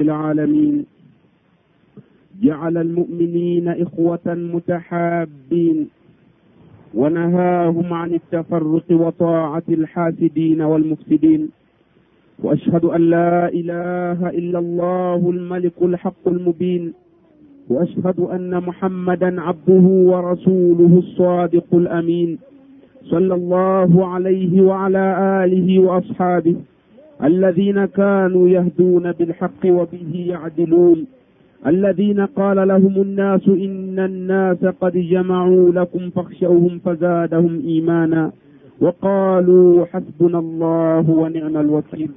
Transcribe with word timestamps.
العالمين. 0.00 0.84
جعل 2.42 2.76
المؤمنين 2.76 3.68
إخوة 3.68 4.26
متحابين 4.26 5.88
ونهاهم 6.94 7.92
عن 7.94 8.14
التفرق 8.14 8.84
وطاعة 8.90 9.62
الحاسدين 9.68 10.62
والمفسدين. 10.62 11.48
وأشهد 12.42 12.84
أن 12.84 13.00
لا 13.00 13.48
إله 13.48 14.28
إلا 14.30 14.58
الله 14.58 15.30
الملك 15.30 15.72
الحق 15.82 16.28
المبين. 16.28 16.92
وأشهد 17.68 18.20
أن 18.20 18.60
محمدا 18.60 19.40
عبده 19.40 19.86
ورسوله 20.10 20.98
الصادق 20.98 21.74
الأمين. 21.74 22.38
صلى 23.04 23.34
الله 23.34 24.06
عليه 24.06 24.60
وعلى 24.62 25.06
آله 25.44 25.78
وأصحابه. 25.78 26.56
الذين 27.24 27.84
كانوا 27.84 28.48
يهدون 28.48 29.12
بالحق 29.12 29.62
وبه 29.66 30.12
يعدلون. 30.26 31.06
الذين 31.66 32.20
قال 32.20 32.68
لهم 32.68 32.94
الناس 33.02 33.48
إن 33.48 33.98
الناس 33.98 34.64
قد 34.64 34.96
جمعوا 34.96 35.70
لكم 35.72 36.10
فاخشوهم 36.10 36.78
فزادهم 36.84 37.60
إيمانا. 37.66 38.32
وقالوا 38.80 39.86
حسبنا 39.86 40.38
الله 40.38 41.10
ونعم 41.10 41.56
الوكيل. 41.56 42.10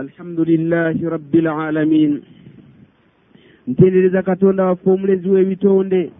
alhamdu 0.00 0.44
lillahi 0.44 1.04
rabbi 1.04 1.40
lalamin 1.40 2.22
ntendereza 3.68 4.22
katonda 4.22 4.64
waffe 4.64 4.90
omulezi 4.90 5.28
w'ebitonde. 5.28 6.10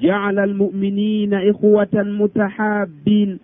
jaala 0.00 0.42
almuminina 0.42 1.44
ikhwatan 1.44 2.12
mutahabbin. 2.12 3.38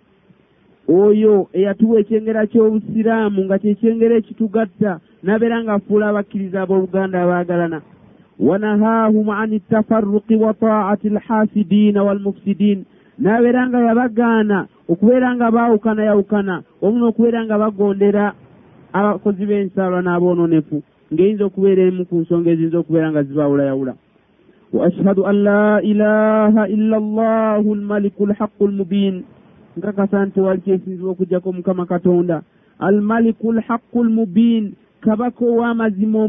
Oyo 0.87 1.47
eyatuwa 1.53 1.99
ekyengera 1.99 2.47
ky'obusiraamu 2.51 3.39
nga 3.45 3.57
kyekyengera 3.61 4.15
ekitugatta 4.17 4.99
nabeera 5.23 5.63
ng'afuula 5.63 6.05
abakkiriza 6.09 6.61
abooluganda 6.61 7.17
abaagalana. 7.21 7.79
wanahaahum 8.39 9.29
ani 9.29 9.59
tafarruqi 9.59 10.35
wa 10.35 10.53
taati 10.53 11.07
alhasidiina 11.07 12.03
walmufsidiin 12.03 12.85
nabeera 13.19 13.67
nga 13.67 13.79
yabagaana 13.79 14.67
okubeera 14.89 15.35
nga 15.35 15.51
baawukana 15.51 16.03
yawukana 16.03 16.55
omu 16.81 16.97
n'okubeera 16.97 17.45
nga 17.45 17.57
bagondera 17.61 18.33
abakozi 18.93 19.45
b'ensalwa 19.45 20.01
n'aboononefu 20.01 20.81
ng'eyinza 21.13 21.43
okubeera 21.45 21.81
emu 21.85 22.05
ku 22.09 22.15
nsonga 22.25 22.49
eziyinza 22.49 22.77
okubeera 22.81 23.11
nga 23.11 23.23
zibaawulayawula. 23.23 23.93
wa 24.73 24.85
ashhadu 24.87 25.21
an 25.29 25.37
la 25.43 25.81
ilaha 25.83 26.63
illa 26.67 26.97
allahu 26.97 27.67
almaliku 27.77 28.25
alhaqu 28.25 28.65
almubiin 28.65 29.23
nkakasa 29.77 30.25
nti 30.25 30.39
wali 30.39 30.61
kyesinzibwa 30.61 31.11
okugjako 31.11 31.53
mukama 31.53 31.85
katonda. 31.85 32.41
Almaliku 32.79 33.53
lhaqu 33.53 34.03
lmubiin 34.03 34.73
kabaka 35.01 35.45
ow'amazima 35.45 36.19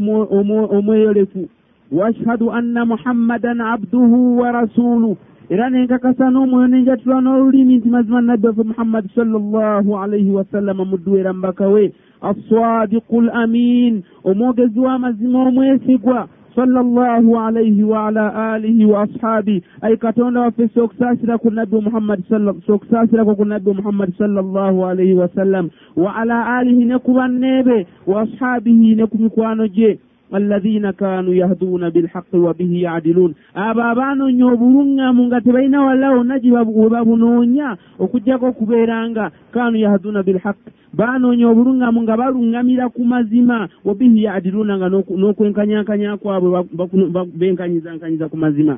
omweyolefu. 0.69 1.49
Wa 1.91 2.07
ashhadu 2.07 2.51
anna 2.51 2.85
muhammadan 2.85 3.61
abduhu 3.61 4.37
wa 4.37 4.51
rasulu 4.51 5.17
era 5.49 5.69
nenkakasa 5.69 6.29
n'omwoyo 6.31 6.67
nenjatulwa 6.67 7.21
n'olulimi 7.21 7.77
nti 7.77 7.89
mazima 7.89 8.21
nabbi 8.21 8.47
waffe 8.47 8.63
muhammadi 8.63 9.09
sala 9.15 9.37
allahu 9.37 9.97
alaihi 9.97 10.31
wasallama 10.31 10.85
mudduwera 10.85 11.33
mbaka 11.33 11.67
we. 11.67 11.93
Assadiqu 12.21 13.21
lamin 13.21 14.03
omwogezi 14.23 14.79
w'amazima 14.79 15.43
omwesigwa 15.43 16.27
sala 16.55 16.79
allahu 16.79 17.39
alaihi 17.39 17.83
waala 17.83 18.53
alihi 18.53 18.85
wa 18.85 19.03
ashabi. 19.03 19.63
Ay 19.81 19.97
katonda 19.97 20.41
waffe 20.41 20.67
sokusaasira 20.73 21.37
ku 21.37 21.49
nabbi 21.51 21.81
muhammadi 21.81 22.23
sokusaasirako 22.67 23.35
ku 23.35 23.45
nabbi 23.45 23.71
muhammadi 23.73 24.13
sala 24.17 24.39
allahu 24.39 24.85
alaihi 24.85 25.13
wasallam 25.13 25.69
wa 25.95 26.15
ala 26.15 26.57
alihi 26.57 26.85
ne 26.85 26.97
ku 26.99 27.13
banneebe 27.13 27.87
wa 28.07 28.21
ashabihi 28.21 28.95
ne 28.95 29.05
ku 29.05 29.17
mikwano 29.17 29.67
gye 29.67 29.99
alladhina 30.33 30.93
kanu 30.93 31.33
yahduuna 31.33 31.91
bilhaqi 31.91 32.37
wa 32.37 32.53
bihi 32.53 32.81
yadiluun 32.81 33.35
abo 33.53 33.81
abaanoonya 33.81 34.45
obuluŋŋamu 34.45 35.21
nga 35.29 35.41
tebalina 35.41 35.85
walawo 35.85 36.23
nagi 36.23 36.51
we 36.51 36.89
babunoonya 36.89 37.77
okugjako 37.99 38.45
okubeera 38.49 39.09
nga 39.09 39.31
kanu 39.53 39.77
yahduuna 39.77 40.23
bilhaqi 40.23 40.73
baanoonya 40.93 41.49
obulungamu 41.49 42.01
nga 42.05 42.15
baluŋŋamira 42.17 42.85
ku 42.93 43.01
mazima. 43.03 43.67
Wabihi 43.85 44.23
yaadiluuna 44.25 44.73
nga 44.77 44.87
n'okwenkanyankanya 44.89 46.17
kwabwe 46.21 46.49
benkanyizaankanyiza 47.39 48.29
ku 48.29 48.37
mazima. 48.37 48.77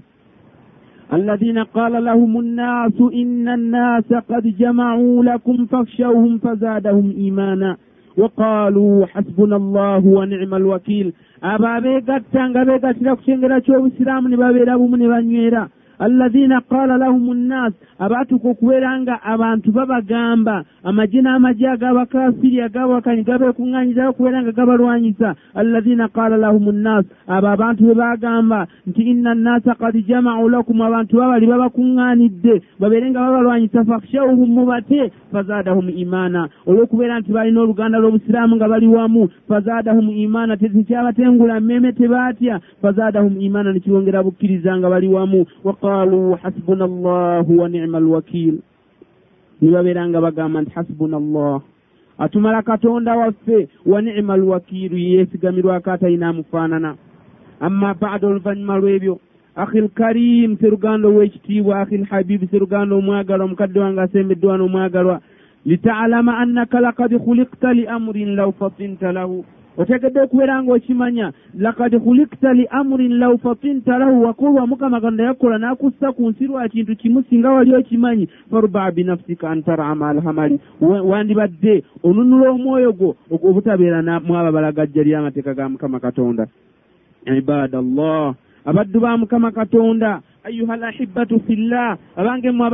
Alladhina 1.12 1.66
qala 1.70 2.00
lahum 2.00 2.42
nnaasu 2.42 3.10
inna 3.14 3.54
annaasa 3.54 4.22
qad 4.26 4.44
jamacuu 4.58 5.24
lakum 5.24 5.68
fakhshawhum 5.68 6.40
fazaadahum 6.40 7.14
imaana 7.28 7.78
waqaaluu 8.18 9.06
hasbuna 9.14 9.56
allahu 9.56 10.16
wa 10.18 10.26
nicma 10.26 10.56
alwakiil 10.58 11.14
abo 11.42 11.68
abeegatta 11.68 12.50
nga 12.50 12.66
beegattira 12.66 13.16
ku 13.16 13.22
kyengera 13.22 13.62
ky'obusiraamu 13.62 14.28
ne 14.30 14.38
babeera 14.38 14.78
bumu 14.80 14.98
ne 14.98 15.08
banywera. 15.08 15.70
Alladhina 16.00 16.62
qaala 16.70 16.98
lahum 16.98 17.34
nnaas 17.34 17.74
abaatuka 18.00 18.50
okubeera 18.50 19.00
nga 19.02 19.16
abantu 19.24 19.72
babagamba 19.72 20.64
amagye 20.84 21.22
n'amagye 21.22 21.68
ag'abakafiri 21.70 22.62
ag'abakanyi 22.68 23.24
gabeekuŋŋaanyizayo 23.24 24.10
okubeera 24.10 24.42
nga 24.42 24.52
gabalwanyisa 24.52 25.36
alladhina 25.56 26.08
qaala 26.08 26.38
lahum 26.38 26.66
nnaas 26.72 27.06
abo 27.28 27.48
abantu 27.48 27.82
be 27.88 27.94
baagamba 27.94 28.68
nti 28.88 29.02
inna 29.12 29.32
nnaasa 29.36 29.76
qad 29.80 29.96
jamau 30.08 30.50
lakum 30.50 30.82
abantu 30.82 31.18
babali 31.18 31.46
babakuŋŋaanidde 31.48 32.56
babeere 32.80 33.10
nga 33.10 33.20
babalwanyisa 33.20 33.86
fakhshawhum 33.86 34.50
mubate 34.52 35.12
fazaadahum 35.32 35.90
imaana 35.90 36.50
olw'okubeera 36.68 37.20
nti 37.20 37.32
balina 37.32 37.62
oluganda 37.62 38.00
lw'obusiraamu 38.00 38.56
nga 38.56 38.68
bali 38.68 38.88
wamu 38.88 39.30
fazaadahum 39.48 40.10
imaana 40.10 40.58
tekyabatengula 40.58 41.60
mmeme 41.60 41.92
tebaatya 41.92 42.60
fazaadahum 42.82 43.42
imaana 43.42 43.74
nekiwongera 43.74 44.24
bukkiriza 44.24 44.78
nga 44.78 44.90
bali 44.90 45.08
wamu 45.08 45.46
waqaaluu 45.86 46.36
hasbuna 46.44 46.86
allahu 46.86 47.60
wa 47.60 47.70
nicma 47.70 47.98
alwakiil 47.98 48.58
ne 49.62 49.72
babeera 49.72 50.08
nga 50.10 50.22
bagamba 50.22 50.62
nti 50.62 50.72
hasbuna 50.76 51.18
allah 51.18 51.62
atumala 52.18 52.62
katonda 52.62 53.16
waffe 53.16 53.68
wa 53.86 54.02
nicma 54.02 54.34
alwakiilu 54.34 54.98
yeesigamirwako 54.98 55.92
atalina 55.92 56.28
amufaanana 56.30 56.96
amma 57.60 57.94
baada 57.94 58.28
oluvannyuma 58.28 58.78
lw'ebyo 58.78 59.20
akhi 59.56 59.82
lkarim 59.82 60.58
seruganda 60.58 61.08
ow'ekitiibwa 61.08 61.80
akhi 61.82 61.98
lhabibu 61.98 62.48
seruganda 62.52 62.96
omwagalwa 62.96 63.46
omukadde 63.46 63.80
wange 63.80 64.02
asembedde 64.02 64.48
wano 64.48 64.66
omwagalwa. 64.66 65.22
Litaalama 65.66 66.38
annaka 66.38 66.80
lakad 66.80 67.12
khulikta 67.18 67.74
li 67.74 67.88
amurin 67.88 68.36
law 68.36 68.52
fatinta 68.52 69.12
lahu 69.12 69.46
otegedde 69.78 70.22
okubeera 70.22 70.64
ng'okimanya 70.64 71.32
lakad 71.58 71.94
khulikta 72.00 72.54
li 72.54 72.66
amurin 72.70 73.20
law 73.20 73.38
fatinta 73.38 73.98
lahu 74.00 74.24
wakolwa 74.24 74.68
mukama 74.68 75.02
katonda 75.02 75.24
yakkola 75.24 75.58
n'akussa 75.58 76.12
ku 76.16 76.30
nsi 76.30 76.48
lwa 76.48 76.70
kintu 76.70 76.96
kimu 76.96 77.24
singa 77.30 77.52
wali 77.52 77.76
okimanyi 77.76 78.30
farubaa 78.52 78.92
binafsika 78.92 79.50
antarama 79.50 80.10
alhamali 80.10 80.60
wandibadde 80.82 81.84
onunula 82.04 82.50
omwoyo 82.50 82.92
gwo 82.94 83.16
obutabeera 83.32 84.20
mwaba 84.20 84.52
balagajja 84.52 85.04
ly'amateeka 85.04 85.54
ga 85.54 85.70
mukama 85.70 86.00
katonda. 86.00 86.48
Ibada 87.26 87.80
allah 87.80 88.36
abaddu 88.66 89.00
ba 89.00 89.18
mukama 89.18 89.52
katonda 89.52 90.22
ayuha 90.44 90.74
alahibatu 90.74 91.40
fillah 91.48 91.98
abange 92.16 92.52
mmwe 92.52 92.68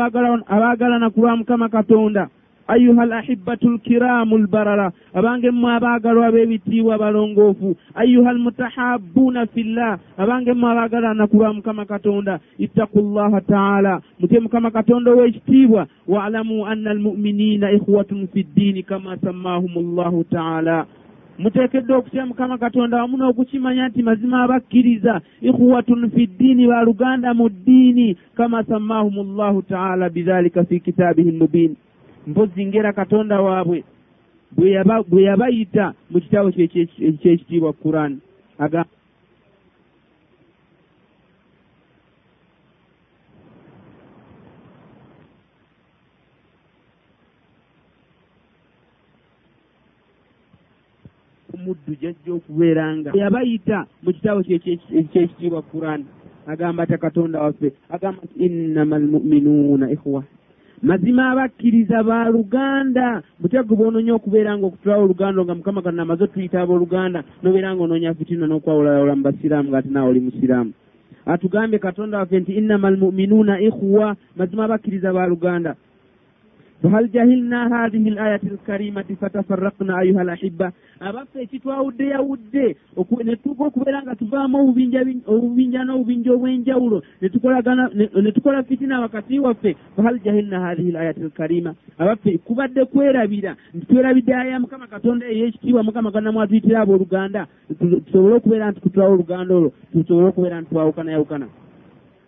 abaagalana 0.48 1.10
ku 1.10 1.22
lwa 1.22 1.38
mukama 1.38 1.70
katonda 1.70 2.28
ayuha 2.74 3.02
alahibatu 3.04 3.70
lkiramu 3.70 4.38
lbarara 4.38 4.92
abange 5.14 5.52
mmwe 5.52 5.72
abaagalwa 5.78 6.26
ab'ebitiibwa 6.28 6.98
balongoofu 6.98 7.76
ayuha 8.02 8.30
almutahabuuna 8.30 9.46
fillah 9.54 10.00
abange 10.18 10.54
mmwe 10.54 10.70
abaagalana 10.72 11.28
ku 11.28 11.36
lwa 11.38 11.54
mukama 11.54 11.86
katonda 11.86 12.40
ittaku 12.58 13.00
llaha 13.02 13.42
taala. 13.42 14.02
Mutye 14.20 14.40
mukama 14.40 14.72
katonda 14.72 15.12
ow'ekitiibwa 15.12 15.88
waalamu 16.08 16.66
anna 16.68 16.92
almuminina 16.92 17.72
ikhwatun 17.72 18.28
fi 18.34 18.44
ddiini 18.44 18.84
kama 18.84 19.18
sammahum 19.18 19.74
llahu 19.96 20.24
taala. 20.24 20.86
Muteekeddwa 21.40 21.98
okutya 21.98 22.26
mukama 22.26 22.58
katonda 22.58 22.98
wamu 23.02 23.18
n'okukimanya 23.18 23.88
nti 23.88 24.04
mazima 24.04 24.44
abakkiriza 24.44 25.22
ikhuwatun 25.42 26.10
fi 26.14 26.28
ddiini 26.28 26.68
baluganda 26.68 27.34
mu 27.34 27.50
ddiini 27.50 28.18
kama 28.38 28.64
sammahum 28.64 29.16
llahu 29.38 29.62
taala 29.62 30.10
bidhalika 30.10 30.64
fi 30.64 30.80
kitaabihi 30.80 31.32
mubiin 31.32 31.76
mpozi 32.28 32.66
ngera 32.66 32.94
katonda 32.94 33.42
waabwe 33.42 33.84
bwe 35.08 35.24
yabayita 35.24 35.94
mu 36.12 36.20
kitabo 36.20 36.52
kyekitiibwa 36.52 37.74
quran. 37.74 38.20
Aga 38.60 38.86
omuddu 51.54 51.96
jajja 52.02 52.34
okubeera 52.34 52.98
nga 52.98 53.10
yabayita 53.16 53.88
mu 54.04 54.12
kitabo 54.14 54.44
kyekitiibwa 54.44 55.62
quran. 55.62 56.06
Agamba 56.48 56.86
ta 56.86 56.98
katonda 56.98 57.42
waffe 57.42 57.72
agamba 57.90 58.22
nti 58.26 58.46
innama 58.46 58.96
almuminuuna 58.96 59.92
ikhwa 59.92 60.24
mazima 60.82 61.32
abakkiriza 61.32 62.04
ba 62.04 62.30
luganda. 62.30 63.22
Butego 63.40 63.76
bwononya 63.76 64.14
okubeera 64.16 64.58
nga 64.58 64.66
okutulawo 64.66 65.04
oluganda 65.04 65.44
nga 65.44 65.56
mukama 65.56 65.82
katonda 65.82 66.04
amaze 66.04 66.24
otuyita 66.24 66.62
abooluganda 66.62 67.24
nobeera 67.44 67.74
nga 67.76 67.84
onoonya 67.84 68.14
fitina 68.14 68.48
n'okwawulalawula 68.48 69.16
mu 69.16 69.24
basiraamu 69.24 69.70
ngaate 69.70 69.90
naawe 69.90 70.10
oli 70.10 70.20
musiraamu. 70.20 70.72
Atugambye 71.26 71.80
katonda 71.80 72.18
waffe 72.18 72.40
nti 72.40 72.52
innama 72.54 72.88
almuminuuna 72.88 73.62
ikhuwa 73.62 74.16
mazima 74.38 74.66
abakkiriza 74.66 75.14
ba 75.14 75.28
fahal 76.82 77.08
jahilna 77.10 77.70
hadihi 77.70 78.10
layati 78.10 78.48
alkarimati 78.48 79.16
fatafarrakna 79.16 79.98
ayuha 79.98 80.22
alahibba 80.22 80.72
abaffe 81.00 81.42
ekitwawudde 81.42 82.08
yawudde 82.08 82.76
netuka 83.24 83.64
okubeera 83.64 84.02
nga 84.02 84.16
tuvaamu 84.16 84.58
obubinja 84.60 85.82
n'obubinja 85.86 86.34
obw'enjawulo 86.34 87.04
ne 88.22 88.32
tukola 88.32 88.64
fitina 88.64 89.02
wakati 89.02 89.40
waffe 89.40 89.76
fahal 89.96 90.20
jahilna 90.20 90.60
hadihi 90.60 90.92
layati 90.92 91.22
alkarima 91.22 91.76
abaffe 91.98 92.38
kubadde 92.38 92.86
kwerabira 92.86 93.56
nti 93.74 93.86
twerabidde 93.86 94.36
aya 94.36 94.60
mukama 94.60 94.88
katonda 94.88 95.26
ey'ekitiibwa 95.26 95.84
mukama 95.84 96.12
kannamu 96.12 96.42
atuyitira 96.42 96.82
abooluganda 96.82 97.48
tusobole 98.06 98.36
okubeera 98.36 98.72
nti 98.72 98.82
kutulawo 98.82 99.14
oluganda 99.14 99.56
olwo 99.56 99.72
tusobole 99.94 100.28
okubeera 100.28 100.62
nti 100.62 100.70
twawukana 100.70 101.12
yawukana 101.12 101.48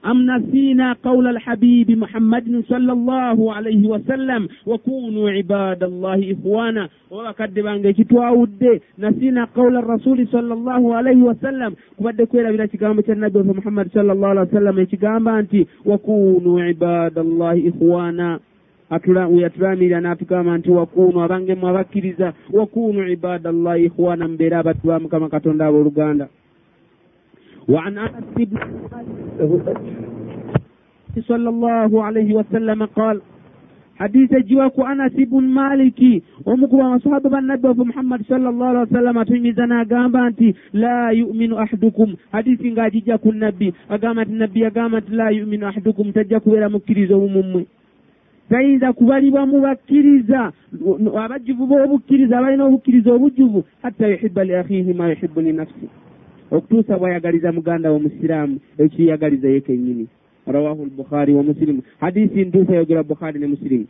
أم 0.07 0.31
نسينا 0.31 0.93
قول 0.93 1.27
الحبيب 1.27 1.91
محمد 1.91 2.63
صلى 2.69 2.93
الله 2.93 3.55
عليه 3.55 3.89
وسلم 3.89 4.49
وكونوا 4.67 5.31
عباد 5.31 5.83
الله 5.83 6.33
إخوانا 6.33 6.89
وكد 7.11 7.55
بانجي 7.55 8.05
تواود 8.05 8.81
نسينا 8.99 9.45
قول 9.45 9.77
الرسول 9.77 10.29
صلى 10.29 10.55
الله 10.55 10.95
عليه 10.95 11.17
وسلم 11.17 11.75
كبد 11.99 12.23
كويرا 12.23 12.51
بلا 12.51 12.67
تقامة 12.67 13.05
النبي 13.09 13.39
محمد 13.39 13.89
صلى 13.95 14.13
الله 14.13 14.29
عليه 14.29 14.41
وسلم 14.41 14.79
يتقام 14.79 15.29
أنت 15.29 15.55
وكونوا 15.87 16.61
عباد 16.61 17.19
الله 17.19 17.69
إخوانا 17.69 18.41
yatulamira 18.91 20.01
n'atugamba 20.01 20.59
nti 20.59 20.71
wakuunu 20.71 21.21
abange 21.23 21.55
mu 21.55 21.69
abakkiriza 21.69 22.33
wakuunu 22.53 23.09
ibadallahi 23.09 23.85
ikhwana 23.85 24.29
mbeera 24.29 24.59
abatu 24.59 24.87
ba 24.87 25.01
mukama 25.01 25.29
katonda 25.29 25.67
abooluganda 25.67 26.29
وعن 27.69 27.99
انس 27.99 28.25
بن 28.39 28.59
صلى 31.29 31.49
الله 31.49 32.05
عليه 32.05 32.35
وسلم 32.35 32.85
قال 32.85 33.21
حديث 33.97 34.31
جواك 34.35 34.79
انس 34.79 35.13
بن 35.13 35.45
مالك 35.45 36.23
ومكوا 36.47 36.83
مصحاب 36.95 37.35
النبي 37.35 37.69
محمد 37.69 38.21
صلى 38.29 38.49
الله 38.49 38.67
عليه 38.67 38.81
وسلم 38.81 39.23
تميزنا 39.23 39.87
غامبا 39.93 40.27
انت 40.27 40.41
لا 40.73 41.11
يؤمن 41.11 41.53
احدكم 41.53 42.09
حديث 42.33 42.79
غادي 42.79 43.01
جاكو 43.01 43.31
النبي 43.31 43.75
اغامت 43.91 44.27
النبي 44.27 44.67
اغامت 44.67 45.11
لا 45.11 45.29
يؤمن 45.29 45.65
احدكم 45.65 46.11
تجاكو 46.11 46.51
ولا 46.53 46.69
مكريزو 46.69 47.27
ممwe 47.27 47.65
tayinza 48.51 48.93
kubalibwa 48.93 49.47
mu 49.47 49.61
bakkiriza 49.61 50.53
abajjuvu 51.25 51.67
b'obukkiriza 51.67 52.39
abalina 52.39 52.65
obukkiriza 52.65 53.11
obujjuvu 53.13 53.65
hatta 53.83 54.07
yuhibba 54.09 54.45
li 54.45 54.55
akhihi 54.61 54.93
ma 54.99 55.09
yuhibbu 55.13 55.41
li 55.41 55.53
nafsi 55.53 55.87
okutuusa 56.52 56.98
bwayagaliza 56.98 57.52
muganda 57.52 57.90
we 57.90 57.96
omusiraamu 57.96 58.60
ekiyagaliza 58.78 59.48
ye 59.50 59.62
kennyini. 59.62 60.08
Rawahu 60.48 60.86
lbukhari 60.86 61.34
wa 61.34 61.44
musilimu 61.44 61.82
hadisi 62.00 62.46
ntuusa 62.46 62.74
yogera 62.76 63.04
bukhari 63.04 63.40
ne 63.40 63.48
musilimu 63.48 63.88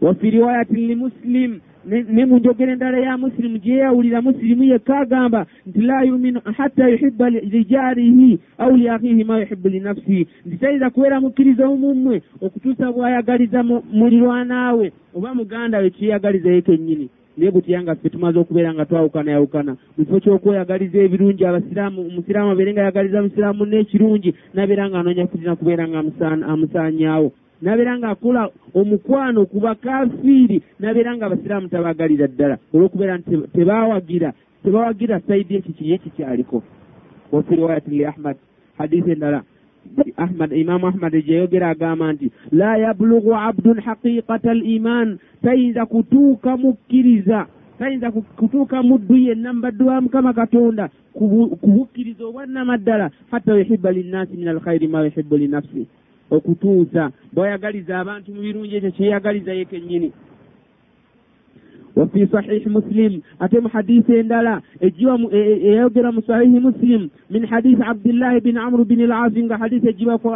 wafi 0.00 0.30
riwayatin 0.30 0.86
limuslim 0.86 1.60
ne 1.84 2.26
mu 2.26 2.38
njogera 2.38 2.72
endala 2.72 2.98
ya 2.98 3.18
musilimu 3.18 3.58
gye 3.58 3.74
yeyawulira 3.74 4.22
musilimu 4.22 4.64
yekka 4.64 4.98
agamba 4.98 5.46
nti 5.66 5.80
la 5.80 6.02
yuminu 6.02 6.40
hatta 6.56 6.88
yuhibba 6.88 7.30
lijarihi 7.30 8.38
au 8.58 8.76
liakhihi 8.76 9.24
ma 9.24 9.38
yuhibbu 9.38 9.68
linafsihi 9.68 10.26
nti 10.46 10.56
tayinza 10.56 10.90
kubeera 10.90 11.20
mukkiriza 11.20 11.68
omumwe 11.68 12.22
okutuusa 12.40 12.92
bwayagaliza 12.92 13.62
mulirwanaawe 13.92 14.92
oba 15.14 15.34
muganda 15.34 15.78
we 15.78 15.90
kiyagaliza 15.90 16.50
ye 16.50 16.62
kennyini 16.62 17.08
naye 17.40 17.50
butyanga 17.50 17.94
ffe 17.94 18.08
tumaze 18.12 18.38
okubeera 18.38 18.74
nga 18.74 18.84
twawukana 18.84 19.30
yawukana. 19.32 19.72
Mu 19.96 20.04
kifo 20.04 20.20
ky'okweyagaliza 20.20 20.98
ebirungi 21.00 21.42
abasiraamu 21.44 22.00
omusiraamu 22.06 22.50
abeere 22.52 22.72
nga 22.72 22.82
ayagaliza 22.82 23.22
musiraamu 23.24 23.64
n'ekirungi 23.64 24.30
nabeera 24.54 24.84
nga 24.88 24.98
anoonya 25.00 25.26
kutina 25.26 25.56
kubeera 25.56 25.88
nga 25.88 25.98
amusaanyaawo. 26.52 27.32
Nabeera 27.62 27.98
nga 27.98 28.08
akola 28.12 28.42
omukwano 28.74 29.40
ku 29.48 29.58
bakafiiri 29.64 30.62
nabeera 30.80 31.16
nga 31.16 31.26
abasiraamu 31.26 31.68
tabagalira 31.72 32.26
ddala. 32.28 32.56
Olw'okubeera 32.74 33.18
nti 33.18 33.32
tebawagira 33.56 34.30
tebawagira 34.62 35.20
saidi 35.24 35.56
ekiki 35.56 35.90
ye 35.90 35.98
kikyaliko 35.98 36.62
wafi 37.32 37.56
riwayati 37.56 37.90
li 37.90 38.04
ahmad 38.04 38.36
hadisi 38.78 39.10
endala 39.10 39.42
ahmad 40.16 40.52
imamu 40.52 40.86
ahmad 40.86 41.12
gyeyogera 41.12 41.68
agamba 41.70 42.12
nti 42.12 42.30
la 42.52 42.76
yablugu 42.76 43.34
abdun 43.34 43.80
haqiqata 43.80 44.50
al 44.50 44.62
iman. 44.66 45.18
Tayinza 45.42 45.86
kutuuka 45.86 46.56
mukkiriza 46.56 47.46
tayinza 47.78 48.10
kutuuka 48.10 48.82
muddu 48.82 49.16
yenna 49.16 49.52
mubaddu 49.52 49.86
wa 49.86 50.00
mukama 50.00 50.32
katonda 50.32 50.90
ku 51.12 51.24
bukkiriza 51.62 52.24
obwannamaddala 52.26 53.10
hatta 53.30 53.56
yuhibba 53.56 53.92
linnaasi 53.92 54.36
min 54.36 54.48
alkhairi 54.48 54.88
ma 54.88 55.04
yuhibbu 55.04 55.36
linafsi 55.36 55.86
okutuusa 56.30 57.10
bwayagaliza 57.32 57.98
abantu 57.98 58.34
mu 58.34 58.40
birungi 58.40 58.76
ekyo 58.76 58.90
kyeyagaliza 58.90 59.52
ye 59.52 59.64
kennyini 59.64 60.12
wafi 61.96 62.26
sahihi 62.32 62.68
muslim 62.68 63.20
ate 63.40 63.60
mu 63.60 63.68
hadisi 63.68 64.12
endala 64.20 64.62
eyayogera 64.80 66.12
mu 66.12 66.22
sahihi 66.22 66.58
muslim 66.60 67.10
min 67.30 67.46
hadisi 67.46 67.82
abdillahi 67.82 68.40
bini 68.40 68.58
amru 68.58 68.84
bini 68.84 69.06
lasi 69.06 69.42
nga 69.44 69.56
hadisi 69.58 69.88
egibako 69.88 70.34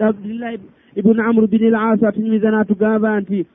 abdillahi 0.00 0.58
ibuni 0.96 1.20
amru 1.20 1.46
bini 1.46 1.70
lasi 1.70 2.06
atunyumiza 2.06 2.50
n'atugamba 2.50 3.20
nti 3.20 3.46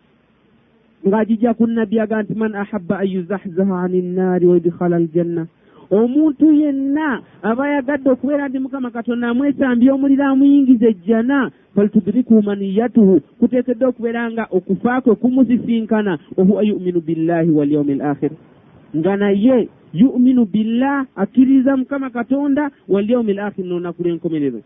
ng'agijja 1.07 1.53
ku 1.57 1.65
nabbi 1.67 1.99
aga 1.99 2.21
nti 2.23 2.33
man 2.37 2.53
ahabba 2.55 2.95
an 3.01 3.07
yuzahzaha 3.09 3.75
ani 3.83 4.01
nnaari 4.01 4.45
waidkhala 4.47 4.95
aljanna 5.01 5.43
omuntu 5.91 6.51
yenna 6.51 7.21
aba 7.43 7.67
yagadde 7.69 8.09
okubeera 8.09 8.47
nti 8.47 8.59
mukama 8.59 8.91
katonda 8.91 9.27
amwesambya 9.27 9.93
omuliro 9.93 10.25
amuyingiza 10.25 10.87
ejjana. 10.87 11.51
Falitudriku 11.75 12.41
maniyatuhu 12.41 13.19
kuteekeddwa 13.39 13.89
okubeera 13.89 14.31
nga 14.31 14.47
okufa 14.51 15.01
kwe 15.01 15.15
kumusisinkana. 15.15 16.17
Wahuwa 16.37 16.63
yuminu 16.63 17.01
billahi 17.01 17.49
walyaumi 17.51 17.93
al 17.93 18.01
akhir 18.01 18.31
nga 18.95 19.17
naye 19.17 19.69
yuminu 19.93 20.45
billah 20.45 21.05
akkiririza 21.15 21.77
mukama 21.77 22.09
katonda 22.09 22.71
walyaumi 22.87 23.31
al 23.31 23.39
akhir 23.39 23.65
n'olunaku 23.65 24.03
lw'enkomerero. 24.03 24.61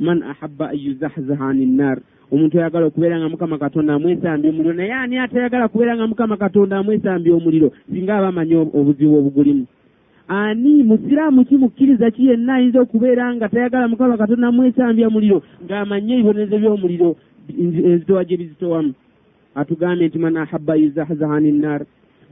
Man 0.00 0.22
ahabba 0.22 0.68
an 0.68 0.78
yuzahzaha 0.78 1.48
ani 1.48 1.66
nnaar 1.66 1.98
omuntu 2.32 2.60
ayagala 2.60 2.86
okubeera 2.86 3.18
nga 3.18 3.28
mukama 3.28 3.58
katonda 3.58 3.94
amwesambya 3.94 4.50
omuliro 4.50 4.72
naye 4.72 4.92
ani 4.92 5.18
atayagala 5.18 5.68
kubeera 5.68 5.96
nga 5.96 6.06
mukama 6.06 6.36
katonda 6.36 6.78
amwesambya 6.78 7.34
omuliro? 7.34 7.72
Singa 7.92 8.16
aba 8.16 8.28
amanyi 8.28 8.54
obuzibu 8.54 9.18
obugulimu 9.18 9.66
ani 10.28 10.82
musiraamu 10.82 11.44
kimukkiriza 11.44 12.10
ki 12.10 12.26
yenna 12.26 12.54
ayinza 12.54 12.80
okubeera 12.80 13.34
nga 13.34 13.48
tayagala 13.48 13.88
mukama 13.88 14.16
katonda 14.16 14.48
amwesambya 14.48 15.10
muliro 15.10 15.42
ng'amanye 15.64 16.14
ebibonerezo 16.14 16.56
by'omuliro 16.58 17.16
enzitowa 17.88 18.24
gye 18.24 18.36
bizitowamu. 18.36 18.92
Atugambye 19.54 20.08
nti 20.08 20.18
man 20.18 20.36
ahabba 20.36 20.74
yuzahzahani 20.76 21.52
nnar 21.52 21.80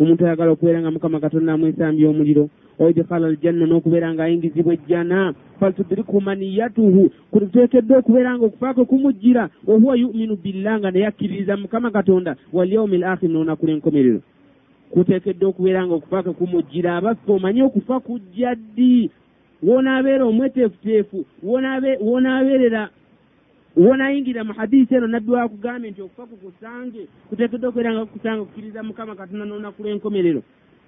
omuntu 0.00 0.26
ayagala 0.26 0.50
okubeera 0.52 0.80
nga 0.80 0.90
mukama 0.90 1.20
katonda 1.20 1.52
amwesambya 1.52 2.08
omuliro. 2.08 2.44
Oidkhala 2.78 3.26
aljanna 3.32 3.64
n'okubeera 3.66 4.12
ng'ayingizibwa 4.12 4.74
ejjana. 4.76 5.32
Faltudriku 5.58 6.20
maniyatuhu 6.20 7.10
kuteekeddwa 7.32 7.98
okubeera 7.98 8.36
nga 8.36 8.44
okufaakwe 8.44 8.84
kumujjira. 8.84 9.48
Wahuwa 9.66 9.96
yuminu 9.96 10.36
billah 10.36 10.78
nga 10.78 10.90
naye 10.90 11.06
akkiririza 11.06 11.56
mukama 11.56 11.90
katonda. 11.90 12.36
Walyaumi 12.52 12.96
l 13.00 13.04
akhir 13.08 13.30
n'olunaku 13.32 13.64
lw'enkomerero 13.66 14.20
kuteekeddwa 14.96 15.48
okubeera 15.48 15.86
nga 15.86 15.94
okufaakwe 15.94 16.32
kumujjira. 16.32 16.96
Abaffe 16.96 17.32
omanye 17.32 17.62
okufa 17.62 18.00
kujja 18.00 18.54
ddi? 18.54 19.10
Wonaabeera 19.62 20.24
omweteefuteefu 20.24 21.26
wonaabeerera 22.00 22.88
wonayingira 23.76 24.44
mu 24.44 24.52
hadisi 24.52 24.94
eno 24.94 25.06
nabbi 25.06 25.30
wakugambye 25.30 25.90
nti 25.90 26.02
okufa 26.02 26.26
kukusange 26.26 27.02
kuteekeddwa 27.28 27.68
okubeera 27.68 27.92
nga 27.92 28.06
kukusange 28.06 28.40
okukkiriza 28.40 28.82
mukama 28.82 29.14
katonda 29.14 29.44
n'olunaku 29.44 29.82
lw'enkomerero. 29.82 30.42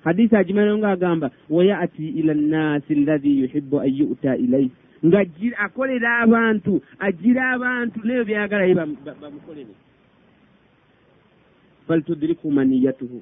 Hadisi 0.05 0.37
agimaliro 0.37 0.79
ngaagamba 0.79 1.31
wayati 1.51 2.09
ila 2.09 2.35
nnaasi 2.35 2.93
allahi 2.93 3.41
yuhibu 3.41 3.81
an 3.81 3.93
yu'ta 3.93 4.37
ilaihi 4.37 4.71
nga 5.07 5.21
akolera 5.65 6.19
abantu 6.25 6.81
agira 6.99 7.43
abantu 7.51 7.99
neyo 8.05 8.25
byagala 8.25 8.65
ye 8.65 8.75
bamukolere. 8.75 9.75
Faltudriku 11.87 12.51
maniyatuhu 12.51 13.21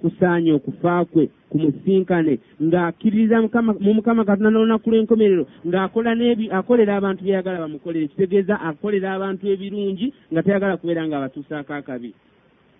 kusaanya 0.00 0.54
okufa 0.54 1.04
kwe 1.04 1.28
kumusinkane 1.50 2.38
ng'akkiririza 2.62 3.36
mu 3.84 3.92
mukama 3.96 4.24
katonda 4.24 4.50
n'olunaku 4.50 4.90
lw'enkomerero 4.90 5.44
ng'akola 5.66 6.10
akolera 6.58 6.92
abantu 6.96 7.20
byeyagala 7.24 7.64
bamukolere 7.64 8.06
kitegeeza 8.12 8.54
akolera 8.60 9.08
abantu 9.16 9.42
ebirungi 9.52 10.06
nga 10.32 10.42
tayagala 10.42 10.76
kubeera 10.76 11.06
nga 11.06 11.16
abatuusaako 11.18 11.72
akabi. 11.74 12.12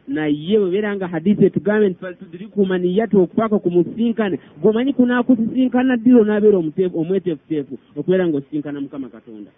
Naye 0.08 0.58
bwebeera 0.58 0.96
nga 0.96 1.06
hadisi 1.08 1.44
etugambe 1.44 1.88
nti 1.88 2.00
faltudriku 2.00 2.66
maniyatu 2.66 3.20
okufaako 3.20 3.58
kumusinkane. 3.58 4.36
Gwomanyi 4.60 4.92
kunaakusisinkana 4.92 5.96
ddiro 5.96 6.24
n'abeera 6.24 6.58
omweteefuteefu 7.00 7.74
okubeera 7.98 8.24
ng'osisinkana 8.28 8.80
mukama 8.80 9.08
katonda. 9.08 9.50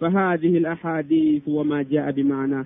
Fahadihi 0.00 0.58
lahadithu 0.60 1.56
wama 1.56 1.84
jaa 1.84 2.12
bimaana 2.12 2.64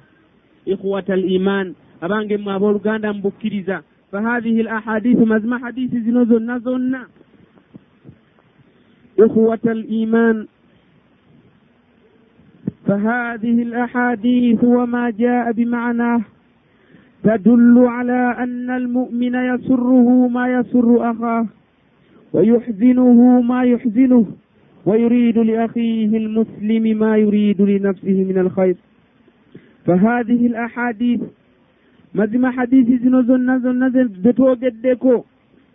ikhwata 0.66 1.14
al 1.14 1.24
iman 1.32 1.74
abange 2.00 2.36
mmwe 2.36 2.52
abooluganda 2.52 3.12
mubukkiriza 3.12 3.82
fahathihi 4.10 4.60
l 4.60 4.68
ahadithu 4.68 5.26
mazima 5.26 5.58
hadisi 5.58 6.00
zino 6.00 6.24
zonna 6.24 6.58
zonna. 6.58 7.06
Ikhwata 9.16 9.70
al 9.70 9.84
iman 9.92 10.46
فهذه 12.88 13.62
الأحاديث 13.62 14.64
وما 14.64 15.10
جاء 15.10 15.52
بمعناه 15.52 16.20
تدل 17.24 17.78
على 17.78 18.34
أن 18.38 18.70
المؤمن 18.70 19.34
يسره 19.34 20.28
ما 20.28 20.52
يسر 20.52 21.10
أخاه 21.10 21.46
ويحزنه 22.32 23.40
ما 23.40 23.62
يحزنه 23.64 24.26
ويريد 24.86 25.38
لأخيه 25.38 26.16
المسلم 26.16 26.98
ما 26.98 27.16
يريد 27.16 27.62
لنفسه 27.62 28.24
من 28.24 28.38
الخير 28.38 28.76
فهذه 29.86 30.46
الأحاديث 30.46 31.20
mazima 32.14 32.52
hadisi 32.52 32.96
zino 32.98 33.22
zonna 33.22 33.58
zonna 33.58 33.90
zetwogeddeko 34.22 35.24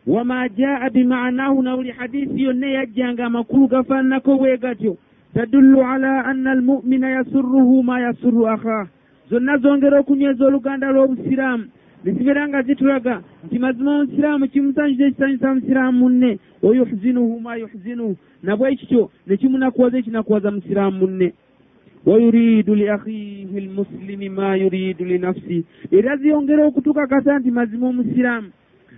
wama 0.08 0.50
jaa 0.50 0.90
bimanahu 0.90 1.64
na 1.64 1.76
buli 1.78 1.92
hadisi 1.92 2.44
yonna 2.44 2.68
yajjanga 2.68 3.26
amakulu 3.26 3.68
gafaananako 3.68 4.38
bwe 4.38 4.58
gatyo. 4.58 4.98
Tadullu 5.34 5.82
ala 5.82 6.26
anna 6.26 6.52
almumina 6.52 7.10
yasurruhu 7.10 7.84
ma 7.84 8.00
yasurru 8.00 8.48
akhaah 8.48 8.88
zonna 9.30 9.58
zongera 9.58 10.00
okunyweza 10.00 10.46
oluganda 10.46 10.92
lw'obusiraamu. 10.92 11.66
Nezibeera 12.04 12.48
nga 12.48 12.62
zitulaga 12.62 13.22
nti 13.46 13.60
mazima 13.60 13.96
omusiraamu 13.96 14.48
kimusanyusa 14.48 15.06
ekisanyusa 15.06 15.56
musiraamu 15.56 16.00
munne. 16.00 16.40
Wayuhzinuhu 16.62 17.40
ma 17.40 17.56
yuhzinuhu. 17.56 18.18
Nabwe 18.44 18.76
kityo 18.76 19.10
nekimunakuwaza 19.28 19.98
ekinakuwaza 19.98 20.52
musiraamu 20.52 20.98
munne 20.98 21.34
wayuridu 22.06 22.76
li 22.76 22.90
akhihi 22.90 23.60
lmuslimi 23.60 24.30
ma 24.30 24.56
yuridu 24.56 25.06
linafsi 25.06 25.66
era 25.92 26.18
ziyongera 26.18 26.66
okutukakasa 26.66 27.40
nti 27.40 27.52
mazima 27.52 27.88
omusiraamu 27.88 28.52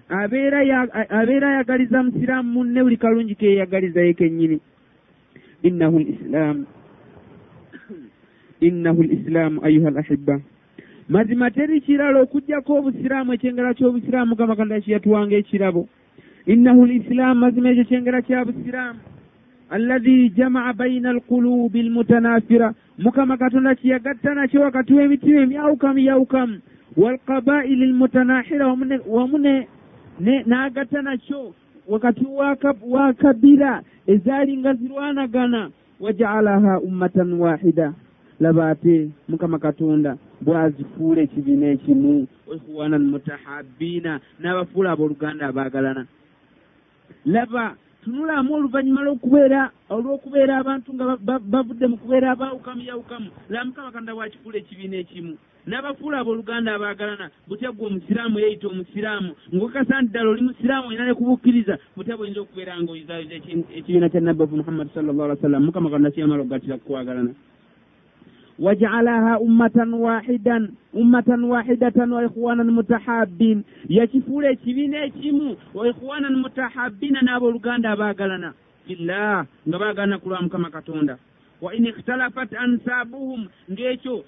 abeera 0.09 1.49
ayagaliza 1.49 2.03
musiraamu 2.03 2.51
munne 2.53 2.83
buli 2.83 2.97
kalungi 2.97 3.35
keyeyagalizayo 3.35 4.13
kennyini. 4.13 4.59
Innahu 5.63 5.99
lislaamu 5.99 6.65
innahu 8.61 9.03
lislaamu 9.03 9.65
ayuha 9.65 9.89
lahibba 9.89 10.39
mazima 11.09 11.51
teri 11.51 11.81
kirala 11.81 12.21
okugjako 12.21 12.77
obusiraamu 12.77 13.33
ekyengera 13.33 13.73
ky'obusiraamu 13.73 14.29
mukama 14.29 14.55
katonda 14.55 14.81
kiyatuwanga 14.81 15.35
ekirabo. 15.35 15.89
Innahu 16.45 16.85
lislaamu 16.85 17.39
mazima 17.39 17.69
ekyo 17.69 17.85
kyengera 17.85 18.21
kya 18.21 18.45
busiraamu. 18.45 18.99
Alladhi 19.69 20.29
jamaa 20.29 20.73
baina 20.73 21.09
alqulubi 21.09 21.79
almutanafira 21.79 22.73
mukama 22.97 23.37
katonda 23.37 23.75
kiyagatta 23.75 24.33
nakyo 24.33 24.61
wakati 24.61 24.93
w'emitima 24.93 25.41
emyawukamu 25.41 25.99
yawukamu 25.99 26.59
walqabaili 26.97 27.83
almutanahira 27.83 28.67
wamu 29.07 29.37
n'agatta 30.19 31.01
nakyo 31.01 31.53
wakati 31.87 32.25
wa 32.87 33.13
kabira 33.13 33.81
ezaali 34.07 34.57
nga 34.57 34.73
zirwanagana. 34.73 35.71
Wajaalaha 35.99 36.79
ummatan 36.79 37.33
wahida 37.33 37.93
laba 38.39 38.69
ate 38.69 39.09
mukama 39.29 39.59
katonda 39.59 40.17
bwazifuula 40.41 41.21
ekibiina 41.21 41.65
ekimu. 41.67 42.27
Ikhwanan 42.55 43.03
mutahabbiina 43.11 44.19
n'abafuula 44.39 44.91
abooluganda 44.91 45.47
abaagalana. 45.47 46.05
Laba 47.25 47.75
tunulamu 48.05 48.53
oluvannyuma 48.53 49.01
lwokubeera 49.01 49.61
olw'okubeera 49.89 50.53
abantu 50.61 50.93
nga 50.93 51.05
bavudde 51.51 51.85
mu 51.89 51.97
kubeera 51.97 52.31
abaawukamu 52.31 52.81
yawukamu. 52.85 53.29
Laba 53.49 53.65
mukama 53.65 53.91
katonda 53.91 54.13
bwakifuula 54.13 54.57
ekibiina 54.61 54.97
ekimu. 55.01 55.33
N'abafuula 55.65 56.21
abooluganda 56.21 56.69
abaagalana 56.77 57.25
butya 57.49 57.71
gwe 57.73 57.85
omusiraamu 57.87 58.37
yeyita 58.39 58.67
omusiraamu? 58.67 59.31
Ngokasa 59.55 60.01
nti 60.01 60.09
ddala 60.09 60.29
oli 60.29 60.41
musiraamu 60.47 60.87
olina 60.87 61.05
ne 61.05 61.13
kubukkiriza 61.17 61.73
butya 61.97 62.17
bwoyinza 62.17 62.41
okubeera 62.41 62.77
nga 62.77 62.91
oyizayiza 62.93 63.33
ekibiina 63.77 64.09
kya 64.09 64.21
nabbi 64.21 64.41
wafu 64.41 64.61
muhammadi 64.61 64.93
sallallahu 64.93 65.25
alih 65.25 65.37
wa 65.37 65.45
sallam 65.45 65.65
mukama 65.65 65.89
katonda 65.89 66.13
kiyamala 66.13 66.41
okugattira 66.45 66.77
kukwagalana 66.77 67.33
wajalaha 68.59 69.39
ummatan 69.39 69.93
wahidan 69.93 70.71
ummatan 70.93 71.43
wahidatan 71.43 72.11
wa 72.13 72.23
ikhwanan 72.25 72.71
mutahabbin 72.71 73.63
yakifuula 73.89 74.49
ekibiina 74.49 75.03
ekimu 75.05 75.55
wa 75.73 75.87
ikhwanan 75.87 76.35
mutahabbina 76.35 77.19
n'abooluganda 77.21 77.91
abaagalana 77.91 78.53
fillah 78.87 79.45
nga 79.67 79.77
baagalana 79.79 80.17
ku 80.21 80.29
lwa 80.29 80.41
mukama 80.41 80.69
katonda 80.69 81.17
wa 81.61 81.73
in 81.75 81.85
ikhtalafat 81.85 82.53
ansaabuhum 82.53 83.47
ng'ekyo 83.71 84.23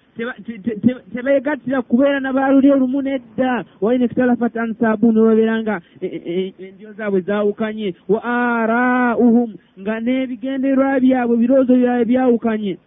tebeegattira 1.13 1.81
kubeera 1.81 2.19
na 2.19 2.33
baaluli 2.33 2.71
olumu 2.71 3.01
nedda 3.01 3.65
wa 3.81 3.95
in 3.95 4.01
ikhtalafat 4.01 4.57
ansaabuhum 4.57 5.15
ne 5.15 5.21
babeera 5.21 5.61
nga 5.61 5.81
endyo 6.01 6.93
zaabwe 6.93 7.21
zaawukanye 7.21 7.95
wa 8.09 8.23
araa'uhum 8.23 9.53
nga 9.79 9.99
n'ebigendererwa 9.99 10.99
byabwe 10.99 11.35
birowoozo 11.37 11.75
byabwe 11.75 12.05
byawukanye 12.05 12.77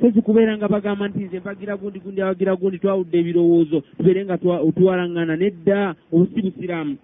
so 0.00 0.10
kikubeera 0.10 0.56
nga 0.56 0.68
bagamba 0.68 1.08
nti 1.08 1.24
nze 1.24 1.38
mpagira 1.40 1.76
gundi 1.76 1.98
gundi 1.98 2.20
abagira 2.22 2.56
gundi 2.56 2.78
twawudde 2.78 3.18
ebirowoozo 3.18 3.78
tubeere 3.96 4.24
nga 4.24 4.38
tuwalaŋŋana 4.76 5.34
nedda 5.36 5.94
obusi 6.12 6.42
busiraamu 6.42 6.96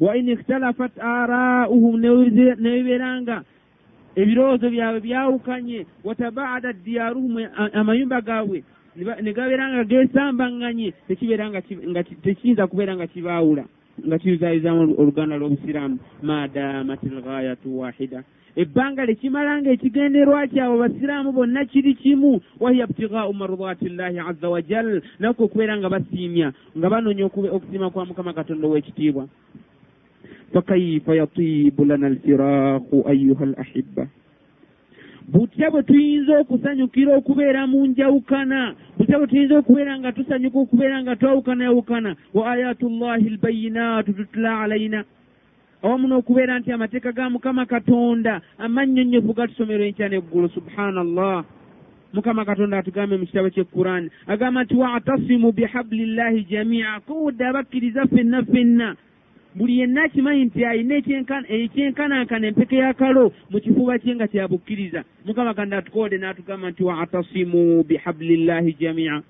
wa 0.00 0.16
in 0.16 0.28
ikhtalafat 0.28 0.92
araa'uhum 1.00 1.94
nebibeera 2.00 3.08
nga 3.22 3.36
ebirowoozo 4.20 4.66
byabwe 4.70 5.00
byawukanye 5.06 5.78
watabaada 6.04 6.72
diyaaruhum 6.72 7.34
amayumba 7.72 8.20
gaabwe 8.20 8.58
ne 8.96 9.32
gabeera 9.32 9.64
nga 9.72 9.84
gesambaŋŋanye 9.84 10.88
tekibeera 11.08 11.50
nga 11.50 12.02
tekiyinza 12.24 12.66
kubeera 12.66 12.96
nga 12.96 13.06
kibaawula 13.06 13.64
nga 14.06 14.18
kiyuzayizaamu 14.18 14.94
oluganda 15.00 15.36
lw'obusiraamu. 15.40 15.96
Madamat 16.22 17.00
lghayatu 17.02 17.80
wahida 17.80 18.20
ebbanga 18.56 19.04
lekimala 19.04 19.60
nga 19.60 19.70
ekigenderwa 19.70 20.48
kyabwe 20.48 20.76
basiraamu 20.82 21.32
bonna 21.32 21.64
kiri 21.64 21.94
kimu 21.94 22.40
wahiya 22.60 22.88
ibtigaau 22.88 23.32
marudati 23.34 23.88
llahi 23.88 24.18
aza 24.18 24.48
wajal 24.48 25.02
nakko 25.20 25.44
okubeera 25.44 25.76
nga 25.76 25.92
basiimya 25.92 26.48
nga 26.76 26.88
banoonya 26.90 27.24
okusiima 27.28 27.90
kwa 27.90 28.08
mukama 28.08 28.32
katonda 28.32 28.66
ow'ekitiibwa. 28.66 29.28
Fakaifa 30.52 31.14
yatibu 31.14 31.84
lana 31.84 32.06
alfiraaku 32.06 33.04
ayuha 33.08 33.44
alahibba 33.44 34.08
butya 35.28 35.70
bwe 35.70 35.82
tuyinza 35.82 36.38
okusanyukira 36.38 37.16
okubeera 37.16 37.66
mu 37.66 37.86
njawukana 37.86 38.74
butya 38.96 39.18
bwe 39.18 39.26
tuyinza 39.26 39.58
okubeera 39.58 39.98
nga 39.98 40.12
tusanyuka 40.12 40.58
okubeera 40.58 41.02
nga 41.02 41.16
twawukanayawukana 41.16 42.16
wa 42.34 42.52
ayatu 42.52 42.88
llahi 42.88 43.26
albayinaatu 43.28 44.12
tutula 44.12 44.60
alaina 44.60 45.04
awamu 45.86 46.08
n'okubeera 46.08 46.58
nti 46.58 46.72
amateeka 46.72 47.12
ga 47.12 47.30
mukama 47.30 47.66
katonda 47.66 48.40
amannyonnyofu 48.58 49.32
gatusomera 49.32 49.84
enkya 49.86 50.08
neggulu 50.08 50.48
subhanallah. 50.48 51.44
Mukama 52.12 52.44
katonda 52.44 52.78
atugambe 52.78 53.16
mu 53.16 53.26
kitabo 53.26 53.50
kyekkurani 53.50 54.10
agamba 54.26 54.64
nti 54.64 54.74
waatasimu 54.74 55.52
bihabulillahi 55.52 56.44
jamia 56.50 57.00
kowudde 57.06 57.46
abakkiriza 57.46 58.06
ffenna 58.06 58.42
ffenna. 58.42 58.96
Buli 59.54 59.78
yenna 59.78 60.02
akimanyi 60.02 60.44
nti 60.44 60.64
ayina 60.64 60.94
ekyenkanankana 61.48 62.46
empeke 62.46 62.76
y'akalo 62.76 63.32
mu 63.50 63.60
kifuba 63.60 63.98
kye 63.98 64.14
nga 64.14 64.26
kyabukkiriza 64.26 65.04
mukama 65.24 65.54
katonda 65.54 65.78
atukoode 65.78 66.18
n'atugamba 66.18 66.70
nti 66.70 66.82
waatasimu 66.84 67.84
bihabulillahi 67.88 68.72
jamia 68.80 69.22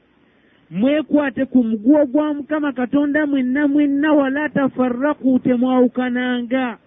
mwekwate 0.70 1.44
ku 1.44 1.64
muguwa 1.64 2.06
gwa 2.06 2.34
mukama 2.34 2.72
katonda 2.72 3.26
mwenna 3.26 3.68
mwenna 3.68 4.12
wala 4.12 4.48
tafarraku 4.48 5.38
temwawukananga 5.38 6.78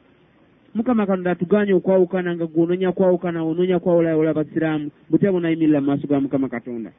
mukama 0.75 1.05
katonda 1.05 1.31
atuganye 1.31 1.73
okwawukananga 1.73 2.45
gwononya 2.47 2.91
kwawukana 2.91 3.43
ononya 3.43 3.79
kwawulawola 3.79 4.33
basiraamu. 4.33 4.89
Butya 5.09 5.31
bunayimirira 5.31 5.81
mu 5.81 5.87
maaso 5.87 6.07
ga 6.07 6.19
mukama 6.19 6.49
katonda. 6.49 6.91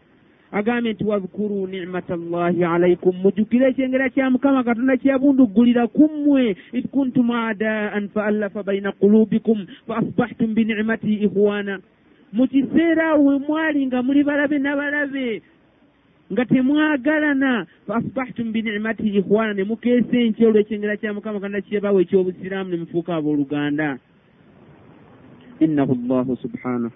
Agambye 0.53 0.93
nti 0.93 1.05
wadhukuru 1.05 1.67
nicmata 1.67 2.17
llahi 2.17 2.65
alaikum 2.65 3.15
mujjukire 3.23 3.69
ekyengera 3.71 4.09
kya 4.11 4.31
mukama 4.31 4.65
katonda 4.65 4.97
kyeyabunduggulira 4.97 5.87
kummwe 5.87 6.57
id 6.73 6.89
kuntum 6.91 7.31
adaan 7.31 8.09
fa 8.09 8.25
allafa 8.27 8.63
baina 8.63 8.93
qulubikum 8.93 9.67
fa 9.87 9.97
asbahtum 9.97 10.55
binicmatihi 10.55 11.25
ikhwana. 11.25 11.79
Mu 12.33 12.47
kiseera 12.49 13.09
awo 13.15 13.25
we 13.27 13.39
mwali 13.39 13.87
nga 13.87 14.03
muli 14.03 14.25
balabe 14.25 14.59
n'abalabe 14.59 15.43
nga 16.33 16.45
temwagalana. 16.45 17.67
Fa 17.87 17.97
asbahtum 17.99 18.53
binicmatihi 18.53 19.19
ikhwana 19.19 19.55
ne 19.55 19.65
mukeesa 19.65 20.17
enkya 20.17 20.49
olw'ekyengera 20.49 20.97
kya 20.97 21.15
mukama 21.15 21.41
katonda 21.41 21.61
kyebawa 21.61 22.03
ekyobusiraamu 22.03 22.71
ne 22.71 22.77
mufuuka 22.77 23.17
abooluganda. 23.17 23.99
Innahu 25.61 25.95
llahu 25.95 26.37
subhanahu 26.39 26.95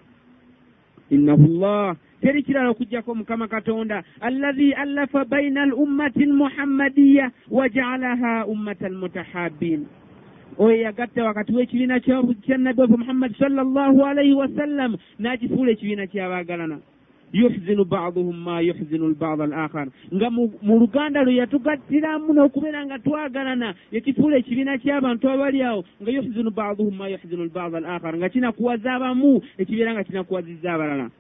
innahu 1.11 1.47
llah 1.61 1.97
teri 2.23 2.43
kirala 2.43 2.71
okugjako 2.71 3.15
mukama 3.15 3.49
katonda. 3.49 4.03
Allahi 4.21 4.73
allafa 4.73 5.25
baina 5.25 5.63
al 5.63 5.73
ummati 5.75 6.25
almuhammadiya 6.25 7.31
wa 7.51 7.69
jaalaha 7.69 8.47
ummata 8.47 8.87
almutahabin 8.87 9.87
oyo 10.59 10.77
yagatta 10.77 11.25
wakati 11.25 11.53
w'ekibiina 11.53 12.01
kya 12.01 12.59
nabbi 12.59 12.81
wafe 12.81 12.97
muhammadi 12.97 13.35
salla 13.35 13.63
llahu 13.65 14.05
alaihi 14.07 14.35
wasallam 14.35 14.97
n'agifuula 15.19 15.71
ekibiina 15.75 16.07
kyabaagalana 16.07 16.79
yuhzinu 17.35 17.85
baduhum 17.85 18.37
ma 18.47 18.61
yuhzinu 18.63 19.09
lbad 19.11 19.41
al 19.43 19.53
akhar 19.67 19.89
nga 20.15 20.29
mu 20.31 20.75
luganda 20.79 21.23
lwe 21.27 21.35
yatugattiramu 21.43 22.31
n'okubeera 22.33 22.81
nga 22.87 22.99
twagalana 23.03 23.75
yekifuula 23.93 24.39
ekibiina 24.39 24.79
ky'abantu 24.79 25.27
abali 25.29 25.59
awo 25.67 25.83
nga 26.01 26.11
yuhzinu 26.15 26.51
baduhum 26.55 26.95
ma 26.95 27.07
yuhzinu 27.11 27.43
lbad 27.51 27.75
al 27.75 27.87
akhar 27.97 28.15
nga 28.17 28.29
kinakuwaza 28.31 28.89
abamu 28.95 29.43
ekibeera 29.59 29.91
nga 29.95 30.07
kinakuwazizza 30.07 30.69
abalala. 30.75 31.11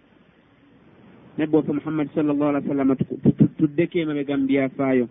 Nabbi 1.38 1.56
waffe 1.56 1.72
muhammadi 1.72 2.10
sal 2.14 2.26
llahu 2.30 2.46
alih 2.46 2.62
wa 2.62 2.68
sallama 2.70 2.94
tuddeko 3.58 3.98
emabega 3.98 4.38
mu 4.38 4.46
byafaayo. 4.46 5.06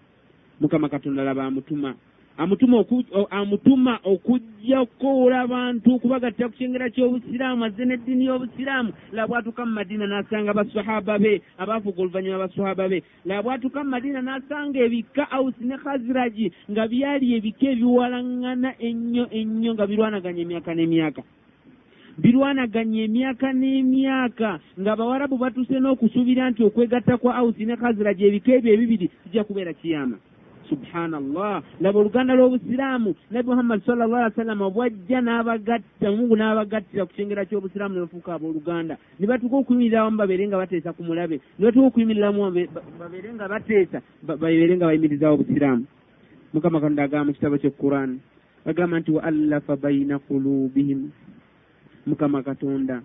Mukama 0.62 0.88
katonda 0.90 1.24
laba 1.24 1.44
amutuma 1.44 1.96
amutuma 2.38 2.84
amutuma 3.30 4.00
okujjakoola 4.04 5.42
abantu 5.46 5.96
okubagattira 5.96 6.50
ku 6.50 6.56
kyengera 6.58 6.90
ky'obusiraamu 6.90 7.64
azze 7.66 7.86
n'eddiini 7.86 8.26
y'obusiraamu. 8.26 8.90
Labwatuka 9.14 9.62
mu 9.66 9.74
madiina 9.78 10.10
n'asanga 10.10 10.54
basahaba 10.54 11.20
be 11.20 11.42
abaafuuka 11.62 12.02
oluvannyuma 12.02 12.50
basahaba 12.50 12.90
be. 12.90 13.04
Labwatuka 13.26 13.84
mu 13.84 13.90
madiina 13.90 14.22
n'asanga 14.26 14.80
ebika 14.82 15.30
ausi 15.30 15.62
ne 15.62 15.78
khaziragi 15.78 16.52
nga 16.72 16.88
byali 16.90 17.38
ebika 17.38 17.66
ebiwalaŋŋana 17.70 18.70
ennyo 18.82 19.26
ennyo 19.30 19.72
nga 19.78 19.86
birwanaganya 19.86 20.42
emyaka 20.42 20.72
n'emyaka. 20.74 21.22
Birwanaganya 22.18 23.02
emyaka 23.06 23.54
n'emyaka 23.54 24.50
ng'abawarabu 24.82 25.38
batuuse 25.38 25.78
n'okusuubira 25.78 26.50
nti 26.50 26.66
okwegatta 26.66 27.18
kwa 27.22 27.38
ausi 27.38 27.66
ne 27.66 27.78
khaziragi 27.78 28.26
ebika 28.26 28.58
ebyo 28.58 28.74
ebibiri 28.74 29.08
kijja 29.22 29.46
kubeera 29.46 29.74
kiyama 29.74 30.18
subhanallah. 30.70 31.64
Laba 31.82 32.00
oluganda 32.00 32.36
lw'obusiraamu 32.36 33.16
nabi 33.32 33.48
muhammadi 33.48 33.84
sal 33.86 33.98
llah 33.98 34.26
ali 34.26 34.36
sallama 34.36 34.70
bwajja 34.70 35.20
n'abagatta 35.22 36.08
mungu 36.12 36.36
n'abagattira 36.36 37.06
ku 37.06 37.14
kyengera 37.14 37.46
ky'obusiraamu 37.46 37.96
ne 37.96 38.02
bafuuka 38.06 38.34
abooluganda. 38.34 38.98
Ne 39.20 39.28
batuuka 39.28 39.56
okuyimirira 39.58 40.04
wamu 40.04 40.18
babeere 40.18 40.48
nga 40.48 40.58
bateesa 40.58 40.94
ku 40.94 41.04
mulabe. 41.04 41.40
Ne 41.60 41.66
batuuka 41.66 41.88
okuyimiriramu 41.88 42.40
babeere 43.00 43.30
nga 43.34 43.48
bateesa 43.48 44.00
babeere 44.24 44.74
nga 44.78 44.88
bayimirizawo 44.88 45.34
obusiraamu. 45.36 45.86
Mukama 46.54 46.80
katonda 46.80 47.04
agamba 47.04 47.26
mu 47.26 47.34
kitabo 47.34 47.58
ky'equran 47.58 48.20
agamba 48.66 49.00
nti 49.00 49.12
wa 49.12 49.24
allafa 49.24 49.76
baina 49.76 50.20
qulubihim. 50.20 51.10
Mukama 52.06 52.44
katonda 52.44 53.02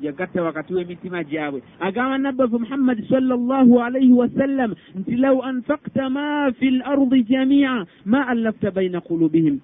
yagatta 0.00 0.42
wakati 0.42 0.74
w'emitima 0.74 1.24
gyabwe. 1.24 1.62
Agamba 1.80 2.18
nabbafu 2.18 2.58
muhammadi 2.58 3.02
sallallahu 3.08 3.80
alaihi 3.82 4.12
wasallam 4.12 4.74
nti 4.98 5.16
law 5.16 5.42
anfakta 5.44 6.10
ma 6.10 6.52
fi 6.58 6.70
lardi 6.70 7.22
jamia 7.24 7.86
ma 8.04 8.26
allafta 8.28 8.70
baina 8.70 9.00
qulubihim. 9.00 9.60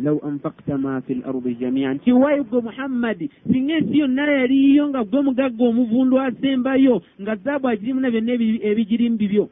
Law 0.00 0.18
anfakta 0.24 0.78
ma 0.78 1.00
fi 1.00 1.14
lardi 1.14 1.54
jamia 1.54 1.94
nti 1.94 2.12
wayi 2.12 2.42
gwe 2.44 2.60
muhammadi 2.60 3.30
singa 3.52 3.74
ensi 3.76 3.98
yonna 3.98 4.26
yaliyo 4.32 4.88
nga 4.88 5.04
gwe 5.04 5.22
mugagga 5.22 5.64
omuvundu 5.64 6.20
asembayo 6.20 7.02
nga 7.20 7.36
zaabu 7.36 7.68
agirimu 7.68 8.00
na 8.00 8.10
byonna 8.10 8.32
ebigirimu 8.70 9.16
bibyo 9.16 9.48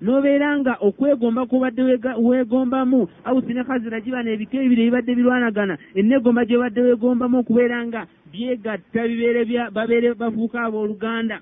n'obeera 0.00 0.58
nga 0.58 0.74
okwegomba 0.80 1.46
kubadde 1.46 1.82
weegombamu. 2.18 3.08
Awusi 3.24 3.54
ne 3.54 3.64
khazira 3.64 4.00
gibana 4.00 4.30
ebika 4.30 4.56
ebibiri 4.56 4.82
ebibadde 4.82 5.12
birwanagana. 5.14 5.74
Enneegomba 5.94 6.44
gye 6.44 6.58
badde 6.58 6.80
weegombamu 6.80 7.38
okubeera 7.40 7.78
nga 7.86 8.06
byegatta 8.32 9.00
bibeere 9.08 10.14
bafuuka 10.14 10.58
abooluganda. 10.64 11.40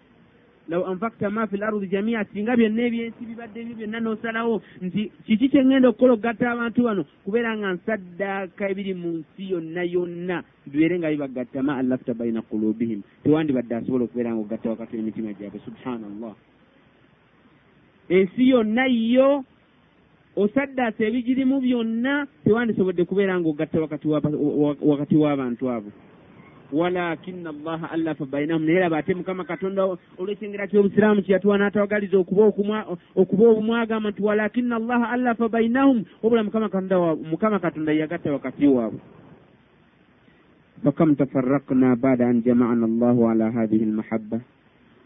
Law 0.68 0.84
anfakta 0.84 1.30
ma 1.30 1.46
fi 1.46 1.56
lardi 1.56 1.88
jamia 1.88 2.24
singa 2.28 2.56
byonna 2.56 2.82
ebyensi 2.82 3.24
bibadde 3.24 3.64
byo 3.64 3.74
byonna 3.78 3.98
n'osalawo 4.00 4.60
nti 4.84 5.08
kiki 5.24 5.48
kyengenda 5.48 5.88
okukola 5.88 6.12
okugatta 6.12 6.50
abantu 6.52 6.82
bano? 6.82 7.02
Kubeera 7.24 7.56
nga 7.56 7.72
nsaddaaka 7.72 8.68
ebiri 8.68 8.92
mu 8.92 9.24
nsi 9.24 9.48
yonna 9.48 9.82
yonna 9.88 10.44
bibeere 10.68 10.98
nga 10.98 11.08
bibagatta 11.08 11.62
ma 11.62 11.80
allafta 11.80 12.12
baina 12.12 12.42
kulubihim 12.42 13.00
tewandibadde 13.24 13.74
asobola 13.80 14.04
okubeera 14.04 14.36
nga 14.36 14.42
ogatta 14.44 14.70
wakati 14.70 14.96
w'emitima 14.96 15.32
gyabwe. 15.32 15.64
Subhanallah 15.64 16.36
ensi 18.08 18.48
yonna 18.48 18.86
yo 18.86 19.44
osaddaasa 20.36 21.04
ebigirimu 21.04 21.60
byonna 21.60 22.26
tewandisobodde 22.44 23.04
kubeera 23.04 23.40
nga 23.40 23.48
ogatta 23.48 23.80
wakati 24.82 25.16
w'abantu 25.16 25.70
abo. 25.70 25.90
Walakina 26.72 27.50
allaha 27.50 27.90
allafa 27.90 28.24
bainahum 28.24 28.64
naye 28.64 28.78
raba 28.78 28.98
ate 28.98 29.14
mukama 29.14 29.44
katonda 29.44 29.88
olwekyengera 30.18 30.68
kyobusiraamu 30.68 31.22
kyeyatuwa 31.22 31.58
n'atawagaliza 31.58 32.18
okuba 32.18 32.52
obumwagamba 33.16 34.10
nti 34.10 34.22
walakina 34.22 34.76
allaha 34.76 35.10
allafa 35.10 35.48
bainahum 35.48 36.04
wabula 36.22 36.44
mukama 36.44 37.58
katonda 37.58 37.92
yagatta 37.92 38.32
wakati 38.32 38.66
waabwe. 38.66 39.00
Fakam 40.84 41.16
tafarakna 41.16 41.96
bada 41.96 42.28
an 42.28 42.42
jamana 42.42 42.84
allahu 42.84 43.28
ala 43.30 43.50
hadihi 43.50 43.84
almahabba 43.84 44.40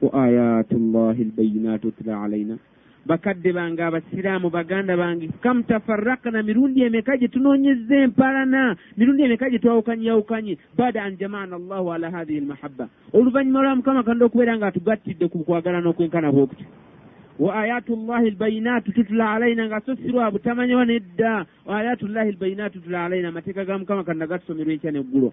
wa 0.02 0.24
ayatu 0.24 0.76
llahi 0.78 1.22
albayinatu 1.22 1.90
tula 1.90 2.22
alaina 2.22 2.58
bakadde 3.06 3.52
bange 3.52 3.82
abasiraamu 3.82 4.50
baganda 4.50 4.96
bange 4.96 5.28
kam 5.42 5.62
tafarakna 5.62 6.42
mirundi 6.42 6.82
emeka 6.82 7.16
gye 7.16 7.28
tunoonyezza 7.28 7.96
empalana 7.96 8.76
mirundi 8.96 9.22
emeka 9.22 9.50
gye 9.50 9.58
twawukanyeyawukanye 9.58 10.58
baada 10.76 11.02
an 11.02 11.16
jamaana 11.16 11.56
allahu 11.56 11.92
ala 11.92 12.10
hathihi 12.10 12.38
almahabba. 12.38 12.88
Oluvannyuma 13.12 13.62
lwa 13.62 13.76
mukama 13.76 14.02
kanda 14.02 14.24
okubeera 14.26 14.56
nga 14.56 14.66
atugattidde 14.66 15.28
ku 15.28 15.44
kwagalana 15.44 15.88
okwenkana 15.88 16.32
bwokutyo 16.32 16.66
wa 17.38 17.54
ayatu 17.56 17.96
llahi 17.96 18.28
albayinaatu 18.28 18.92
tutula 18.92 19.32
alaina 19.32 19.66
nga 19.66 19.80
so 19.80 19.96
sirwa 19.96 20.30
butamanyiwa 20.30 20.84
nedda. 20.84 21.46
Wa 21.66 21.78
ayatu 21.78 22.08
llahi 22.08 22.28
albayinaatu 22.28 22.78
tutula 22.78 23.04
alaina 23.04 23.28
amateeka 23.28 23.64
ga 23.64 23.78
mukama 23.78 24.04
kanda 24.04 24.26
gatusomerwa 24.26 24.72
enkya 24.72 24.92
neggulwa 24.92 25.32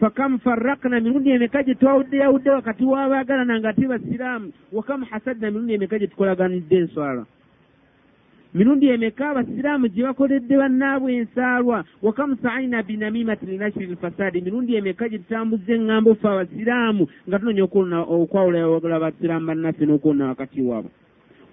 fakam 0.00 0.38
farakna 0.38 1.00
mirundi 1.00 1.30
emeka 1.30 1.62
gye 1.62 1.74
twawuddeyawudde 1.74 2.50
wakati 2.50 2.84
w'abaagalana 2.84 3.58
nga 3.60 3.68
ate 3.68 3.86
basiraamu. 3.86 4.52
Wakam 4.72 5.02
hasadna 5.10 5.50
mirundi 5.50 5.72
emeka 5.74 5.98
gye 5.98 6.06
tukolaganidde 6.06 6.76
enswala. 6.76 7.26
Mirundi 8.54 8.86
emeka 8.88 9.30
abasiraamu 9.30 9.88
gye 9.88 10.02
bakoledde 10.04 10.54
bannaabwe 10.56 11.10
ensaalwa. 11.14 11.84
Wakam 12.02 12.36
saaina 12.42 12.82
binamimati 12.82 13.46
linashiri 13.46 13.86
lfasadi 13.92 14.40
mirundi 14.40 14.76
emeka 14.76 15.08
gye 15.08 15.18
tutambuzza 15.18 15.72
eŋŋambo 15.74 16.14
ffe 16.14 16.28
abasiraamu 16.28 17.02
nga 17.28 17.38
tunoonya 17.38 17.64
okwawula 18.14 18.96
abasiraamu 18.96 19.46
bannaffe 19.46 19.84
n'okwonna 19.86 20.28
wakati 20.32 20.62
waabwe 20.62 20.90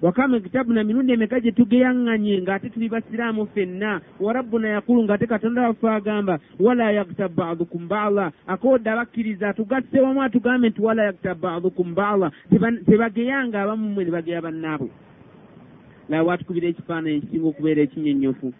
wakama 0.01 0.37
ekitabu 0.37 0.73
na 0.73 0.83
mirundi 0.83 1.13
emeka 1.13 1.39
gye 1.39 1.51
tugeyaŋŋanye 1.51 2.41
ng'ate 2.41 2.69
tuli 2.69 2.89
basiraamu 2.89 3.45
ffenna 3.45 4.01
wa 4.19 4.33
rabbuna 4.33 4.67
yakulu 4.67 5.03
ng'ate 5.03 5.27
katonda 5.27 5.61
waffe 5.61 5.89
agamba 5.89 6.39
wala 6.59 6.91
yaktab 6.91 7.35
badukum 7.35 7.87
baala 7.87 8.31
akoodde 8.47 8.89
abakkiriza 8.89 9.49
atugasse 9.49 9.99
wamu 9.99 10.23
atugambe 10.23 10.69
nti 10.69 10.81
wala 10.81 11.03
yaktab 11.03 11.39
badukum 11.39 11.95
baala 11.95 12.31
tebageyanga 12.85 13.61
abamu 13.61 13.89
mmwe 13.89 14.03
ne 14.05 14.11
bageya 14.11 14.41
bannaabwe. 14.41 14.89
Laba 16.09 16.23
bwatukubira 16.23 16.67
ekifaananyi 16.67 17.17
ekisinga 17.17 17.47
okubeera 17.47 17.81
ekinyonnyofu 17.81 18.53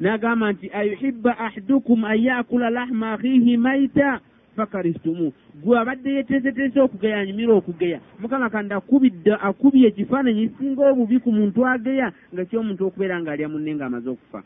n'agamba 0.00 0.52
nti 0.52 0.66
ayuhibba 0.74 1.38
ahadukum 1.38 2.04
an 2.04 2.18
yakula 2.18 2.70
lahma 2.70 3.12
akhihi 3.12 3.56
maita 3.56 4.20
fakarihtumu 4.56 5.32
gwe 5.62 5.78
abadde 5.78 6.14
yeteeseteese 6.14 6.80
okugeya 6.80 7.18
anyumira 7.18 7.52
okugeya. 7.54 8.00
Mukama 8.20 8.50
kandi 8.50 8.74
akubidde 8.74 9.32
akubye 9.48 9.88
ekifaananyi 9.88 10.42
ekisinga 10.44 10.82
obubi 10.90 11.18
ku 11.24 11.30
muntu 11.32 11.60
ageya 11.66 12.08
nga 12.32 12.42
kyomuntu 12.44 12.82
okubeera 12.86 13.16
ng'alya 13.20 13.48
munne 13.48 13.72
ng'amaze 13.74 14.08
okufa. 14.10 14.40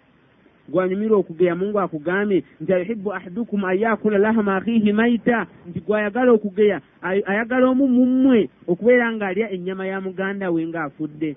Gwe 0.69 0.83
anyumira 0.83 1.14
okugeya 1.16 1.55
mungu 1.59 1.79
akugambye 1.81 2.45
nti 2.61 2.71
ayuhibu 2.73 3.09
ahadukum 3.12 3.64
an 3.64 3.79
yakula 3.79 4.19
lahama 4.19 4.57
akhihi 4.57 4.92
maita 4.92 5.47
nti 5.69 5.79
gwe 5.81 5.99
ayagala 5.99 6.31
okugeya 6.33 6.79
ayagala 7.03 7.66
omu 7.71 7.87
mummwe 7.88 8.49
okubeera 8.66 9.07
ng'alya 9.12 9.51
ennyama 9.55 9.87
ya 9.87 10.01
muganda 10.01 10.51
we 10.51 10.66
ng'afudde. 10.66 11.37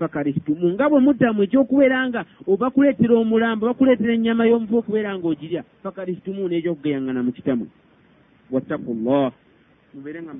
Fakarihtumu 0.00 0.66
nga 0.72 0.88
bwe 0.88 1.00
muddamu 1.00 1.44
ekyokubeera 1.44 2.08
nga 2.08 2.20
obakuleetera 2.48 3.14
omulambo 3.20 3.68
bakuleetera 3.68 4.12
ennyama 4.16 4.48
y'omufu 4.48 4.80
okubeera 4.80 5.12
ng'ogirya 5.12 5.60
fakarihtumu 5.84 6.48
n'ekyokugeyaŋŋana 6.48 7.20
mu 7.20 7.32
kitamwe 7.36 7.68
wattaku 8.50 8.94
llah 8.94 9.32
mubeere 9.94 10.22
nga 10.22 10.34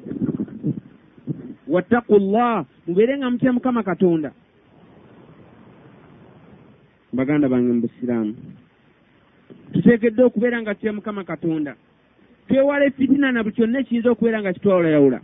wattaku 1.69 2.19
llah 2.19 2.65
mubeere 2.87 3.19
nga 3.19 3.31
mutya 3.31 3.53
mukama 3.53 3.83
katonda. 3.83 4.33
Baganda 7.13 7.49
bange 7.49 7.73
mu 7.73 7.81
busiraamu. 7.83 8.35
Tuteekedde 9.73 10.23
okubeera 10.23 10.63
nga 10.63 10.75
tutya 10.75 10.93
mukama 10.93 11.25
katonda. 11.25 11.75
Twewala 12.49 12.91
fitina 12.91 13.33
na 13.33 13.43
buli 13.43 13.55
kyonna 13.55 13.81
ekiyinza 13.81 14.11
okubeera 14.11 14.43
nga 14.43 14.53
kitwawulayawula 14.53 15.21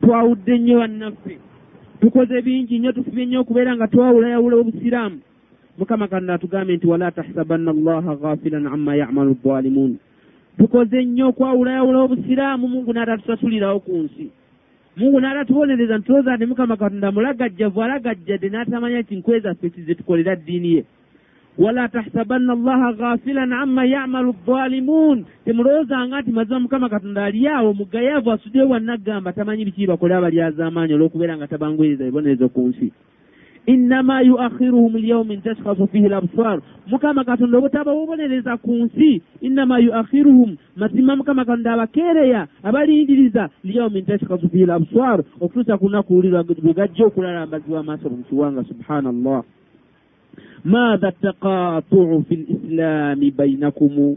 twawudde 0.00 0.58
nnyo 0.58 0.78
bannaffe. 0.78 1.38
Tukoze 2.00 2.42
bingi 2.42 2.78
nnyo 2.78 2.92
tufubye 2.92 3.26
nnyo 3.26 3.40
okubeera 3.40 3.76
nga 3.76 3.88
twawulayawula 3.88 4.56
obusiraamu. 4.56 5.20
Mukama 5.78 6.08
katonda 6.08 6.34
atugambye 6.34 6.76
nti 6.76 6.86
wala 6.86 7.10
tahsabanna 7.10 7.70
allaha 7.70 8.16
ghafilan 8.16 8.66
amma 8.66 8.96
yamalu 8.96 9.36
dhalimun 9.44 9.98
tukoze 10.58 11.04
nnyo 11.04 11.28
okwawulayawula 11.28 11.98
obusiraamu 11.98 12.68
mungu 12.68 12.90
n'atatusasulirawo 12.92 13.78
ku 13.80 13.92
nsi. 14.04 14.26
Mungu 14.96 15.20
n'atatubonereza 15.20 15.98
ntulooza 15.98 16.36
nti 16.36 16.46
mukama 16.46 16.76
katonda 16.76 17.12
mulagajjavu 17.14 17.82
alagajjadde 17.82 18.48
n'atamanya 18.50 19.00
nti 19.00 19.16
nkwe 19.16 19.40
zaffe 19.40 19.70
kize 19.70 19.94
tukolera 19.94 20.34
ddiini 20.36 20.72
ye. 20.74 20.82
Wala 21.58 21.88
tahsabanna 21.88 22.52
allaha 22.52 22.92
ghafilan 22.92 23.52
amma 23.52 23.84
yamalu 23.84 24.34
dhalimun 24.46 25.24
temulowoozanga 25.44 26.20
nti 26.20 26.30
mazima 26.30 26.60
mukama 26.60 26.88
katonda 26.88 27.24
ali 27.24 27.48
awo 27.48 27.74
mugayaavu 27.74 28.30
asuddeyo 28.32 28.68
wannagamba 28.68 29.32
tamanyi 29.32 29.64
biki 29.64 29.86
bakole 29.86 30.14
abalyazaamaanyi 30.14 30.94
olw'okubeera 30.94 31.36
nga 31.36 31.46
tabangwiriza 31.50 32.02
ebibonerezo 32.04 32.48
ku 32.48 32.60
nsi 32.68 32.92
innama 33.67 34.21
yuakhiruhum 34.21 34.97
lyaumin 34.97 35.41
tashkhasu 35.41 35.87
fihi 35.87 36.09
labsar 36.09 36.61
mukama 36.87 37.23
katonda 37.23 37.57
obutaba 37.57 37.93
bubonereza 37.93 38.57
ku 38.57 38.73
nsi 38.73 39.21
innama 39.41 39.79
yuakhiruhum 39.79 40.57
mazima 40.75 41.15
mukama 41.15 41.45
katonda 41.45 41.73
abakeereya 41.73 42.47
abalindiriza 42.63 43.49
lyaumin 43.63 44.05
tashkhasu 44.05 44.49
fihi 44.49 44.65
labsar 44.65 45.23
okutuusa 45.41 45.77
ku 45.77 45.85
lunaku 45.87 46.13
luli 46.13 46.29
lwegajja 46.63 47.05
okulalambazibwa 47.05 47.79
amaaso 47.79 48.09
mu 48.09 48.23
kiwanga 48.23 48.63
subhanallah 48.63 49.43
ماذا 50.65 51.07
التقاطع 51.07 52.19
في 52.29 52.35
الإسلام 52.35 53.19
بينكم 53.37 54.15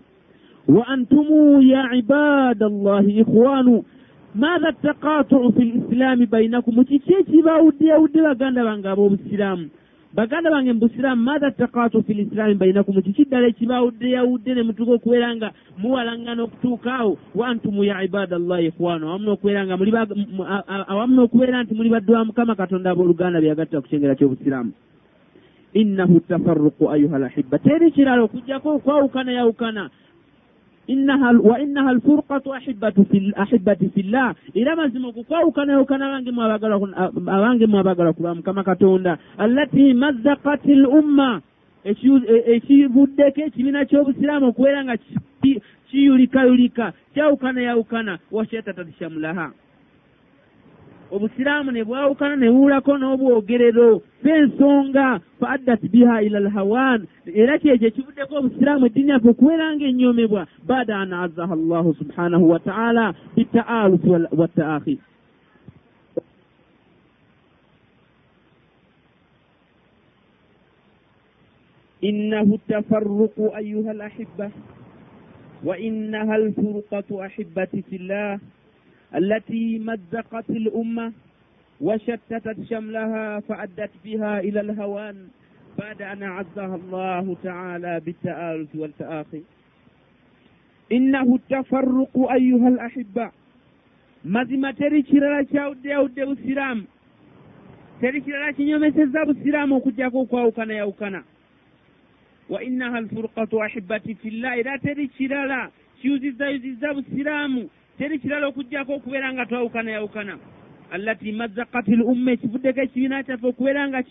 وأنتم 0.68 1.26
يا 1.60 1.78
عباد 1.78 2.62
الله 2.62 3.22
إخوان 3.22 3.66
ماذا 3.66 3.82
maatha 4.35 4.71
takaatu 4.71 5.53
fi 5.57 5.63
lisilaamu 5.63 6.27
bainakum 6.27 6.85
kiki 6.85 7.13
ekibawuddeyawudde 7.13 8.21
baganda 8.21 8.63
bange 8.63 8.87
ab'obusiraamu 8.87 9.69
baganda 10.15 10.51
bange 10.51 10.73
mubusiraamu 10.73 11.21
maatha 11.21 11.51
takaatu 11.51 12.03
fi 12.03 12.13
lisilaamu 12.13 12.55
bainakum 12.55 13.01
kiki 13.01 13.25
ddala 13.25 13.47
ekibawuddeyawudde 13.47 14.55
ne 14.55 14.63
mutuuka 14.63 14.91
okubeera 14.93 15.35
nga 15.35 15.51
muwalangana 15.77 16.43
okutuuka 16.43 16.95
awo 16.95 17.17
wantumu 17.35 17.83
ya 17.83 18.03
ibaada 18.03 18.39
llahi 18.39 18.65
ikhwana 18.65 19.05
awamu 19.07 19.25
n'okubeera 19.25 19.65
nga 19.65 19.77
muli 19.77 19.91
awamu 20.87 21.13
n'okubeera 21.15 21.63
nti 21.63 21.73
muli 21.75 21.89
baddu 21.89 22.13
ba 22.13 22.25
mukama 22.25 22.55
katonda 22.55 22.91
abooluganda 22.91 23.41
byagatta 23.41 23.81
ku 23.81 23.87
kyengera 23.87 24.15
ky'obusiraamu 24.15 24.71
innahu 25.73 26.19
tafarruqu 26.19 26.87
ayuha 26.91 27.15
alahibba 27.15 27.59
teri 27.59 27.91
kirala 27.91 28.23
okugjako 28.23 28.75
okwawukana 28.75 29.31
yawukana 29.31 29.89
wa 30.87 31.59
innaha 31.59 31.89
alfurqatu 31.89 32.53
ahibati 32.53 33.89
fillah 33.93 34.35
era 34.53 34.75
mazima 34.75 35.07
okukwawukana 35.07 35.73
yawukana 35.73 36.05
abange 37.27 37.65
mu 37.67 37.79
abagalwa 37.79 38.13
ku 38.13 38.21
lwa 38.23 38.35
mukama 38.35 38.63
katonda 38.63 39.17
allati 39.37 39.93
mazzaqat 39.93 40.65
l 40.65 40.85
umma 40.85 41.41
ekivuddeko 41.85 43.41
ekibiina 43.41 43.85
ky'obusiraamu 43.85 44.47
okubeera 44.49 44.83
nga 44.83 44.95
kiyulikayulika 45.89 46.93
kyawukana 47.13 47.61
yawukana 47.61 48.19
washetatatishamulaha 48.31 49.51
obusiraamu 51.11 51.71
ne 51.71 51.83
bwawukana 51.83 52.35
ne 52.35 52.47
buwulako 52.51 52.97
n'obwogerero 52.97 54.01
fensonga 54.23 55.19
fa 55.39 55.49
addat 55.55 55.81
biha 55.91 56.21
ila 56.23 56.37
alhawan 56.43 57.01
era 57.41 57.59
kyekyo 57.59 57.87
ekivuddeko 57.87 58.33
obusiraamu 58.39 58.85
eddiini 58.85 59.11
yaffe 59.11 59.29
okubeera 59.29 59.75
nga 59.75 59.85
ennyomebwa 59.91 60.41
baada 60.67 60.93
an 61.03 61.13
azzaha 61.13 61.53
allahu 61.59 61.89
subhanahu 61.99 62.45
wa 62.49 62.59
taala 62.59 63.05
bitaalufi 63.35 64.09
wattaakhi 64.39 64.95
innahu 72.01 72.57
tafarruqu 72.67 73.51
ayuha 73.55 73.91
alahibba 73.91 74.51
wa 75.63 75.77
innaha 75.77 76.33
alfurqatu 76.33 77.21
ahibati 77.23 77.81
fi 77.85 77.97
llah 77.97 78.39
التي 79.15 79.79
مزقت 79.79 80.49
الأمة 80.49 81.13
وشتتت 81.81 82.57
شملها 82.69 83.39
فأدت 83.39 83.91
بها 84.05 84.39
إلى 84.39 84.61
الهوان 84.61 85.27
بعد 85.79 86.01
أن 86.01 86.23
أعزها 86.23 86.75
الله 86.75 87.35
تعالى 87.43 87.99
بالتآلف 88.05 88.75
والتآخي 88.75 89.41
إنه 90.91 91.35
التفرق 91.35 92.31
أيها 92.31 92.67
الأحبة. 92.67 93.31
mazima 94.23 94.73
teri 94.73 95.03
kirala 95.03 95.43
kyawuddeyawudde 95.43 96.25
busiraamu 96.25 96.83
teri 98.01 98.21
kirala 98.21 98.53
kinyomesezza 98.53 99.25
busiraamu 99.25 99.75
okugjako 99.75 100.19
okwawukana 100.19 100.73
yawukana 100.73 101.23
wa 102.49 102.63
innaha 102.63 102.97
alfurqatu 102.97 103.63
ahibati 103.63 104.15
fillah 104.15 104.57
era 104.57 104.77
teri 104.77 105.07
kirala 105.07 105.71
kiyuzizayuzizza 106.01 106.93
busiraamu 106.93 107.69
teri 108.01 108.17
kirala 108.19 108.47
okugjako 108.47 108.93
okubeera 108.97 109.33
nga 109.33 109.45
twawukana 109.45 109.91
yawukana. 109.91 110.33
Allati 110.91 111.31
mazzaqati 111.31 111.93
l 111.93 112.01
umma 112.01 112.31
ekivuddeko 112.33 112.81
ekibiina 112.81 113.23
kyaffe 113.23 113.45
okubeera 113.45 113.85
nga 113.89 114.01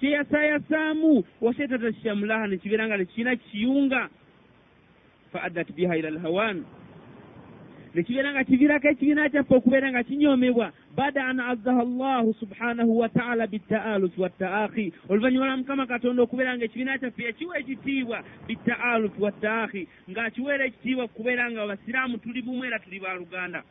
kyeyasayasaamu 0.00 1.12
wasetatashamulaha 1.44 2.48
nekibeera 2.48 2.88
nga 2.88 2.96
nekibiina 2.96 3.36
kiyunga. 3.36 4.08
Fa 5.32 5.44
addat 5.44 5.68
biha 5.76 5.96
ila 6.00 6.10
lhawan 6.16 6.64
nekibeera 7.94 8.32
nga 8.32 8.48
kiviirako 8.48 8.88
ekibiina 8.88 9.28
kyaffe 9.28 9.54
okubeera 9.54 9.92
nga 9.92 10.02
kinyomebwa 10.08 10.72
baada 10.98 11.22
an 11.30 11.38
azzaha 11.40 11.80
allahu 11.86 12.34
subhanahu 12.42 12.98
wataala 12.98 13.46
bitaalufi 13.46 14.20
wattaakhi. 14.20 14.92
Oluvannyuma 15.08 15.46
lwa 15.46 15.56
mukama 15.56 15.86
katonda 15.86 16.22
okubeera 16.22 16.56
nga 16.56 16.64
ekibiina 16.64 16.98
kyaffe 16.98 17.22
yakiwa 17.24 17.58
ekitiibwa 17.58 18.18
bitaalufi 18.46 19.22
wattaakhi. 19.22 19.88
Ng'akiweera 20.10 20.64
ekitiibwa 20.66 21.08
kubeera 21.08 21.50
nga 21.50 21.62
abasiraamu 21.62 22.18
tuli 22.18 22.42
bumu 22.42 22.64
era 22.64 22.78
tuli 22.78 23.00
baluganda 23.00 23.62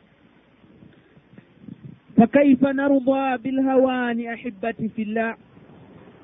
fakaifa 2.16 2.72
naruda 2.72 3.38
bilhawaani 3.38 4.26
ahibati 4.26 4.88
fillah? 4.88 5.36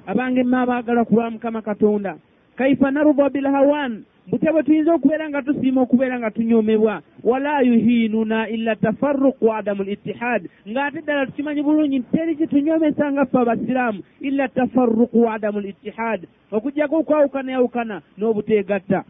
Abange 0.07 0.43
mma 0.43 0.62
abaagalwa 0.62 1.05
ku 1.05 1.14
lwa 1.14 1.31
mukama 1.31 1.62
katonda. 1.62 2.17
Kaifa 2.57 2.90
naruda 2.90 3.29
bilhawan 3.29 4.05
butya 4.31 4.53
bwe 4.53 4.63
tuyinza 4.63 4.95
okubeera 4.95 5.29
nga 5.29 5.43
tusiima 5.43 5.81
okubeera 5.81 6.19
nga 6.19 6.31
tunyomebwa 6.31 7.03
wala 7.25 7.61
yuhiinuna 7.61 8.49
illa 8.49 8.77
tafarruqu 8.77 9.53
adamu 9.53 9.83
litihad 9.83 10.49
ng'ate 10.69 11.01
ddala 11.01 11.27
tukimanyi 11.27 11.63
bulungi 11.63 12.01
teri 12.01 12.37
kitunyomesa 12.37 13.13
nga 13.13 13.27
ffe 13.27 13.39
abasiraamu 13.39 14.01
illa 14.21 14.49
tafarruqu 14.49 15.31
adamu 15.31 15.61
litihad 15.61 16.27
okugjako 16.57 16.97
okwawukana 16.99 17.53
yawukana 17.53 17.97
n'obuteegatta. 18.19 19.05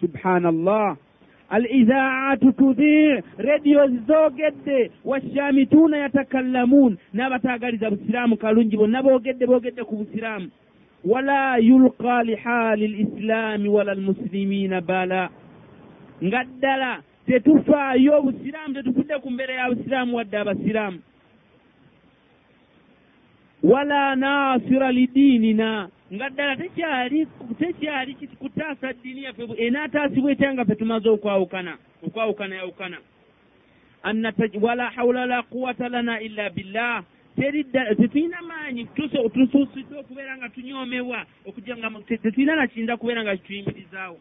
Subhanallah. 0.00 0.96
Alizaatu 1.50 2.52
tudii 2.52 3.22
rediyo 3.38 3.88
zoogedde 4.06 4.90
washamituuna 5.04 5.96
yatakallamuun. 5.96 6.98
N'abataagaliza 7.14 7.90
busiraamu 7.90 8.36
kalungi 8.36 8.76
bonna 8.76 9.02
boogedde 9.02 9.46
boogedde 9.46 9.84
ku 9.84 9.96
busiraamu 9.96 10.48
wala 11.04 11.56
yulqa 11.58 12.22
lihaali 12.22 12.88
lislaami 12.88 13.68
wala 13.68 13.92
almuslimina 13.92 14.80
bala 14.80 15.30
nga 16.24 16.44
ddala 16.44 17.02
tetufaayo 17.26 18.18
obusiraamu 18.18 18.74
tetufudde 18.74 19.14
ku 19.22 19.30
mbeera 19.30 19.54
ya 19.54 19.70
busiraamu 19.70 20.16
wadde 20.16 20.36
abasiraamu 20.38 20.98
wala 23.62 24.16
naasira 24.16 24.92
lidiinina 24.92 25.88
nga 26.14 26.26
ddala 26.30 26.56
tekyali 26.56 27.26
kutaasa 28.38 28.92
ddiini 28.92 29.22
yaffe 29.24 29.42
enaataasibwa 29.66 30.30
etya 30.32 30.54
nga 30.54 30.64
ffe 30.64 30.74
tumaze 30.74 31.08
okwawukana 31.08 31.72
okwawukana 32.06 32.54
yawukana 32.56 32.98
wala 34.60 34.90
hawla 34.90 35.26
la 35.26 35.42
quwata 35.42 35.88
lana 35.88 36.20
illa 36.20 36.50
billah 36.50 37.02
tetulina 37.38 38.42
maanyi 38.42 38.84
tusuusiddwe 39.34 39.98
okubeera 39.98 40.36
nga 40.36 40.48
tunyoomebwa 40.48 41.26
okugira 41.46 41.76
nga 41.76 41.90
tetulina 42.06 42.56
nakiyinza 42.56 42.96
kubeera 42.96 43.22
nga 43.22 43.36
kituyimirizaawo 43.36 44.18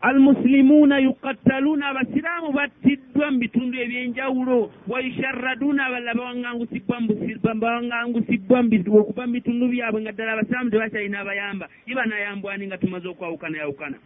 almusilimuuna 0.00 0.98
yukattaluuna 0.98 1.88
abasiraamu 1.88 2.52
battiddwa 2.52 3.30
mu 3.30 3.38
bitundu 3.38 3.80
ebyenjawulo 3.80 4.70
wayusharraduuna 4.88 5.86
abalala 5.86 6.14
bawangangusibwa 6.14 7.00
okuva 9.00 9.26
mu 9.26 9.32
bitundu 9.32 9.68
byabwe 9.72 10.00
nga 10.00 10.12
ddala 10.12 10.32
abasiraamu 10.32 10.70
tebakyalina 10.70 11.20
abayamba 11.20 11.68
ye 11.86 11.94
banayambwani 11.94 12.66
nga 12.66 12.78
tumaze 12.78 13.08
okwawukana 13.08 13.58
yawukana 13.58 13.96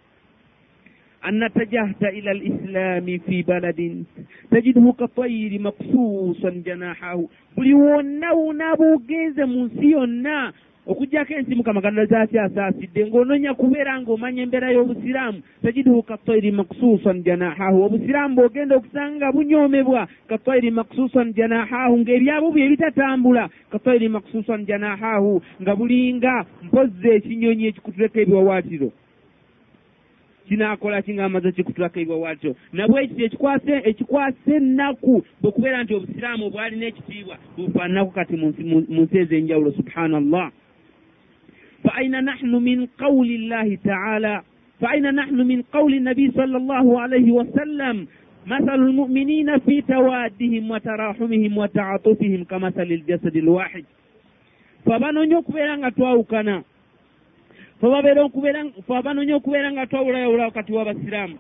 أن 1.26 1.44
اتجهت 1.44 2.04
إلى 2.04 2.32
الإسلام 2.32 3.06
في 3.28 3.42
بلد 3.42 4.04
تجده 4.52 4.94
كطير 5.00 5.62
مقصوصا 5.62 6.50
جناحه 6.50 7.24
buli 7.58 7.74
wonna 7.74 8.34
wonaba 8.34 8.86
ogenze 8.94 9.46
mu 9.46 9.66
nsi 9.66 9.92
yonna 9.92 10.54
okugjako 10.88 11.34
ensi 11.34 11.56
mukama 11.56 11.82
katonda 11.82 12.06
zakyasaasidde 12.06 13.08
ng'ononya 13.08 13.54
kubeera 13.54 14.02
ng'omanya 14.02 14.44
embeera 14.44 14.72
y'obusiraamu 14.76 15.40
tajiduhu 15.64 16.04
katoiri 16.04 16.52
maksusan 16.52 17.24
janahahu 17.24 17.84
obusiraamu 17.84 18.36
bw'ogenda 18.36 18.76
okusanga 18.76 19.32
bunyoomebwa 19.32 20.08
katoiri 20.30 20.72
maksusan 20.72 21.34
janahahu 21.34 21.98
ng'ebyabo 22.00 22.52
bye 22.52 22.70
bitatambula 22.70 23.50
katoiri 23.72 24.10
maksusan 24.10 24.66
janahahu 24.70 25.42
nga 25.62 25.74
bulinga 25.76 26.46
mpozzi 26.66 27.08
ekinyonyi 27.18 27.68
ekikutuleko 27.68 28.20
ebiwawaatiro 28.20 28.90
kinaakola 30.50 31.02
kingaamaze 31.02 31.52
kikutulako 31.52 32.00
ebiwawaatiro 32.00 32.56
nabwe 32.74 33.04
ekiti 33.04 33.24
ekikwase 33.24 33.74
ekikwasa 33.90 34.52
ennaku 34.56 35.26
bwe 35.42 35.52
kubeera 35.52 35.84
nti 35.84 35.94
obusiraamu 35.96 36.46
obwalina 36.46 36.86
ekitiibwa 36.86 37.36
bufaananaku 37.58 38.12
kati 38.12 38.34
mu 38.38 38.48
nsi 39.04 39.18
ez'enjawulo 39.22 39.72
subhanallah 39.72 40.52
فأين 41.86 42.24
نحن 42.26 42.50
من 42.56 42.86
قول 42.86 43.28
الله 43.28 43.78
تعالى 43.86 44.42
فأين 44.82 45.16
نحن 45.16 45.36
من 45.36 45.62
قول 45.62 45.94
النبي 45.94 46.32
صلى 46.32 46.58
الله 46.58 47.02
عليه 47.02 47.32
وسلم 47.32 48.08
مثل 48.46 48.76
المؤمنين 48.76 49.58
في 49.58 49.82
توادهم 49.82 50.72
وتراحمهم 50.72 51.58
وتعاطفهم 51.58 52.44
كمثل 52.44 52.82
الجسد 52.82 53.36
الواحد 53.38 53.84
فبنونye 54.86 55.36
okubeera 55.36 55.78
nga 55.78 55.92
twawukana 55.92 56.64
fabanonya 57.81 59.37
okubeera 59.37 59.73
nga 59.73 59.87
twawulayawula 59.87 60.45
wakati 60.45 60.73
w'abasiraamu. 60.73 61.37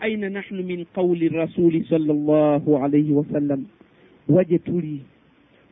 Aina 0.00 0.28
nahnu 0.28 0.62
min 0.64 0.84
qawli 0.94 1.28
rasuli 1.28 1.84
sal 1.88 2.02
llahu 2.02 2.76
alaihi 2.76 3.12
wasallam 3.12 3.66
waje 4.28 4.58
tuli 4.58 5.04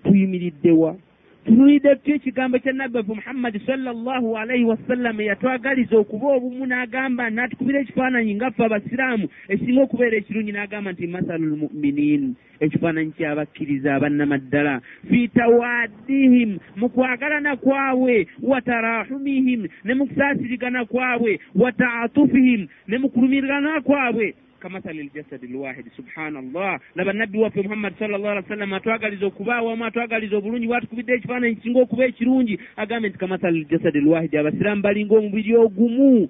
tuyimiriddewa 0.05 0.96
tunulidde 1.45 1.95
tutya 1.97 2.15
ekigambo 2.15 2.59
kya 2.59 2.73
nabbafu 2.73 3.15
muhammadi 3.15 3.61
salllahu 3.67 4.39
alaihi 4.39 4.65
wasallama 4.65 5.23
yatwagaliza 5.23 5.97
okuba 5.99 6.27
obumu 6.37 6.67
n'agamba 6.67 7.31
n'atukubira 7.31 7.81
ekifaananyi 7.81 8.35
nga 8.35 8.51
ffe 8.51 8.65
abasiraamu 8.65 9.27
ekisinga 9.49 9.83
okubeera 9.83 10.17
ekirungi 10.19 10.53
n'agamba 10.53 10.93
nti 10.93 11.07
masalu 11.07 11.45
lmuminin 11.51 12.35
ekifaananyi 12.65 13.13
kyabakkiriza 13.19 13.95
abannamaddala. 13.95 14.81
Fi 15.09 15.29
tawaddihim 15.29 16.51
mu 16.77 16.89
kwagalana 16.95 17.57
kwabwe 17.57 18.27
wa 18.43 18.61
tarahumihim 18.61 19.67
ne 19.85 19.93
mu 19.95 20.07
kusaasirigana 20.07 20.85
kwabwe 20.85 21.41
wa 21.55 21.73
taatufihim 21.73 22.69
ne 22.89 22.99
mu 22.99 23.09
kulumirigana 23.09 23.81
kwabwe 23.81 24.35
kamathali 24.62 25.11
ljasadi 25.14 25.46
lwahidi 25.46 25.90
subhanallah. 25.96 26.81
Laba 26.94 27.12
nabbi 27.12 27.38
waffe 27.38 27.62
muhammadi 27.62 27.96
sal 27.98 28.11
llah 28.11 28.31
alih 28.33 28.42
wa 28.42 28.48
sallam 28.48 28.72
atwagaliza 28.72 29.27
okubaawamu 29.27 29.85
atwagaliza 29.85 30.37
obulungi 30.37 30.66
bwatukubidde 30.66 31.12
ekifaananyi 31.14 31.57
kisinga 31.57 31.81
okuba 31.81 32.05
ekirungi 32.05 32.59
agambe 32.77 33.09
nti 33.09 33.18
kamathali 33.18 33.66
ljasadi 33.66 34.01
lwahidi 34.01 34.38
abasiraamu 34.38 34.83
balinga 34.83 35.14
omubiri 35.18 35.57
ogumu 35.57 36.29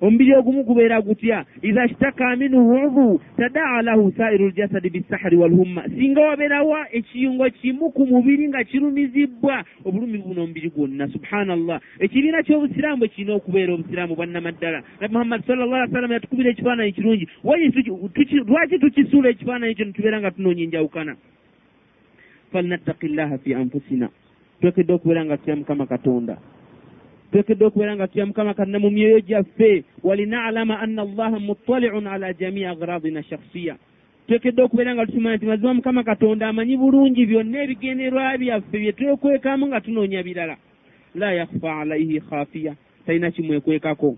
omubiri 0.00 0.34
ogumu 0.34 0.62
gubeera 0.64 1.00
gutya 1.00 1.44
iha 1.62 1.88
shtaka 1.88 2.36
minhu 2.36 2.60
udhu 2.86 3.20
tadaa 3.36 3.82
lahu 3.82 4.12
sairu 4.16 4.48
ljasadi 4.50 4.90
bisahari 4.90 5.36
walhumma 5.36 5.84
singa 5.88 6.20
wabeerawa 6.20 6.86
ekiyungo 6.92 7.50
kimu 7.50 7.90
ku 7.90 8.06
mubiri 8.06 8.48
nga 8.48 8.64
kirumizibbwa 8.64 9.64
obulumi 9.84 10.18
buno 10.18 10.42
omubiri 10.44 10.70
gwonna 10.70 11.08
subhanallah. 11.08 11.80
Ekibiina 12.00 12.42
ky'obusiraamu 12.42 12.98
bwe 12.98 13.08
kirina 13.08 13.34
okubeera 13.34 13.72
obusiraamu 13.74 14.14
bwannamaddala. 14.14 14.82
Nabi 15.00 15.12
muhammadi 15.12 15.46
sal 15.46 15.58
llah 15.58 15.82
ali 15.82 15.92
salama 15.92 16.14
yatukubira 16.14 16.50
ekifaananyi 16.50 16.92
kirungi. 16.92 17.26
Lwaki 18.46 18.78
tukisuula 18.78 19.28
ekifaananyi 19.30 19.74
kyo 19.74 19.84
netubeera 19.84 20.20
nga 20.20 20.30
tunoonya 20.30 20.62
enjawukana? 20.64 21.16
Falnattaki 22.52 23.08
llaha 23.08 23.38
fi 23.38 23.54
anfusina. 23.54 24.08
Twekedde 24.60 24.92
okubeera 24.92 25.24
nga 25.24 25.36
tutya 25.36 25.56
mukama 25.56 25.86
katonda 25.86 26.38
twekedde 27.32 27.64
okubeera 27.64 27.96
nga 27.96 28.06
tutya 28.08 28.26
mukama 28.26 28.54
katonda 28.54 28.78
mu 28.78 28.90
myoyo 28.90 29.20
gyaffe 29.20 29.84
walinalama 30.02 30.80
anna 30.80 31.02
allaha 31.02 31.38
mutaliun 31.38 32.06
ala 32.06 32.32
jamii 32.32 32.64
agradina 32.64 33.22
shakhsiya. 33.22 33.76
Twekedde 34.26 34.62
okubeera 34.62 34.94
nga 34.94 35.06
tukimanya 35.06 35.36
nti 35.36 35.46
mazima 35.46 35.74
mukama 35.74 36.02
katonda 36.04 36.48
amanyi 36.48 36.76
bulungi 36.76 37.26
byonna 37.26 37.62
ebigenderwa 37.62 38.38
byaffe 38.38 38.76
bye 38.78 38.92
twekwekamu 38.92 39.66
nga 39.66 39.80
tunoonya 39.80 40.22
birala. 40.22 40.56
La 41.14 41.32
yakhfa 41.32 41.80
alaihi 41.80 42.20
khafiya. 42.20 42.74
Talina 43.06 43.30
kimwekwekako 43.30 44.16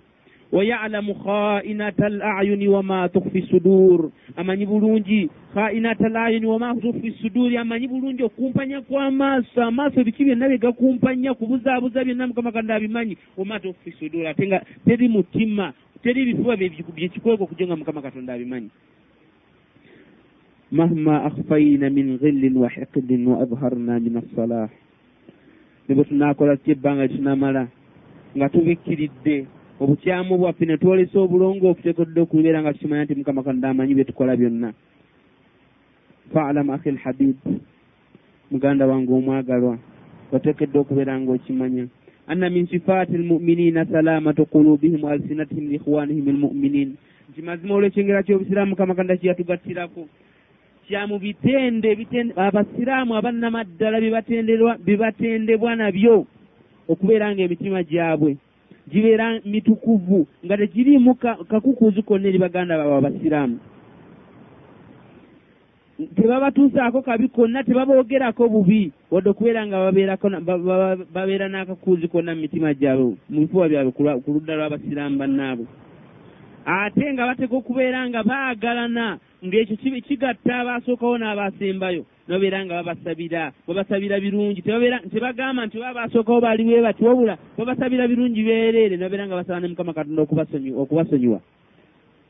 wayalamu 0.53 1.15
khainata 1.15 2.07
al 2.07 2.23
ayuni 2.23 2.69
wama 2.69 3.09
tukfi 3.09 3.43
sudur 3.51 4.11
amanyi 4.37 4.67
bulungi 4.67 5.31
khainata 5.55 6.07
al 6.07 6.17
ayuni 6.17 6.47
wama 6.47 6.75
tukfi 6.75 7.15
suduri 7.23 7.57
amanyi 7.57 7.89
bulungi 7.89 8.23
okumpanya 8.23 8.83
kw'amaaso 8.83 9.63
amaaso 9.63 10.05
biki 10.05 10.25
byonna 10.25 10.49
bye 10.49 10.59
gakumpanya 10.59 11.35
kubuzaabuza 11.35 12.05
byonna 12.05 12.27
mukama 12.27 12.53
katonda 12.53 12.75
abimanyi 12.75 13.17
wama 13.37 13.61
tukfi 13.61 13.95
sudur 13.95 14.27
ate 14.27 14.47
nga 14.47 14.63
teri 14.87 15.09
mutima 15.09 15.73
teri 16.03 16.35
bifuba 16.35 16.57
byekikweka 16.57 17.45
okujo 17.45 17.67
nga 17.67 17.77
mukama 17.77 18.03
katonda 18.03 18.35
abimanyi 18.35 18.71
mahma 20.71 21.27
akhfaina 21.31 21.91
min 21.91 22.19
ghillin 22.19 22.57
wa 22.57 22.71
hiqdin 22.71 23.27
wa 23.27 23.43
adharna 23.43 23.99
min 24.01 24.19
assalah 24.19 24.71
ne 25.87 25.95
bwe 25.95 26.05
tunaakola 26.05 26.57
tutya 26.57 26.75
ebbanga 26.75 27.07
lyetunamala 27.07 27.67
nga 28.39 28.47
tubikkiridde 28.49 29.60
obukyamu 29.81 30.38
bwaffe 30.38 30.64
ne 30.66 30.77
twolesa 30.77 31.19
obulongoofu 31.21 31.83
tekodde 31.83 32.21
okubeera 32.21 32.61
nga 32.61 32.73
tukimanya 32.73 33.05
nti 33.05 33.14
mukama 33.14 33.43
katonda 33.43 33.71
amanyi 33.71 33.95
bye 33.95 34.05
tukola 34.05 34.37
byonna. 34.37 34.73
Faalam 36.33 36.71
akhi 36.71 36.90
lhabib 36.90 37.37
muganda 38.51 38.87
wange 38.87 39.12
omwagalwa 39.12 39.79
otekedde 40.33 40.79
okubeera 40.79 41.16
nga 41.21 41.33
okimanya. 41.33 41.88
Anna 42.29 42.51
min 42.51 42.69
sifaati 42.69 43.16
lmuminina 43.16 43.87
salamatu 43.87 44.47
qulubihim 44.47 45.03
wa 45.03 45.12
alsinatihim 45.12 45.73
liikhwanihim 45.73 46.29
almuminin 46.29 46.97
nti 47.31 47.43
mazima 47.43 47.75
olwekyengera 47.75 48.23
kyobusiraamu 48.23 48.71
mukama 48.71 48.95
katonda 48.95 49.16
kyeyatugattirako 49.16 50.09
kyamu 50.87 51.19
bitende 51.19 51.97
abasiraamu 52.37 53.16
abannamaddala 53.16 53.97
bibatendebwa 54.87 55.77
nabyo 55.77 56.27
okubeera 56.88 57.33
nga 57.33 57.43
emitima 57.43 57.83
gyabwe 57.83 58.37
gibeera 58.88 59.40
mitukuvu 59.45 60.27
nga 60.45 60.57
tekiriimu 60.57 61.14
kakukuuzi 61.51 62.03
konna 62.03 62.29
eri 62.29 62.38
baganda 62.38 62.79
baabwe 62.79 62.97
abasiraamu. 62.99 63.59
Tebabatuusaako 66.16 67.03
kabi 67.03 67.29
konna 67.29 67.64
tebaboogerako 67.64 68.49
bubi 68.49 68.93
wadde 69.11 69.31
okubeera 69.31 69.66
nga 69.66 69.93
babeera 71.12 71.49
n'akakuuzi 71.49 72.09
konna 72.09 72.35
mu 72.35 72.40
mitima 72.40 72.75
gyabwe 72.75 73.16
mu 73.29 73.40
bifuba 73.40 73.69
byabwe 73.69 73.93
ku 73.93 74.33
ludda 74.33 74.57
lw'abasiraamu 74.57 75.19
bannaabwe. 75.19 75.66
Ate 76.64 77.12
nga 77.12 77.27
bateka 77.27 77.57
okubeera 77.57 78.09
nga 78.09 78.23
baagalana 78.23 79.19
ng'ekyo 79.45 79.77
kigatta 80.09 80.61
abaasookawo 80.61 81.19
n'abaasembayo 81.19 82.05
nibabeera 82.31 82.62
nga 82.64 82.75
babasabira 82.79 83.51
babasabira 83.66 84.21
birungi 84.23 84.62
tebagamba 84.62 85.66
nti 85.66 85.83
baba 85.83 86.07
baasookawo 86.07 86.40
baali 86.40 86.62
bwe 86.62 86.79
bati 86.79 87.03
wabula 87.03 87.35
babasabira 87.59 88.07
birungi 88.07 88.47
beereere 88.47 88.95
nibabeera 88.95 89.27
nga 89.27 89.35
basaba 89.43 89.59
ne 89.59 89.69
mukama 89.75 89.90
katonda 89.93 90.23
okubasonyiwa. 90.23 91.40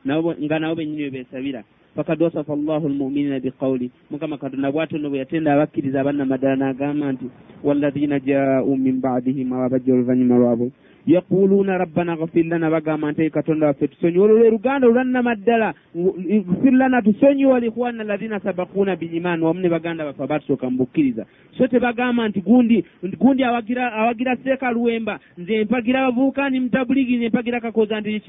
Nga 0.09 0.59
nabo 0.59 0.75
bennyini 0.75 1.05
bwe 1.05 1.11
beesabira. 1.21 1.61
Fakad 1.93 2.23
wasafa 2.23 2.53
allahu 2.53 2.87
almuminina 2.89 3.45
biqawli. 3.45 3.91
Mukama 4.11 4.41
katonda 4.41 4.73
bwatyo 4.73 4.97
no 4.97 5.11
bwe 5.13 5.21
yatenda 5.21 5.53
abakkiriza 5.53 6.01
abannamaddala 6.01 6.57
n'agamba 6.57 7.13
nti 7.13 7.29
walladhina 7.61 8.25
jaau 8.25 8.73
min 8.77 9.05
badihim 9.05 9.53
abo 9.53 9.65
abajja 9.69 9.93
oluvannyuma 9.93 10.41
lwabwe 10.41 10.73
yaquluuna 11.07 11.79
rabbana 11.79 12.17
gfir 12.17 12.47
lana 12.47 12.71
bagamba 12.71 13.13
nti 13.13 13.31
katonda 13.31 13.67
waffe 13.67 13.89
tusonyiwa 13.89 14.25
olwo 14.25 14.39
lwe 14.39 14.51
luganda 14.51 14.87
olwannamaddala 14.89 15.75
gfir 15.95 16.73
lana 16.73 17.03
tusonyiwa 17.03 17.61
likhwana 17.61 18.03
alladhina 18.03 18.41
sabakuuna 18.41 18.97
biliman 18.97 19.43
wamu 19.43 19.61
ne 19.61 19.69
baganda 19.69 20.05
baffe 20.05 20.23
abatusooka 20.23 20.71
mu 20.71 20.77
bukkiriza. 20.77 21.27
So 21.59 21.67
tebagamba 21.67 22.29
nti 22.29 22.41
gundi 22.41 22.85
gundi 23.19 23.45
awagira 23.45 23.93
awagira 23.93 24.37
seeka 24.37 24.71
luwemba 24.71 25.21
nze 25.39 25.65
mpagira 25.65 26.01
abavubukaani 26.01 26.61
mutabuligi 26.61 27.17
nze 27.17 27.29
mpagira 27.29 27.61
kakoza 27.61 28.01
nti 28.01 28.21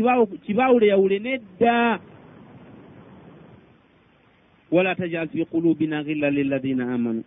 kibaawule 0.45 0.87
yawule 0.87 1.19
nedda. 1.19 1.99
Wala 4.71 4.95
tajal 4.95 5.27
fi 5.27 5.45
qulubina 5.45 6.03
ghilla 6.03 6.29
lilladhina 6.29 6.93
amanu. 6.93 7.23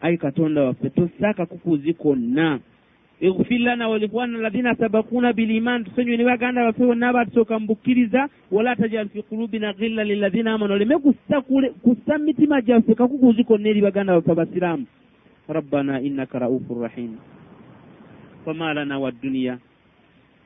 Ayi 0.00 0.16
katonda 0.18 0.62
waffe 0.62 0.90
tossa 0.90 1.34
kakukuuzi 1.34 1.94
konna 1.94 2.58
igfir 3.21 3.59
lana 3.59 3.87
walikhwana 3.89 4.37
alladhina 4.37 4.75
sabakuna 4.75 5.33
biliman 5.33 5.83
tusonyiwe 5.83 6.17
ne 6.17 6.23
baganda 6.25 6.63
baffe 6.65 6.85
bonna 6.85 7.09
abatusooka 7.09 7.59
mu 7.59 7.67
bukkiriza 7.67 8.29
wala 8.51 8.75
tajal 8.75 9.09
fi 9.09 9.21
qulubina 9.23 9.73
ghilla 9.73 10.03
lilladhina 10.03 10.53
amanu 10.53 10.73
oleme 10.73 10.95
kussa 11.83 12.17
mitima 12.17 12.61
gyaffe 12.61 12.95
kakukuuzi 12.95 13.43
konna 13.43 13.69
eri 13.69 13.81
baganda 13.81 14.13
baffe 14.13 14.31
abasiraamu 14.31 14.85
rabbana 15.47 16.01
innaka 16.01 16.39
raufu 16.39 16.81
rahim 16.81 17.15
fama 18.45 18.73
lana 18.73 18.99
wadduniya 18.99 19.57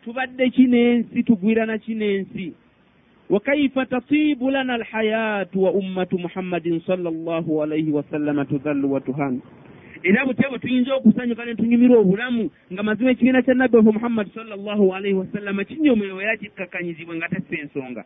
tubadde 0.04 0.50
kinensi 0.50 1.24
tugwirana 1.24 1.78
kinensi 1.78 2.54
وكيف 3.30 3.80
تطيب 3.80 4.44
لنا 4.44 4.76
الحياة 4.76 5.48
وأمة 5.56 6.08
محمد 6.14 6.82
صلى 6.86 7.10
الله 7.10 7.62
عليه 7.62 7.92
وسلم 7.92 8.44
تذل 8.44 8.86
وتهان 8.86 9.40
era 10.05 10.27
butebo 10.27 10.59
tuyinza 10.59 10.95
okusanyuka 10.95 11.45
ne 11.45 11.55
tunyumirwa 11.55 11.99
obulamu 11.99 12.51
nga 12.73 12.83
mazima 12.83 13.11
ekibiina 13.11 13.43
kya 13.43 13.55
nabbi 13.55 13.77
waffe 13.77 13.93
muhammadi 13.93 14.31
sallallahu 14.35 14.95
alaihi 14.95 15.17
wasallama 15.17 15.65
kinyomewo 15.65 16.21
era 16.21 16.37
kikkakanyizibwe 16.37 17.17
nga 17.17 17.29
tessa 17.29 17.57
ensonga. 17.57 18.05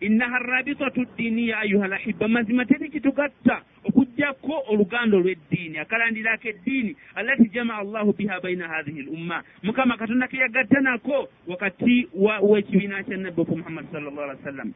Innaha 0.00 0.38
rabitatu 0.38 1.04
ddiniya 1.04 1.58
ayuha 1.58 1.88
lahiba 1.88 2.28
mazima 2.28 2.64
teri 2.64 2.90
kitugatta 2.90 3.62
okugjako 3.88 4.62
oluganda 4.68 5.16
olw'eddiini 5.16 5.78
akalandirako 5.78 6.48
eddiini 6.48 6.96
allati 7.14 7.48
jamaa 7.48 7.80
allahu 7.80 8.12
biha 8.12 8.40
baina 8.40 8.68
hathihi 8.68 9.00
l 9.00 9.08
umma. 9.08 9.42
Mukama 9.62 9.96
katonda 9.96 10.28
ke 10.28 10.36
yagatta 10.36 10.80
nako 10.80 11.28
wakati 11.46 12.08
w'ekibiina 12.42 13.02
kya 13.02 13.16
nabbi 13.16 13.40
waffe 13.40 13.56
muhammadi 13.56 13.88
sallallahu 13.92 14.28
alihi 14.30 14.44
wasallam 14.44 14.72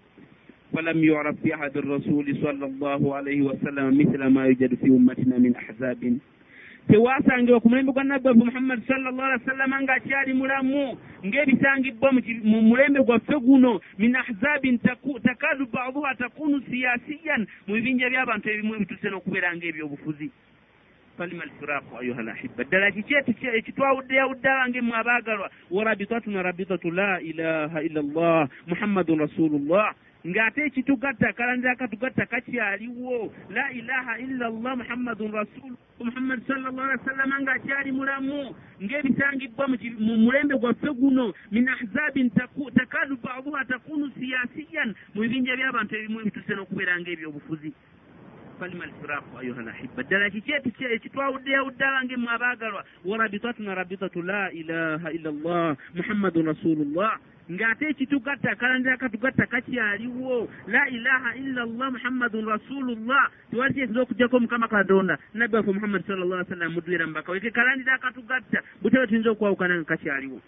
فلم 0.74 1.04
يعرف 1.04 1.36
في 1.44 1.56
أحد 1.56 1.78
الرسول 1.78 2.38
صلى 2.44 2.65
الله 2.65 3.15
عليه 3.15 3.41
وسلم 3.41 3.98
مثل 4.02 4.26
ما 4.28 4.46
يوجد 4.46 4.76
في 4.76 4.88
أمتنا 4.88 5.38
من 5.38 5.56
أحزاب 5.56 6.18
tewasangibwa 6.89 7.60
ku 7.62 7.70
mulembe 7.70 7.91
gwa 7.91 8.04
nabbi 8.04 8.28
waffe 8.28 8.44
muhammadi 8.46 8.82
sallallah 8.88 9.26
alih 9.26 9.41
wa 9.41 9.46
sallama 9.52 9.82
ng'akyali 9.82 10.34
mulamu 10.34 10.98
ng'ebisangibbwa 11.26 12.12
mu 12.44 12.62
mulembe 12.62 13.00
gwaffe 13.04 13.39
guno 13.41 13.82
min 13.98 14.15
ahzabin 14.15 14.78
takadu 15.24 15.65
baduha 15.65 16.15
takunu 16.15 16.62
siyasiyan 16.70 17.48
mu 17.68 17.74
bibinja 17.74 18.10
by'abantu 18.10 18.50
ebimu 18.50 18.76
ebituse 18.76 19.10
n'okubeera 19.10 19.56
ng'ebyobufuzi 19.58 20.30
falima 21.18 21.44
alfiraku 21.44 21.98
ayuha 21.98 22.22
lahibba 22.22 22.63
ddala 22.63 22.91
kiki 22.91 23.13
ekitwawuddeyawudde 23.58 24.50
abange 24.50 24.82
mmwe 24.82 24.98
abaagalwa 24.98 25.50
warabitatuna 25.72 26.41
rabitatu 26.46 26.91
la 26.91 27.18
ilaha 27.22 27.82
illa 27.82 28.02
llah 28.02 28.48
muhammadun 28.68 29.20
rasulullah 29.26 29.96
ng'ate 30.25 30.61
ekitugatta 30.67 31.33
kalandira 31.33 31.73
akatugatta 31.73 32.27
kakyaliwo 32.27 33.33
la 33.51 33.73
ilaha 33.73 34.19
illa 34.19 34.51
llah 34.51 34.77
muhammadun 34.77 35.33
rasul 35.33 35.73
muhammadi 36.05 36.43
sallallah 36.47 36.85
alih 36.85 37.01
wa 37.01 37.05
sallama 37.09 37.37
ng'akyali 37.41 37.93
mulamu. 37.93 38.55
Ng'ebisangibbwa 38.81 39.65
mu 39.69 40.17
mulembe 40.17 40.55
gwaffe 40.61 40.91
guno 40.97 41.33
min 41.51 41.69
ahzabin 41.69 42.31
takadu 42.31 43.17
baduha 43.17 43.65
takunu 43.65 44.11
siyasiyan. 44.17 44.95
Mu 45.15 45.21
bibinja 45.23 45.57
by'abantu 45.57 45.97
ebimu 45.97 46.21
ebituse 46.21 46.53
n'okubeera 46.57 47.01
ng'ebyobufuzi. 47.01 47.73
Falima 48.59 48.85
alfiraku 48.85 49.39
ayuha 49.41 49.63
lahibba. 49.63 50.03
Ddala 50.03 50.31
kiki 50.31 50.53
ekitwawuddeyawudde 50.85 51.85
abange 51.85 52.17
mmwe 52.17 52.33
abaagalwa? 52.33 52.85
Warabitatuna 53.05 53.75
rabitatu 53.75 54.23
la 54.23 54.53
ilaha 54.53 55.13
illa 55.13 55.31
llah 55.33 55.77
muhammadun 55.97 56.47
rasulullah 56.53 57.17
ng'ate 57.51 57.91
ekitugatta 57.91 58.55
kalandira 58.55 58.95
akatugatta 58.95 59.47
kakyaliwo. 59.47 60.49
La 60.69 60.87
ilaha 60.89 61.35
illa 61.35 61.67
llah 61.67 61.91
muhammadun 61.91 62.47
rasulullah. 62.47 63.27
Tewali 63.51 63.75
kiyinza 63.75 64.01
okugjako 64.03 64.41
mukama 64.41 64.69
katonda. 64.69 65.19
Nabbi 65.35 65.57
waffe 65.57 65.73
muhammadi 65.73 66.05
sall 66.07 66.23
llah 66.23 66.47
sallam 66.47 66.73
muduira 66.73 67.07
mubaka 67.07 67.33
weke 67.33 67.51
kalandira 67.51 67.95
akatugatta. 67.95 68.63
Butebe 68.83 69.07
tuyinza 69.07 69.31
okwawukana 69.31 69.75
nga 69.83 69.85
kakyaliwo. 69.85 70.39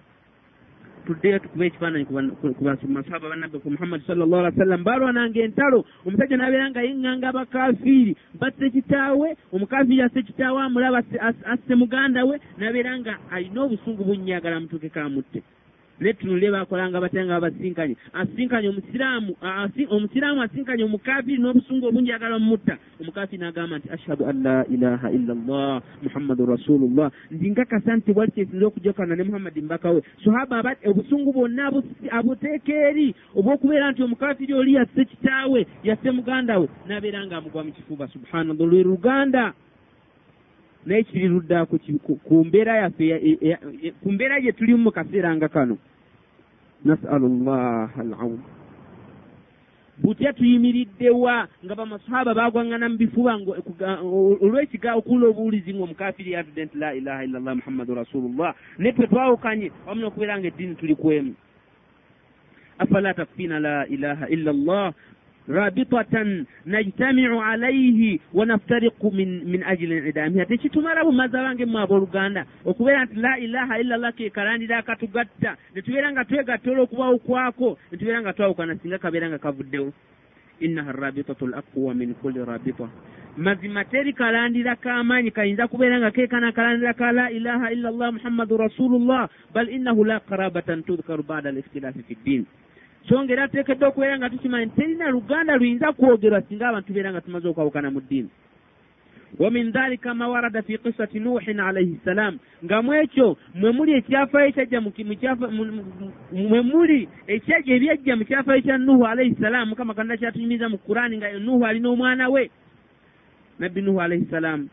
Tuddeyo 1.06 1.38
tukube 1.38 1.66
ekifaananyi 1.66 2.06
ku 2.06 2.14
masahaba 2.88 3.28
banabbi 3.34 3.56
waffe 3.56 3.70
muhammadi 3.70 4.06
sall 4.06 4.22
llah 4.22 4.46
alih 4.46 4.54
wa 4.54 4.64
sallam 4.64 4.84
balwananga 4.84 5.40
entalo 5.42 5.84
omusajja 6.06 6.36
n'abeera 6.38 6.70
nga 6.70 6.86
yeŋŋanga 6.86 7.28
abakafiiri. 7.28 8.14
Basse 8.38 8.70
kitaawe. 8.70 9.28
Omukafiiri 9.50 10.02
asse 10.06 10.22
kitaawe 10.22 10.62
amulaba 10.62 11.02
asse 11.50 11.74
muganda 11.74 12.22
we. 12.22 12.38
N'abeera 12.58 12.94
nga 13.02 13.18
alina 13.34 13.66
obusungu 13.66 14.06
bunnyagala 14.06 14.62
mutuuke 14.62 14.86
kamutte 14.88 15.42
naye 16.02 16.14
tunulire 16.14 16.50
bakolanga 16.50 17.00
batya 17.00 17.24
nga 17.24 17.40
babasinkanye 17.40 17.96
asinkanye 18.12 18.68
omusiraamu 18.68 19.32
omusiraamu 19.90 20.42
asinkanye 20.42 20.84
omukafiri 20.84 21.38
n'obusungu 21.38 21.86
obungi 21.86 22.12
agala 22.12 22.36
omutta 22.36 22.74
omukafiri 23.00 23.38
n'agamba 23.38 23.78
nti 23.78 23.88
ashhadu 23.94 24.26
an 24.26 24.42
la 24.42 24.66
ilaha 24.66 25.08
illa 25.14 25.34
llah 25.34 25.82
muhammadun 26.02 26.46
rasulullah. 26.46 27.10
Ndi 27.30 27.50
nkakasa 27.50 27.96
nti 27.96 28.12
wali 28.12 28.32
kyesinza 28.32 28.66
okujokana 28.66 29.16
ne 29.16 29.22
muhammadi 29.22 29.60
mbaka 29.62 29.90
we. 29.90 30.02
Sohaba 30.24 30.76
obusungu 30.86 31.32
bwonna 31.32 31.72
abuteeka 32.10 32.72
eri 32.72 33.14
obwokubeera 33.36 33.90
nti 33.92 34.02
omukafiri 34.02 34.54
oli 34.54 34.74
yasse 34.74 35.04
kitaawe 35.04 35.66
yasse 35.84 36.10
muganda 36.10 36.58
we 36.58 36.68
n'abeera 36.88 37.26
nga 37.26 37.36
amugwa 37.36 37.64
mu 37.64 37.72
kifuba. 37.72 38.08
Subhanallah 38.08 38.66
lwe 38.68 38.82
luganda 38.82 39.52
naye 40.86 41.02
kiri 41.02 41.28
ludda 41.28 41.66
ku 41.66 42.44
mbeera 42.44 42.76
yaffe 42.76 43.06
ku 44.02 44.12
mbeera 44.12 44.40
gye 44.40 44.52
tulimu 44.52 44.82
mu 44.82 44.90
kaseera 44.90 45.36
nga 45.36 45.48
kano 45.48 45.78
nasalu 46.84 47.28
llah 47.44 47.90
alaun 47.98 48.40
butya 50.02 50.32
tuyimiriddewa 50.32 51.48
nga 51.64 51.74
bamasahaba 51.74 52.34
bagwaŋŋana 52.34 52.88
mu 52.88 52.96
bifuba 52.98 53.38
olw'ekiga 54.42 54.98
okuula 54.98 55.30
obuwulizi 55.30 55.70
nga 55.74 55.84
omukafiri 55.84 56.34
yatudde 56.34 56.64
nti 56.64 56.76
la 56.78 56.90
ilaha 56.94 57.24
illa 57.24 57.38
llah 57.38 57.54
muhammadu 57.60 57.94
rasulullah 57.94 58.50
naye 58.78 58.92
twe 58.92 59.06
twawukanye 59.06 59.70
wamu 59.86 60.00
n'okubeera 60.00 60.38
nga 60.38 60.48
eddiini 60.48 60.74
tuli 60.74 60.94
kwemu. 60.94 61.34
Afala 62.78 63.14
takfina 63.14 63.60
la 63.60 63.86
ilaha 63.86 64.26
illa 64.26 64.52
llah 64.52 64.88
rabitatan 65.48 66.46
najtamiu 66.66 67.40
alaihi 67.40 68.20
wanaftariku 68.34 69.10
min, 69.10 69.42
min 69.44 69.62
ajili 69.64 70.08
idamiha 70.08 70.46
tekitumala 70.46 71.04
bumazi 71.04 71.36
abange 71.36 71.64
mu 71.66 71.78
abooluganda 71.78 72.46
okubeera 72.64 73.04
nti 73.04 73.16
la 73.16 73.38
ilaha 73.38 73.80
illa 73.80 73.96
llah 73.96 74.12
kekalandira 74.14 74.78
akatugatta 74.78 75.56
netubeera 75.74 76.12
nga 76.12 76.24
twegatta 76.24 76.70
olw'okubawukwako 76.70 77.78
netubeera 77.90 78.20
nga 78.22 78.32
twawukana 78.32 78.78
singa 78.78 78.98
kabeera 78.98 79.28
nga 79.28 79.38
kavuddewo. 79.38 79.92
Innaha 80.60 80.92
rabitatu 80.92 81.46
laqwa 81.46 81.94
min 81.94 82.14
kulli 82.14 82.44
rabita. 82.44 82.86
Mazima 83.36 83.84
teri 83.84 84.12
kalandira 84.12 84.76
k'amaanyi 84.76 85.30
kayinza 85.34 85.66
kubeera 85.66 85.98
nga 85.98 86.10
keekana 86.10 86.52
kalandira 86.52 86.94
ka 86.94 87.12
la 87.12 87.30
ilaha 87.30 87.72
illa 87.72 87.90
llah 87.90 88.12
muhammadu 88.12 88.56
rasulullah. 88.56 89.26
Bal 89.54 89.68
innahu 89.68 90.04
la 90.04 90.20
qarabatan 90.20 90.86
tudkaru 90.86 91.26
bada 91.26 91.48
al 91.48 91.58
ikhtilafi 91.58 92.02
fi 92.06 92.14
ddin 92.14 92.46
so 93.08 93.24
ngaera 93.24 93.48
tuteekeddwa 93.48 93.88
okubeera 93.88 94.18
nga 94.18 94.30
tukimanyi 94.30 94.70
terina 94.76 95.10
luganda 95.10 95.56
luyinza 95.56 95.92
kwogerwa 95.92 96.42
singa 96.42 96.68
abantu 96.68 96.86
tubeera 96.86 97.12
nga 97.12 97.20
tumaze 97.20 97.48
okwawukana 97.48 97.90
mu 97.90 98.00
ddiini. 98.00 98.30
Wa 99.38 99.50
min 99.50 99.72
dhalika 99.72 100.14
ma 100.14 100.28
warada 100.28 100.62
fi 100.62 100.78
qissati 100.78 101.20
nuhin 101.20 101.60
alaihi 101.60 101.98
ssalam 102.02 102.38
nga 102.64 102.82
mu 102.82 102.94
ekyo 102.94 103.36
mwe 103.54 103.70
muli 103.72 103.92
ekyafaayo 103.92 104.48
ekyajja 104.48 104.80
mwe 106.32 106.60
muli 106.60 107.08
ekyajja 107.26 107.74
ebyajja 107.74 108.16
mu 108.16 108.24
kyafaayo 108.24 108.62
kya 108.62 108.78
nuhu 108.78 109.06
alaihi 109.06 109.34
ssalam 109.34 109.68
mukama 109.68 109.94
katonda 109.94 110.16
kyatunyumiza 110.16 110.68
mu 110.68 110.78
kurani 110.78 111.16
nga 111.16 111.32
nuhu 111.38 111.64
alina 111.66 111.88
omwana 111.88 112.28
we. 112.28 112.50
Nabbi 113.58 113.82
nuhu 113.82 114.00
alaihi 114.00 114.24
ssalam 114.24 114.68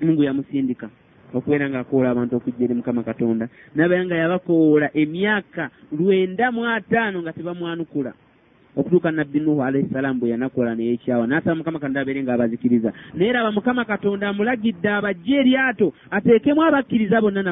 mungu 0.00 0.22
yamusindika 0.24 0.90
okubeera 1.34 1.70
ng'akoola 1.70 2.10
abantu 2.10 2.36
okujja 2.36 2.64
eri 2.64 2.74
mukama 2.74 3.02
katonda. 3.02 3.48
Nabeera 3.74 4.04
nga 4.04 4.16
yabakoola 4.16 4.90
emyaka 4.94 5.70
lwenda 5.92 6.50
mu 6.52 6.66
ataano 6.66 7.22
nga 7.22 7.32
tebamwanukula. 7.32 8.12
Okutuuka 8.76 9.10
nabbi 9.10 9.40
nuhu 9.40 9.62
alaihi 9.62 9.90
salaamu 9.92 10.20
bwe 10.20 10.30
yanakola 10.30 10.74
neyekyawa 10.74 11.26
n'asaba 11.26 11.58
mukama 11.58 11.78
katonda 11.82 12.00
abeere 12.00 12.22
ng'abazikiriza 12.22 12.90
naye 13.14 13.32
raba 13.32 13.50
mukama 13.50 13.84
katonda 13.84 14.28
amulagidde 14.28 14.88
abajje 14.88 15.34
eryato 15.42 15.92
ateekemu 16.10 16.62
abakkiriza 16.62 17.18
bonna 17.20 17.42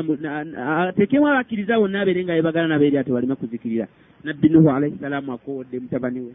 ateekemu 0.89 1.27
abakkiriza 1.27 1.75
bonna 1.75 2.01
abeere 2.01 2.23
nga 2.23 2.39
yebagala 2.39 2.69
nabo 2.71 2.85
eryato 2.85 3.11
baleme 3.13 3.35
kuzikirira. 3.35 3.91
Nabbi 4.25 4.49
nuhu 4.49 4.71
alaihi 4.71 4.99
salaamu 5.03 5.33
akoowodde 5.33 5.81
mutabani 5.81 6.21
we 6.21 6.33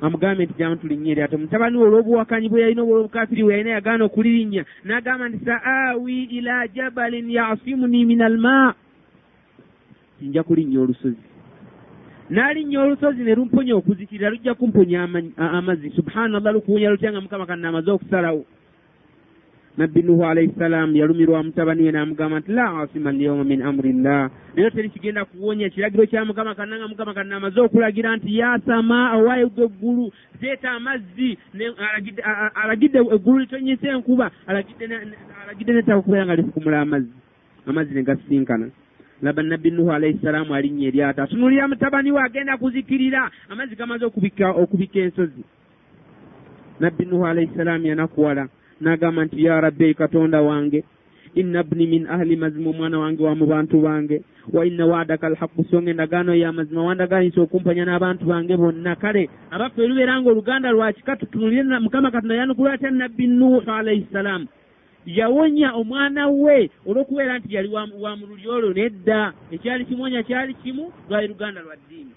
amugambe 0.00 0.44
nti 0.44 0.54
jamu 0.58 0.76
tulinnya 0.76 1.10
eryato 1.12 1.38
mutabani 1.38 1.76
we 1.76 1.86
olw'obuwakanyi 1.88 2.48
bwe 2.48 2.60
yalina 2.60 2.82
olw'obukafiri 2.82 3.42
bwe 3.42 3.52
yalina 3.52 3.70
yagaana 3.76 4.04
okulirinnya 4.04 4.62
n'agamba 4.84 5.28
nti 5.28 5.38
saawi 5.44 6.16
ila 6.38 6.68
jabalin 6.68 7.30
yasimuni 7.30 8.04
min 8.04 8.22
alma 8.22 8.74
nja 10.22 10.42
kulinnya 10.42 10.80
olusozi. 10.80 11.22
N'alinnya 12.30 12.80
olusozi 12.80 13.22
ne 13.22 13.34
lumponya 13.34 13.74
okuzikirira 13.76 14.30
lujja 14.30 14.54
kumponya 14.54 15.08
amazzi. 15.36 15.90
Subhanallah 15.96 16.52
lukuwunya 16.52 16.90
lutya 16.90 17.12
nga 17.12 17.20
mukama 17.20 17.46
kanna 17.46 17.68
amaze 17.68 17.90
okusalawo 17.90 18.44
nabbi 19.78 20.02
nuhu 20.02 20.24
alaihi 20.26 20.52
salaamu 20.58 20.96
yalumirwa 20.96 21.42
mutabani 21.42 21.82
we 21.82 21.92
n'amugamba 21.92 22.40
nti 22.40 22.52
la 22.52 22.80
asima 22.80 23.10
alyawma 23.10 23.44
min 23.44 23.62
amri 23.62 23.92
llah 23.92 24.30
naye 24.56 24.70
teri 24.70 24.90
kigenda 24.90 25.24
kuwonya 25.24 25.66
ekiragiro 25.66 26.06
kya 26.06 26.24
mukama 26.24 26.54
kanna 26.54 26.78
nga 26.78 26.88
mukama 26.88 27.14
kanna 27.14 27.36
amaze 27.36 27.60
okulagira 27.60 28.16
nti 28.16 28.38
ya 28.38 28.58
sama 28.66 29.10
awayega 29.10 29.62
eggulu 29.62 30.12
zeeta 30.40 30.70
amazzi 30.70 31.38
alagidde 32.54 32.98
eggulu 32.98 33.38
litonyesa 33.38 33.88
enkuba 33.88 34.30
alagidde 34.46 35.72
nettaka 35.72 36.02
kubeera 36.02 36.26
nga 36.26 36.36
lifukumula 36.36 36.80
amazzi 36.80 37.14
amazzi 37.66 37.94
ne 37.94 38.02
gasinkana. 38.02 38.70
Laba 39.22 39.42
nabbi 39.42 39.70
nuhu 39.70 39.92
alaihi 39.92 40.18
salaamu 40.22 40.54
alinnya 40.54 40.88
eryata 40.88 41.22
atunulira 41.22 41.68
mutabani 41.68 42.12
we 42.12 42.22
agenda 42.22 42.56
kuzikirira 42.56 43.30
amazzi 43.48 43.76
gamaze 43.76 44.04
okubika 44.04 44.98
ensozi. 44.98 45.44
Nabbi 46.80 47.04
nuhu 47.04 47.26
alaihi 47.26 47.50
salaamu 47.56 47.86
yanakuwala 47.86 48.48
n'agamba 48.80 49.24
nti 49.24 49.44
ya 49.44 49.60
rabbi 49.60 49.94
katonda 49.94 50.42
wange 50.42 50.84
inna 51.34 51.62
bni 51.62 51.86
min 51.86 52.06
ahli 52.06 52.36
mazima 52.36 52.70
omwana 52.70 52.98
wange 52.98 53.22
wa 53.22 53.34
mu 53.34 53.46
bantu 53.46 53.80
bange. 53.80 54.22
Wa 54.52 54.66
inna 54.66 54.86
waadaka 54.86 55.26
alhaqu 55.26 55.64
songa 55.70 55.90
endagaano 55.90 56.34
y'amazima 56.34 56.82
wandagaanisa 56.82 57.40
okumpanya 57.40 57.84
n'abantu 57.84 58.24
bange 58.24 58.56
bonna. 58.56 58.96
Kale 58.96 59.28
abaffe 59.50 59.86
lubeera 59.86 60.20
nga 60.20 60.30
oluganda 60.30 60.70
lwakika 60.70 61.16
tutunulire 61.16 61.78
mukama 61.78 62.10
katonda 62.10 62.34
yanukula 62.34 62.72
atya 62.72 62.90
nabbi 62.90 63.26
nuhu 63.26 63.62
alaihi 63.70 64.06
salaamu 64.12 64.46
yawonya 65.06 65.72
omwana 65.72 66.28
we 66.28 66.70
olw'okubeera 66.86 67.38
nti 67.38 67.54
yali 67.54 67.68
wa 67.68 67.86
mu 68.16 68.26
luli 68.26 68.48
olwo 68.48 68.72
nedda. 68.72 69.32
Ekyali 69.52 69.84
kimuwonya 69.84 70.22
kyali 70.22 70.54
kimu 70.54 70.92
lwali 71.08 71.28
luganda 71.28 71.60
lwa 71.60 71.76
ddiini. 71.76 72.12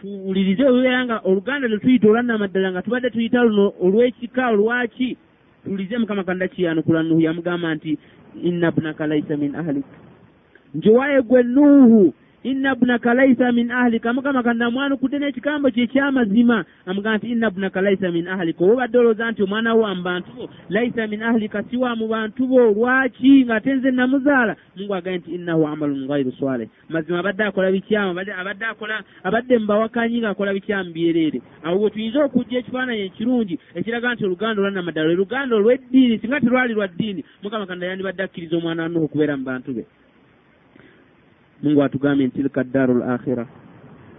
Tuwulirize 0.00 0.64
olubeera 0.64 1.04
nga 1.04 1.20
oluganda 1.24 1.68
lwe 1.68 1.78
tuyita 1.78 2.08
olwannamaddala 2.08 2.72
nga 2.72 2.82
tubadde 2.82 3.10
tuyita 3.10 3.42
luno 3.42 3.72
olw'ekika 3.80 4.48
olwaki 4.48 5.16
tuwulirize 5.64 5.98
mukama 5.98 6.22
katonda 6.24 6.48
kiyanukula 6.48 7.02
nuhu 7.02 7.20
yamugamba 7.20 7.74
nti 7.74 7.98
inna 8.42 8.70
bnaka 8.70 9.06
laisa 9.06 9.36
min 9.36 9.54
ahlik. 9.54 9.84
Njowaye 10.74 11.22
gwe 11.22 11.42
nuuhu 11.42 12.14
inna 12.42 12.74
bunaka 12.74 13.14
laisa 13.14 13.52
min 13.52 13.70
ahlika 13.70 14.12
mukama 14.12 14.42
kanna 14.42 14.66
amwanukudde 14.66 15.18
n'ekigambo 15.18 15.70
kye 15.70 15.84
ekyamazima 15.84 16.64
amugamba 16.86 17.18
nti 17.18 17.32
inna 17.32 17.50
bunaka 17.50 17.80
laisa 17.80 18.10
min 18.10 18.28
ahlika 18.28 18.64
oba 18.64 18.72
obadde 18.72 18.98
olowooza 18.98 19.30
nti 19.30 19.42
omwana 19.42 19.74
wo 19.74 19.94
mu 19.94 20.02
bantu 20.02 20.30
bo 20.36 20.48
laisa 20.68 21.06
min 21.06 21.22
ahlika 21.22 21.62
si 21.70 21.76
wa 21.76 21.96
mu 21.96 22.08
bantu 22.08 22.46
bo 22.46 22.60
lwaki 22.74 23.44
ng'ate 23.44 23.74
nze 23.74 23.90
namuzaala 23.90 24.56
mungu 24.76 24.94
agaye 24.94 25.18
nti 25.18 25.30
innahu 25.34 25.66
amalun 25.66 26.06
gairu 26.06 26.32
swaleh 26.32 26.68
mazima 26.88 27.18
abadde 27.18 27.44
akola 27.44 27.70
bikyamu 27.70 28.10
abadde 28.10 28.64
akola 28.64 29.02
abadde 29.24 29.58
mu 29.58 29.66
bawakanyi 29.66 30.20
ng'akola 30.20 30.54
bikyamu 30.54 30.92
byereere 30.92 31.40
awo 31.64 31.78
bwe 31.78 31.90
tuyinza 31.90 32.24
okujja 32.24 32.58
ekifaananyi 32.58 33.02
ekirungi 33.08 33.58
ekiraga 33.74 34.14
nti 34.14 34.24
oluganda 34.24 34.60
olwannamaddala 34.60 35.06
lwe 35.08 35.20
luganda 35.22 35.56
olw'eddiini 35.56 36.18
singa 36.18 36.40
terwali 36.40 36.74
lwa 36.74 36.88
ddiini. 36.88 37.24
Mukama 37.42 37.66
kanda 37.66 37.86
yandibadde 37.86 38.22
akkiriza 38.22 38.56
omwana 38.56 38.82
wanuhu 38.82 39.04
okubeera 39.04 39.36
mu 39.36 39.44
bantu 39.44 39.70
be 39.76 39.84
mungu 41.62 41.82
atugambye 41.82 42.26
nti 42.26 42.36
tilka 42.36 42.64
ddaaru 42.64 42.94
l 42.98 43.02
akhira 43.02 43.46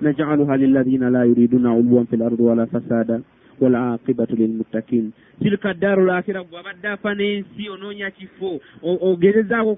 najaluha 0.01 0.57
lilladhina 0.57 1.09
la 1.09 1.23
yuriduna 1.25 1.73
uluwan 1.73 2.05
fi 2.05 2.17
lardi 2.17 2.43
wala 2.43 2.65
fasada 2.65 3.19
walaqibatu 3.61 4.35
lilmuttakin 4.35 5.11
tilka 5.41 5.73
ddaaru 5.73 6.05
l 6.05 6.09
akhira 6.09 6.43
gwe 6.43 6.59
abadde 6.59 6.87
afa 6.87 7.13
n'ensi 7.15 7.69
onoonya 7.69 8.11
kifo 8.11 8.59
ogerezaako 8.83 9.77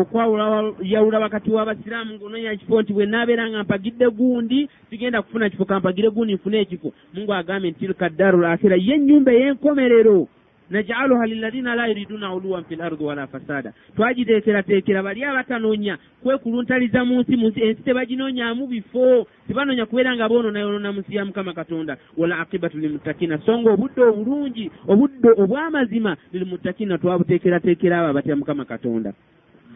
okwawula 0.00 0.72
yawula 0.82 1.18
wakati 1.20 1.50
w'abasiraamu 1.50 2.14
ngaonoonya 2.14 2.56
kifo 2.56 2.82
nti 2.82 2.92
bwe 2.92 3.06
naabeera 3.06 3.50
nga 3.50 3.64
mpagidde 3.64 4.10
gundi 4.10 4.68
sigenda 4.90 5.22
kufuna 5.22 5.50
kifo 5.50 5.64
kampagire 5.64 6.10
gundi 6.10 6.34
nfune 6.34 6.60
ekifo 6.60 6.92
mungu 7.14 7.34
agambye 7.34 7.70
nti 7.70 7.80
tilka 7.80 8.08
ddaaru 8.08 8.38
l 8.38 8.44
akhira 8.44 8.76
ye 8.76 8.94
ennyumba 8.94 9.32
ey'enkomerero 9.32 10.28
najaluha 10.72 11.26
lilladhina 11.26 11.74
la 11.74 11.86
yuriduna 11.86 12.34
uluwan 12.34 12.64
fi 12.64 12.76
lardi 12.76 13.04
wala 13.04 13.26
fasada. 13.26 13.72
Twagiteekerateekera 13.96 15.02
bali 15.02 15.24
abatanoonya 15.24 15.98
kwekuluntaliza 16.22 17.04
mu 17.04 17.20
nsi 17.20 17.36
munsi 17.36 17.60
ensi 17.62 17.82
tebaginoonyamu 17.82 18.66
bifo 18.66 19.26
tebanoonya 19.48 19.86
kubeera 19.86 20.16
nga 20.16 20.28
boononayonona 20.28 20.92
mu 20.92 21.00
nsi 21.00 21.16
ya 21.16 21.24
mukama 21.24 21.52
katonda. 21.52 21.96
Wala 22.16 22.38
aqibatu 22.40 22.78
lilmutakina 22.78 23.38
so 23.46 23.58
nga 23.58 23.70
obudde 23.70 24.02
obulungi 24.02 24.70
obudde 24.88 25.28
obw'amazima 25.42 26.16
lilmutakina 26.32 26.98
twabuteekerateekera 26.98 27.98
abo 27.98 28.08
abatya 28.08 28.36
mukama 28.36 28.64
katonda 28.64 29.12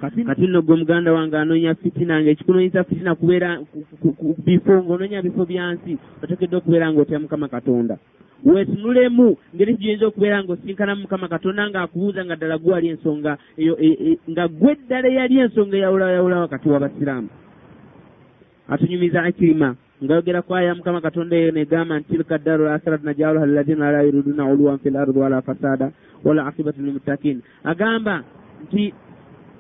kati 0.01 0.47
nno 0.47 0.63
gwe 0.63 0.77
muganda 0.77 1.13
wange 1.13 1.37
anoonya 1.39 1.75
fitina 1.75 2.21
nga 2.21 2.31
ekikunoonyesa 2.31 2.85
fitina 2.85 3.15
kubeera 3.15 3.61
bifo 4.45 4.73
ng'onoonya 4.83 5.23
bifo 5.23 5.47
bya 5.47 5.73
nsi 5.73 5.99
oteekeddwa 6.23 6.59
okubeera 6.59 6.93
ng'otya 6.93 7.19
mukama 7.19 7.49
katonda. 7.49 7.97
Weetunulemu 8.45 9.37
ngeri 9.55 9.77
kiyinza 9.77 10.07
okubeera 10.07 10.45
ng'osinkanamu 10.45 11.01
mukama 11.03 11.29
katonda 11.29 11.71
ng'akubuuza 11.71 12.25
nga 12.25 12.37
ddala 12.37 12.59
gwe 12.59 12.73
wali 12.73 12.89
ensonga 12.89 13.39
eyo 13.57 13.75
nga 14.31 14.45
gwe 14.49 14.73
ddala 14.75 15.09
eyali 15.09 15.35
ensonga 15.39 15.77
eyawulawayawula 15.77 16.45
wakati 16.45 16.69
w'abasiraamu 16.69 17.29
atunyumiza 18.69 19.23
akirima 19.23 19.77
ngayogera 20.05 20.45
ku 20.45 20.53
aya 20.53 20.77
mukama 20.77 21.01
katonda 21.01 21.37
eyo 21.37 21.51
negamba 21.57 21.99
nti 21.99 22.13
tilka 22.13 22.37
ddaaru 22.39 22.69
lakhirat 22.69 23.01
najaluha 23.01 23.47
liladina 23.47 23.93
la 23.93 24.05
yuriduna 24.05 24.45
uluwan 24.53 24.79
fi 24.79 24.91
lardi 24.91 25.19
wala 25.19 25.41
fasada 25.43 25.89
wala 26.25 26.47
akibatu 26.47 26.85
lilmuttakin 26.85 27.41
agamba 27.65 28.21
nti 28.69 28.93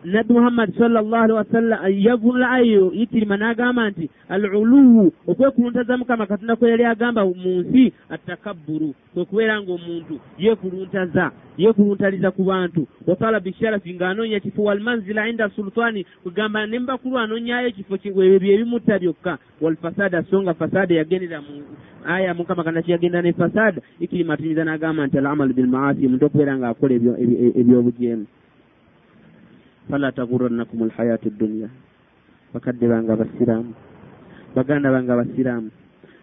nabbi 0.06 0.32
muhammadi 0.32 0.72
sallallahu 0.78 1.24
alihi 1.24 1.38
wasallam 1.38 1.80
yavunula 2.06 2.50
ayo 2.50 2.92
yitirima 2.94 3.36
n'agamba 3.36 3.90
nti 3.90 4.10
aluluwu 4.28 5.12
okwekuluntaza 5.26 5.98
mukama 5.98 6.26
katonda 6.26 6.56
kwe 6.56 6.70
yali 6.70 6.84
agamba 6.84 7.24
mu 7.24 7.60
nsi 7.60 7.92
atakabburu 8.10 8.94
kwe 9.14 9.24
kubeera 9.24 9.60
ng'omuntu 9.62 10.14
yeekuluntaza 10.38 11.32
yeekuluntaliza 11.58 12.30
ku 12.30 12.44
bantu. 12.44 12.86
Watala 13.06 13.40
bisharafi 13.40 13.94
ng'anoonya 13.94 14.40
kifo 14.40 14.62
walmanzila 14.62 15.28
inda 15.28 15.50
sultani 15.50 16.06
kugamba 16.22 16.66
ne 16.66 16.78
mbakulu 16.78 17.18
anoonyayo 17.18 17.68
ekifo 17.68 17.94
ebyo 17.96 18.52
ebimutta 18.54 18.98
byokka. 18.98 19.38
Walfasada 19.60 20.22
so 20.30 20.42
nga 20.42 20.54
fasada 20.54 20.94
yagendera 20.94 21.40
mu 21.42 21.64
aya 22.06 22.34
mukama 22.34 22.62
katonda 22.62 22.82
kyeyagenda 22.82 23.22
ne 23.22 23.32
fasada 23.32 23.82
ikirima 24.00 24.34
atunyumiza 24.34 24.64
n'agamba 24.64 25.06
nti 25.06 25.18
alamalu 25.18 25.54
bilmaasi 25.54 26.06
omuntu 26.06 26.26
okubeera 26.26 26.54
ng'akola 26.58 26.94
ebyobujeemu 27.60 28.26
fala 29.90 30.12
tagurannakum 30.12 30.82
alhayatu 30.82 31.30
dduniya 31.30 31.68
bakadde 32.54 32.86
bange 32.88 33.10
abasiraamu 33.12 33.72
baganda 34.54 34.90
bange 34.90 35.12
abasiraamu 35.12 35.70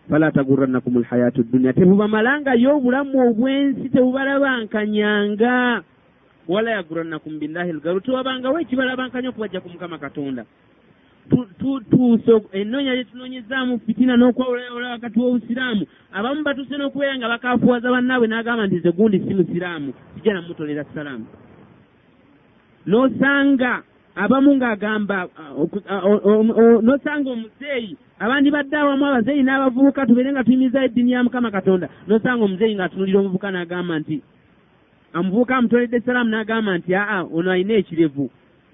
fala 0.09 0.32
tagurannakum 0.32 0.97
alhayatu 0.97 1.43
dduniya 1.43 1.74
tebubamalangayo 1.74 2.78
obulamu 2.78 3.16
obwensi 3.30 3.89
tebubalabankanyanga 3.89 5.84
wala 6.47 6.70
yagurannakum 6.72 7.39
billahi 7.39 7.72
lgaru 7.80 7.99
tewabangawo 8.03 8.59
ekibalabankanya 8.59 9.30
okubajja 9.32 9.64
ku 9.64 9.70
mukama 9.72 9.97
katonda 9.97 10.43
tuuse 11.89 12.32
ennoonya 12.51 12.93
lye 12.95 13.03
tunoonyezaamu 13.03 13.80
fitina 13.86 14.18
n'okwawulayawula 14.18 14.89
wakati 14.99 15.20
w'obusiraamu 15.20 15.86
abamu 16.14 16.43
batuuse 16.43 16.76
n'okubeera 16.78 17.16
nga 17.18 17.32
bakaafuwaza 17.32 17.91
bannaabwe 17.91 18.28
n'agamba 18.28 18.68
nti 18.68 18.80
ze 18.84 18.91
gundi 18.91 19.20
si 19.24 19.34
musiraamu 19.34 19.93
sijja 20.16 20.34
namutolera 20.34 20.84
salaamu 20.93 21.26
n'osanga 22.88 23.81
abamu 24.15 24.51
ng'agamba 24.55 25.17
n'osanga 26.86 27.29
omuzeeyi 27.36 27.97
abandi 28.19 28.47
badde 28.51 28.75
awamu 28.77 29.05
abazeeyi 29.05 29.43
n'abavubuka 29.43 30.05
tubeere 30.07 30.31
nga 30.31 30.43
tuyimiza 30.43 30.86
eddiini 30.86 31.11
ya 31.11 31.23
mukama 31.23 31.51
katonda 31.51 31.88
n'osanga 32.07 32.43
omuzeeyi 32.45 32.75
ng'atunulira 32.75 33.19
omuvubuka 33.19 33.49
n'agamba 33.51 33.93
nti 33.99 34.17
omuvubuka 35.17 35.53
amutoledde 35.57 35.99
salaamu 36.05 36.29
n'agamba 36.29 36.71
nti 36.77 36.91
aa 36.95 37.23
ono 37.36 37.49
alina 37.51 37.73
ekirevu 37.81 38.25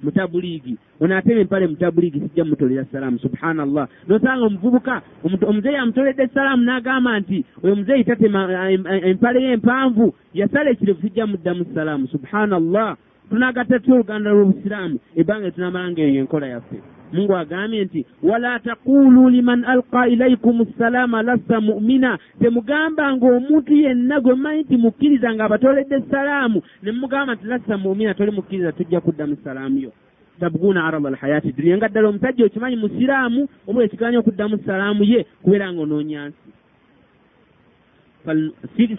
mutabuliigi 0.03 0.78
ono 0.99 1.18
atema 1.18 1.39
empale 1.41 1.68
mutabuliigi 1.68 2.20
sijja 2.20 2.45
mutolera 2.45 2.86
salaamu 2.91 3.20
subhanallah. 3.20 3.88
N'osanga 4.07 4.45
omuvubuka 4.45 5.01
omuzeeyi 5.24 5.78
amutoledde 5.78 6.28
salaamu 6.28 6.64
n'agamba 6.64 7.20
nti 7.20 7.45
oyo 7.64 7.76
muzeeyi 7.76 8.03
tatema 8.03 8.72
empale 9.10 9.39
ye 9.43 9.51
empanvu 9.51 10.16
yasala 10.34 10.70
ekirevu 10.70 11.01
sijja 11.01 11.28
muddamu 11.28 11.66
salaamu 11.76 12.07
subhanallah 12.07 12.97
tunagatta 13.30 13.80
tutya 13.80 13.94
oluganda 13.96 14.30
lw'obusiraamu 14.32 14.98
ebbanga 15.16 15.52
tunamalanga 15.52 16.02
eyo 16.02 16.20
enkola 16.22 16.48
yaffe. 16.48 16.78
Mungu 17.14 17.36
agambye 17.38 17.86
nti 17.86 18.06
wala 18.24 18.60
taqulu 18.60 19.30
liman 19.30 19.66
alqa 19.66 20.08
ilaikum 20.08 20.66
ssalaama 20.66 21.22
lasta 21.22 21.62
mu'mina. 21.62 22.18
Temugamba 22.40 23.14
ng'omuntu 23.16 23.74
yenna 23.74 24.20
gwe 24.22 24.36
mmanyi 24.36 24.62
nti 24.62 24.78
mukkiriza 24.78 25.34
ng'abatoledde 25.34 26.02
salaamu 26.12 26.62
ne 26.84 26.92
mumugamba 26.92 27.34
nti 27.36 27.46
lasta 27.48 27.78
mu'mina 27.78 28.14
toli 28.14 28.32
mukkiriza 28.32 28.72
tujja 28.72 29.02
kuddamu 29.02 29.36
salaamu 29.44 29.78
yo. 29.80 29.92
Tabuguna 30.40 30.86
arada 30.88 31.08
alhayaati 31.10 31.52
duniya 31.52 31.78
nga 31.78 31.88
ddala 31.90 32.08
omusajja 32.10 32.46
okimanyi 32.46 32.76
musiraamu 32.76 33.48
omuli 33.68 33.86
ekiganya 33.86 34.20
okuddamu 34.20 34.58
salaamu 34.66 35.04
ye 35.04 35.26
kubeera 35.44 35.74
ng'onoonyansi 35.74 36.59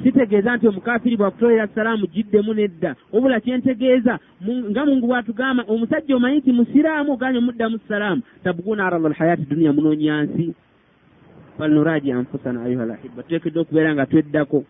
sitegeeza 0.02 0.56
nti 0.56 0.68
omukafiri 0.68 1.16
bwakutolera 1.16 1.68
salaamu 1.68 2.06
giddemu 2.06 2.54
nedda. 2.54 2.96
Wabula 3.12 3.40
kyentegeeza 3.40 4.18
nga 4.70 4.86
mungu 4.86 5.06
bwatugamba 5.06 5.64
omusajja 5.68 6.16
omanyi 6.16 6.38
nti 6.38 6.52
musiraamu 6.52 7.12
oganye 7.12 7.38
omuddamu 7.38 7.78
salaamu. 7.88 8.22
Tabuguna 8.44 8.86
arada 8.86 9.06
alhayaati 9.06 9.44
duniya 9.44 9.72
munoonya 9.72 10.22
nsi. 10.22 10.54
Falnuraji 11.58 12.12
anfusana 12.12 12.62
ayuha 12.62 12.86
lahiba 12.86 13.22
tuteekeddwa 13.22 13.62
okubeera 13.62 13.94
nga 13.94 14.06
tweddako. 14.06 14.64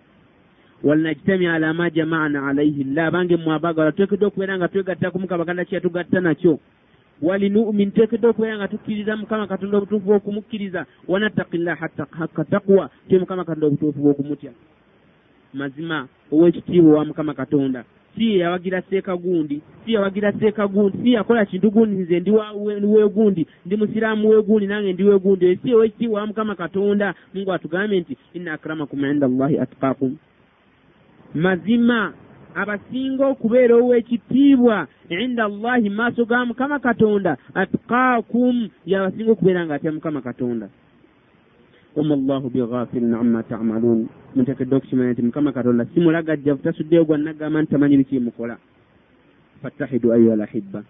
Walnajtami 0.83 1.47
ala 1.47 1.75
ma 1.75 1.91
jamaana 1.91 2.49
alaihi 2.49 2.85
llah 2.85 3.07
abange 3.07 3.37
mwabagala 3.37 3.93
tuteekeddwa 3.93 4.29
okubeera 4.29 4.59
nga 4.59 4.69
twegatta 4.69 5.11
ku 5.11 5.19
mukabaganda 5.19 5.65
kyeyatugatta 5.65 6.21
nakyo 6.21 6.59
walinumin 7.23 7.91
teekeddwa 7.93 8.31
okubeera 8.31 8.57
nga 8.57 8.69
tukkiriza 8.69 9.17
mukama 9.17 9.47
katonda 9.47 9.77
obutuufu 9.79 10.07
bw'okumukkiriza. 10.07 10.87
Wanattaqillah 11.09 11.79
hakka 12.11 12.45
taqwa 12.45 12.91
te 13.09 13.19
mukama 13.19 13.45
katonda 13.45 13.67
obutuufu 13.67 13.99
bw'okumutya. 14.01 14.53
Mazima 15.55 16.09
ow'ekitiibwa 16.33 16.99
wa 16.99 17.05
mukama 17.05 17.35
katonda. 17.35 17.85
Si 18.17 18.39
yawagira 18.39 18.83
seeka 18.91 19.17
gundi 19.17 19.63
si 19.85 19.93
yawagira 19.93 20.33
seeka 20.33 20.67
gundi 20.69 20.99
si 21.03 21.13
yakola 21.13 21.47
kintu 21.47 21.71
gundi 21.71 21.97
nze 22.03 22.21
ndi 22.21 22.31
wegundi 22.87 23.47
ndi 23.67 23.77
musiraamu 23.77 24.29
wegundi 24.29 24.67
nange 24.67 24.93
ndi 24.93 25.05
wegundi 25.05 25.57
si 25.63 25.75
ow'ekitiibwa 25.75 26.21
wa 26.21 26.27
mukama 26.27 26.55
katonda 26.55 27.15
mungu 27.35 27.53
atugambye 27.53 28.01
nti 28.01 28.17
inna 28.35 28.53
akramakum 28.53 29.05
inda 29.05 29.27
allahi 29.27 29.59
atqakum 29.59 30.17
mazima 31.35 32.13
abasinga 32.55 33.25
okubeera 33.27 33.75
ow'ekitiibwa 33.77 34.87
inda 35.09 35.45
allahi 35.45 35.91
maaso 35.91 36.25
ga 36.25 36.45
mukama 36.45 36.79
katonda 36.79 37.37
atqaakum 37.55 38.69
yabasinga 38.87 39.33
okubeera 39.33 39.67
nga 39.67 39.75
atya 39.75 39.93
mukama 39.93 40.21
katonda. 40.23 40.69
Wama 41.97 42.17
llahu 42.17 42.51
bighafilin 42.51 43.15
amma 43.15 43.43
tamaluun 43.43 44.09
muteekeddwa 44.35 44.79
okukimanya 44.79 45.13
nti 45.13 45.23
mukama 45.23 45.53
katonda 45.53 45.85
si 45.91 46.01
mulagajjavu 46.01 46.63
tasuddeyo 46.63 47.05
gwannagamba 47.05 47.63
nti 47.63 47.71
tamanyi 47.71 47.97
bikimukola 47.97 48.57
fattahidu 49.63 50.13
ayuha 50.13 50.37
lahibba 50.37 50.83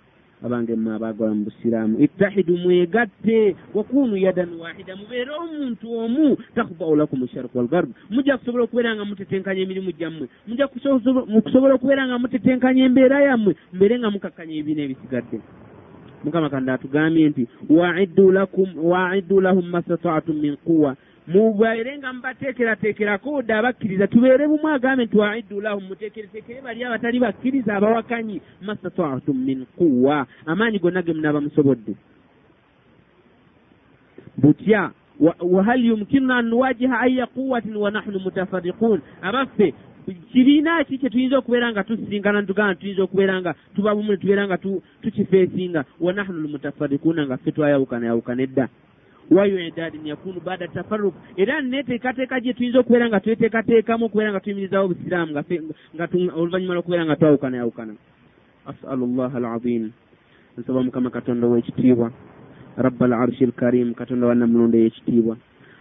abange 0.45 0.74
mmwe 0.74 0.95
abaagola 0.95 1.34
mu 1.34 1.45
busiraamu. 1.45 1.99
Ittahidu 1.99 2.57
mwegatte 2.57 3.57
wakunu 3.74 4.16
yadan 4.16 4.55
wahida 4.61 4.97
mubeere 4.97 5.30
omuntu 5.30 5.86
omu 5.99 6.36
takhdau 6.55 6.97
lakum 6.97 7.28
sharq 7.28 7.55
walgarb 7.55 7.91
mujja 8.11 8.38
kusobola 8.38 8.64
okubeera 8.64 8.97
nga 8.97 9.05
mutetenkanya 9.05 9.62
emirimu 9.62 9.93
gyammwe. 9.93 10.28
Mujja 10.49 10.68
kusobola 10.68 11.74
okubeera 11.74 12.07
nga 12.07 12.18
mutetenkanya 12.18 12.84
embeera 12.84 13.22
yammwe. 13.22 13.57
Mubeere 13.72 13.99
nga 13.99 14.11
mukakkanya 14.11 14.55
ebibiina 14.55 14.82
ebisigadde. 14.82 15.41
Mukama 16.24 16.51
kanda 16.51 16.74
atugambye 16.74 17.28
nti 17.28 17.49
waiddu 17.70 19.41
lahum 19.41 19.66
mastataatum 19.70 20.36
min 20.36 20.57
quwa 20.57 20.97
mubaire 21.33 21.99
nga 21.99 22.12
mubateekerateekerako 22.12 23.43
dda 23.43 23.59
abakkiriza 23.59 24.07
tubeere 24.07 24.49
bumu 24.49 24.68
agambe 24.68 25.05
nti 25.05 25.16
waiddu 25.18 25.61
lahum 25.61 25.85
muteekereteekere 25.85 26.61
bali 26.61 26.85
abatali 26.85 27.18
bakkiriza 27.18 27.76
abawakanyi. 27.76 28.41
Mastataatum 28.62 29.37
min 29.39 29.66
quwa 29.76 30.26
amaanyi 30.47 30.78
gonna 30.78 31.03
ge 31.03 31.12
munaaba 31.12 31.41
musobodde. 31.41 31.95
Butya 34.37 34.91
wahal 35.41 35.85
yumkinuna 35.85 36.37
an 36.39 36.47
nuwajiha 36.49 37.01
aya 37.01 37.26
quwatin 37.26 37.76
wa 37.76 37.91
nahnu 37.91 38.18
mutafarriqun 38.18 39.01
abaffe 39.22 39.74
kibiina 40.33 40.85
ki 40.85 40.99
kye 40.99 41.11
tuyinza 41.11 41.39
okubeera 41.39 41.70
nga 41.72 41.85
tusisinkana 41.85 42.43
ntugamba 42.43 42.74
tuyinza 42.74 43.03
okubeera 43.03 43.41
nga 43.41 43.55
tuba 43.74 43.95
bumu 43.95 44.12
ne 44.12 44.16
tubeera 44.16 44.47
nga 44.47 44.59
tukifeesinga? 45.03 45.85
Wa 46.01 46.12
nahnu 46.12 46.41
lmutafarikuuna 46.41 47.26
nga 47.26 47.37
ffe 47.37 47.53
twayawukana 47.53 48.07
yawukana 48.07 48.43
edda 48.43 48.68
wayo 49.31 49.59
idadin 49.62 50.07
yakunu 50.07 50.41
baada 50.41 50.68
tafaruk 50.68 51.14
era 51.37 51.61
neteekateeka 51.62 52.41
gye 52.41 52.53
tuyinza 52.53 52.81
okubeera 52.81 53.09
nga 53.09 53.20
tweteekateekamu 53.20 54.05
okubeera 54.05 54.33
nga 54.33 54.41
tuyimirizawo 54.41 54.85
obusiraamu 54.85 55.33
oluvannyuma 56.35 56.74
lwokubeera 56.74 57.07
nga 57.07 57.16
twawukana 57.16 57.57
yawukana. 57.57 57.95
Asalu 58.66 59.07
llaha 59.07 59.39
alazim. 59.39 59.91
Nsaba 60.59 60.83
mukama 60.83 61.11
katonda 61.11 61.47
ow'ekitiibwa 61.47 62.11
rabba 62.76 63.07
al 63.07 63.12
arshi 63.12 63.47
lkarim 63.47 63.95
katonda 63.95 64.26
wa 64.26 64.35
namulonda 64.35 64.78
ey'ekitiibwa. 64.78 65.37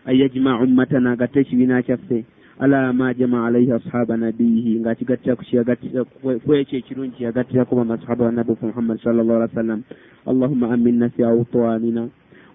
An 0.06 0.16
yajmaa 0.16 0.62
ummatana 0.62 1.12
agatte 1.12 1.42
ekibiina 1.42 1.82
kyaffe. 1.82 2.26
Ala 2.60 2.94
ma 2.94 3.14
jama 3.14 3.48
alaihi 3.48 3.72
ashaba 3.72 4.18
nabiyihi 4.18 4.80
ng'akigattira 4.80 5.36
ku 5.36 6.54
ekyo 6.54 6.78
ekirungi 6.78 7.18
kyeyagattirako 7.18 7.76
bamasahaba 7.76 8.26
wa 8.26 8.32
nabi 8.32 8.54
muhammad 8.62 9.00
sal 9.02 9.16
llah 9.16 9.42
alih 9.42 9.50
wa 9.50 9.56
sallam. 9.58 9.82
Allahuma 10.28 10.70
aminna 10.70 11.10
fi 11.10 11.24
autwanina 11.24 12.10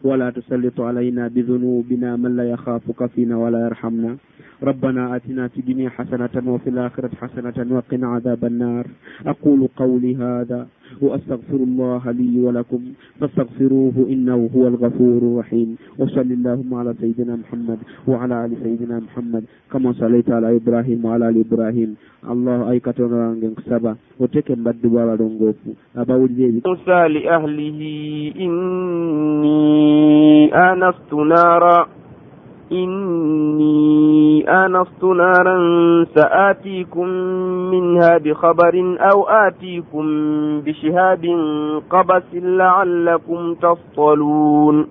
ولا 0.04 0.30
تسلط 0.30 0.80
علينا 0.80 1.28
بذنوبنا 1.28 2.16
من 2.16 2.36
لا 2.36 2.50
يخافك 2.50 3.06
فينا 3.06 3.36
ولا 3.36 3.60
يرحمنا. 3.66 4.16
ربنا 4.62 5.16
آتنا 5.16 5.48
في 5.48 5.58
الدنيا 5.60 5.88
حسنة 5.88 6.34
وفي 6.46 6.70
الآخرة 6.70 7.10
حسنة 7.20 7.76
وقنا 7.76 8.06
عذاب 8.06 8.44
النار. 8.44 8.86
أقول 9.26 9.68
قولي 9.76 10.16
هذا 10.16 10.66
وأستغفر 11.02 11.60
الله 11.68 12.10
لي 12.10 12.40
ولكم. 12.40 12.82
فاستغفروه 13.20 14.06
إنه 14.08 14.50
هو 14.56 14.68
الغفور 14.68 15.18
الرحيم. 15.18 15.76
وصل 15.98 16.20
اللهم 16.20 16.74
على 16.74 16.94
سيدنا 17.00 17.36
محمد 17.36 17.78
وعلى 18.08 18.44
آل 18.44 18.50
سيدنا 18.62 19.00
محمد. 19.00 19.44
كما 19.72 19.92
صليت 19.92 20.30
على 20.30 20.56
إبراهيم 20.56 21.04
وعلى 21.04 21.28
آل 21.28 21.44
إبراهيم. 21.46 21.96
الله 22.30 22.70
أي 22.70 22.80
كتون 22.80 23.12
رانجن 23.12 23.54
كسبا 23.54 23.96
وتكن 24.20 24.54
بدوا 24.54 24.90
بالونغوفو 24.90 25.70
أبا 25.96 26.14
ولدي. 26.14 26.62
أهله 26.66 27.30
إني 28.40 29.93
إني 29.94 30.54
آنست 30.72 31.14
نارا. 31.14 31.86
إني 32.72 34.44
آنست 34.48 35.04
نارا 35.04 35.56
سآتيكم 36.14 37.08
منها 37.70 38.18
بخبر 38.18 38.96
أو 39.00 39.22
آتيكم 39.22 40.06
بشهاب 40.60 41.24
قبس 41.90 42.34
لعلكم 42.34 43.54
تصطلون. 43.54 44.86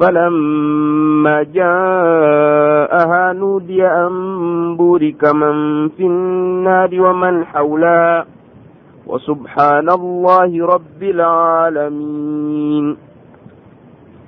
فلما 0.00 1.42
جاءها 1.42 3.32
نودي 3.32 3.86
أن 3.86 4.76
بورك 4.76 5.24
من 5.34 5.88
في 5.88 6.02
النار 6.02 7.00
ومن 7.00 7.44
حولها. 7.44 8.26
وسبحان 9.06 9.90
الله 9.90 10.66
رب 10.66 11.02
العالمين. 11.02 12.96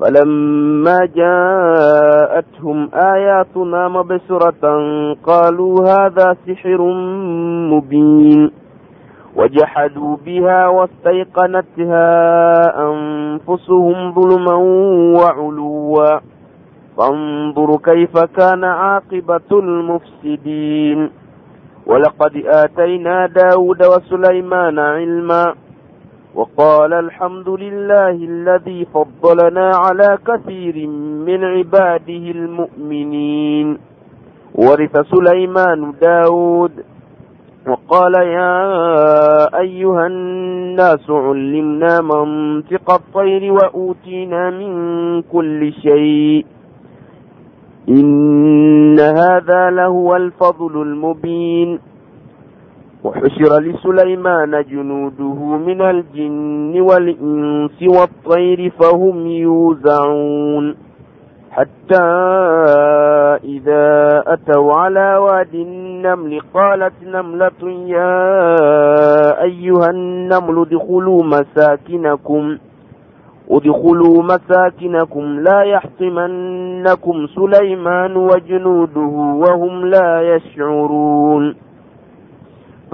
فلما 0.00 0.98
جاءتهم 1.16 2.90
آياتنا 2.94 3.88
مبصرة 3.88 4.64
قالوا 5.24 5.76
هذا 5.88 6.36
سحر 6.46 6.82
مبين 7.72 8.50
وجحدوا 9.36 10.16
بها 10.26 10.68
واستيقنتها 10.68 12.06
أنفسهم 12.90 14.14
ظلما 14.14 14.54
وعلوا. 15.20 16.18
فانظر 16.96 17.76
كيف 17.76 18.18
كان 18.18 18.64
عاقبة 18.64 19.50
المفسدين. 19.52 21.10
ولقد 21.86 22.42
آتينا 22.46 23.26
داود 23.26 23.82
وسليمان 23.82 24.78
علما 24.78 25.54
وقال 26.34 26.92
الحمد 26.92 27.48
لله 27.48 28.10
الذي 28.10 28.84
فضلنا 28.84 29.70
على 29.74 30.18
كثير 30.26 30.86
من 31.26 31.44
عباده 31.44 32.24
المؤمنين. 32.30 33.78
ورث 34.54 34.96
سليمان 34.96 35.92
داود. 36.02 36.72
وقال 37.68 38.14
يا 38.14 38.60
أيها 39.60 40.06
الناس 40.06 41.10
علمنا 41.10 42.00
منطق 42.00 42.90
الطير 42.94 43.52
وأوتينا 43.52 44.50
من 44.50 45.22
كل 45.22 45.72
شيء. 45.72 46.46
إن 47.88 49.00
هذا 49.00 49.70
لهو 49.70 50.16
الفضل 50.16 50.82
المبين. 50.82 51.93
وحشر 53.04 53.60
لسليمان 53.60 54.64
جنوده 54.70 55.56
من 55.56 55.80
الجن 55.80 56.80
والإنس 56.80 57.82
والطير 57.82 58.72
فهم 58.80 59.26
يوزعون. 59.26 60.76
حتى 61.50 62.04
إذا 63.44 64.22
أتوا 64.26 64.72
على 64.72 65.16
واد 65.16 65.54
النمل 65.54 66.40
قالت 66.54 66.92
نملة 67.06 67.70
يا 67.86 69.42
أيها 69.42 69.90
النمل 69.90 70.58
ادخلوا 70.58 71.22
مساكنكم. 71.22 72.58
ادخلوا 73.50 74.22
مساكنكم 74.22 75.40
لا 75.40 75.62
يحطمنكم 75.62 77.26
سليمان 77.26 78.16
وجنوده 78.16 79.12
وهم 79.42 79.86
لا 79.86 80.36
يشعرون. 80.36 81.54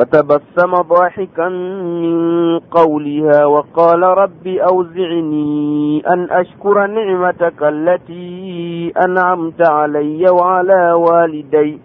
فتبسم 0.01 0.73
ضاحكا 0.83 1.49
من 1.49 2.59
قولها 2.59 3.45
وقال 3.45 4.03
رب 4.03 4.47
أوزعني 4.47 6.03
أن 6.09 6.29
أشكر 6.31 6.87
نعمتك 6.87 7.63
التي 7.63 8.93
أنعمت 9.05 9.69
علي 9.69 10.31
وعلى 10.31 10.93
والدي 10.93 11.79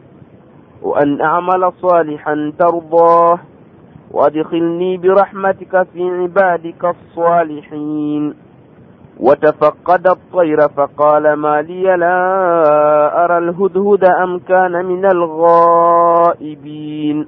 وأن 0.82 1.22
أعمل 1.22 1.72
صالحا 1.82 2.54
ترضاه 2.60 3.40
وادخلني 4.12 4.98
برحمتك 4.98 5.88
في 5.94 6.04
عبادك 6.10 6.86
الصالحين 6.86 8.34
وتفقد 9.20 10.08
الطير 10.08 10.70
فقال 10.70 11.34
ما 11.34 11.62
لي 11.62 11.84
لا 11.98 13.26
أرى 13.26 13.38
الهدهد 13.38 14.04
أم 14.04 14.40
كان 14.40 14.86
من 14.86 15.06
الغائبين 15.86 17.28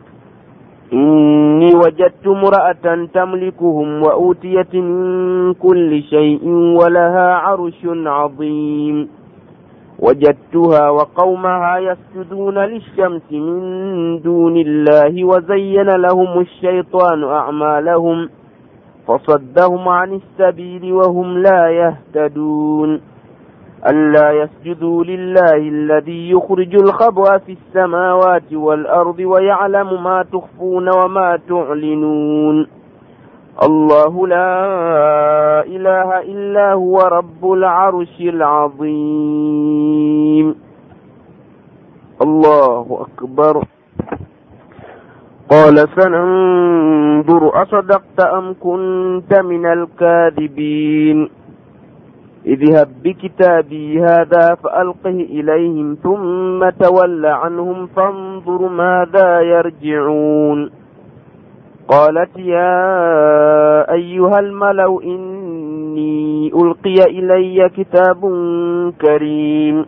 إني 0.93 1.75
وجدت 1.75 2.27
امرأة 2.27 3.07
تملكهم 3.13 4.03
وأوتيت 4.03 4.75
من 4.75 5.53
كل 5.53 6.03
شيء 6.03 6.47
ولها 6.83 7.33
عرش 7.35 7.85
عظيم. 8.05 9.09
وجدتها 9.99 10.89
وقومها 10.89 11.77
يسجدون 11.77 12.57
للشمس 12.57 13.31
من 13.31 14.21
دون 14.21 14.57
الله 14.57 15.23
وزين 15.23 15.89
لهم 15.89 16.39
الشيطان 16.39 17.23
أعمالهم 17.23 18.29
فصدهم 19.07 19.89
عن 19.89 20.13
السبيل 20.13 20.93
وهم 20.93 21.37
لا 21.37 21.69
يهتدون. 21.69 23.01
ألا 23.89 24.31
يسجدوا 24.31 25.03
لله 25.03 25.55
الذي 25.55 26.31
يخرج 26.31 26.75
الخبأ 26.75 27.37
في 27.37 27.51
السماوات 27.51 28.53
والأرض 28.53 29.19
ويعلم 29.19 30.03
ما 30.03 30.25
تخفون 30.33 30.89
وما 30.89 31.39
تعلنون. 31.49 32.67
الله 33.63 34.27
لا 34.27 34.65
إله 35.65 36.19
إلا 36.21 36.73
هو 36.73 36.99
رب 36.99 37.51
العرش 37.51 38.21
العظيم. 38.21 39.35
الله 42.21 43.05
أكبر. 43.07 43.63
قال 45.49 45.87
سننظر 45.95 47.61
أصدقت 47.63 48.19
أم 48.19 48.55
كنت 48.59 49.33
من 49.39 49.65
الكاذبين. 49.65 51.40
اذهب 52.45 52.87
بكتابي 53.03 53.99
هذا 54.01 54.55
فألقه 54.63 55.09
إليهم 55.09 55.97
ثم 56.03 56.69
تول 56.69 57.25
عنهم 57.25 57.87
فانظر 57.87 58.67
ماذا 58.67 59.41
يرجعون. 59.41 60.71
قالت 61.87 62.37
يا 62.37 63.93
أيها 63.93 64.39
الملو 64.39 64.99
إني 64.99 66.51
ألقي 66.55 67.03
إلي 67.09 67.69
كتاب 67.69 68.21
كريم. 69.01 69.85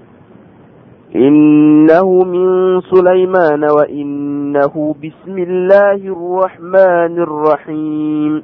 إنه 1.16 2.20
من 2.24 2.82
سليمان 2.82 3.64
وإنه 3.64 4.96
بسم 5.04 5.38
الله 5.38 5.96
الرحمن 5.96 7.20
الرحيم. 7.20 8.44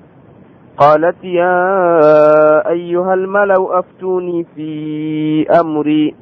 قالت 0.81 1.23
يا 1.23 2.69
أيها 2.69 3.13
الملأ 3.13 3.79
أفتوني 3.79 4.45
في 4.55 5.45
أمري. 5.59 6.15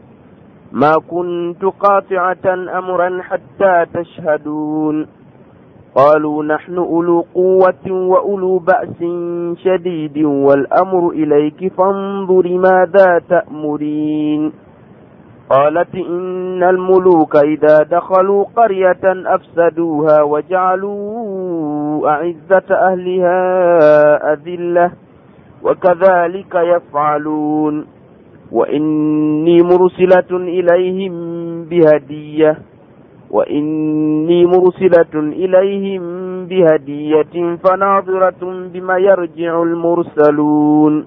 ما 0.72 0.94
كنت 1.10 1.66
قاطعة 1.66 2.54
أمرا 2.78 3.22
حتى 3.22 3.86
تشهدون. 3.94 5.08
قالوا 5.96 6.44
نحن 6.44 6.78
أولو 6.78 7.26
قوة 7.36 7.92
وأولو 7.92 8.58
بأس 8.58 9.04
شديد 9.64 10.18
والأمر 10.26 11.10
إليك 11.10 11.74
فانظر 11.74 12.58
ماذا 12.58 13.22
تأمرين. 13.30 14.54
قالت 15.50 15.96
إن 15.96 16.64
الملوك 16.64 17.36
إذا 17.36 17.78
دخلوا 17.92 18.46
قرية 18.56 19.02
أفسدوها 19.06 20.22
وجعلوا 20.22 21.79
الله 22.00 22.10
أعزة 22.10 22.68
أهلها 22.72 24.34
أذلة 24.34 24.92
وكذلك 25.64 26.56
يفعلون 26.56 27.86
وإني 28.52 29.58
مرسلة 29.62 30.32
إليهم 30.32 31.14
بهدية 31.66 32.58
وإني 33.32 34.46
مرسلة 34.46 35.14
إليهم 35.16 36.02
بهدية 36.48 37.56
فناظرة 37.64 38.70
بما 38.74 38.98
يرجع 38.98 39.62
المرسلون 39.64 41.06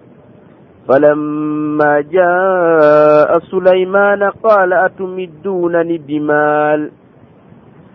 فلما 0.89 2.01
جاء 2.01 3.39
سليمان 3.39 4.23
قال 4.23 4.73
أتمدونني 4.73 5.99
بمال 5.99 6.91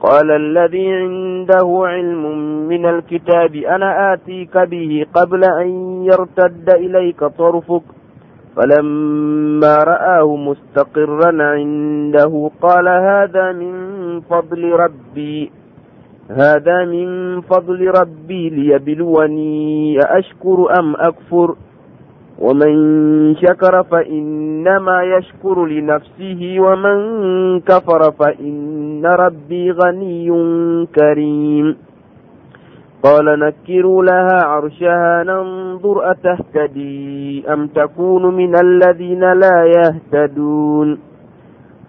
قال 0.00 0.30
الذي 0.30 0.92
عنده 0.92 1.82
علم 1.84 2.22
من 2.68 2.86
الكتاب 2.86 3.54
أنا 3.56 4.12
آتيك 4.12 4.58
به 4.58 5.06
قبل 5.14 5.44
أن 5.44 5.68
يرتد 6.04 6.70
إليك 6.70 7.24
طرفك. 7.24 7.82
فلما 8.56 9.76
رآه 9.76 10.36
مستقرا 10.36 11.42
عنده 11.42 12.50
قال 12.62 12.88
هذا 12.88 13.52
من 13.52 13.72
فضل 14.20 14.72
ربي 14.72 15.50
هذا 16.30 16.84
من 16.84 17.40
فضل 17.40 17.92
ربي 18.00 18.50
ليبلوني 18.50 19.98
أشكر 19.98 20.78
أم 20.80 20.96
أكفر 20.96 21.54
ۖ؟ 21.54 21.67
ومن 22.38 22.74
شكر 23.36 23.82
فإنما 23.82 25.02
يشكر 25.02 25.66
لنفسه 25.66 26.56
ومن 26.58 26.98
كفر 27.60 28.12
فإن 28.12 29.06
ربي 29.06 29.70
غني 29.70 30.28
كريم. 30.94 31.76
قال 33.02 33.38
نكروا 33.38 34.04
لها 34.04 34.44
عرشها 34.44 35.24
ننظر 35.24 36.10
أتهتدي 36.10 37.44
أم 37.52 37.66
تكون 37.66 38.34
من 38.34 38.54
الذين 38.60 39.32
لا 39.32 39.64
يهتدون. 39.64 40.98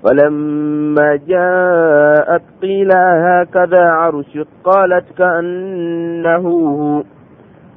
فلما 0.04 1.20
جاءت 1.28 2.42
قيل 2.62 2.92
هكذا 2.96 3.90
عرش 3.90 4.38
قالت 4.64 5.06
كأنه 5.18 6.48
هو 6.48 7.19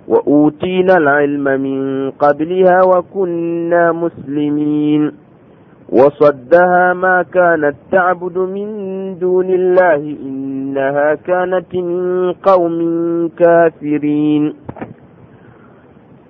وأوتينا 0.09 0.97
العلم 0.97 1.45
من 1.45 2.11
قبلها 2.11 2.81
وكنا 2.85 3.93
مسلمين 3.93 5.13
وصدها 5.93 6.93
ما 6.93 7.23
كانت 7.23 7.75
تعبد 7.93 8.39
من 8.39 8.69
دون 9.19 9.51
الله 9.51 10.17
إنها 10.23 11.15
كانت 11.15 11.75
من 11.75 12.33
قوم 12.33 12.79
كافرين 13.39 14.55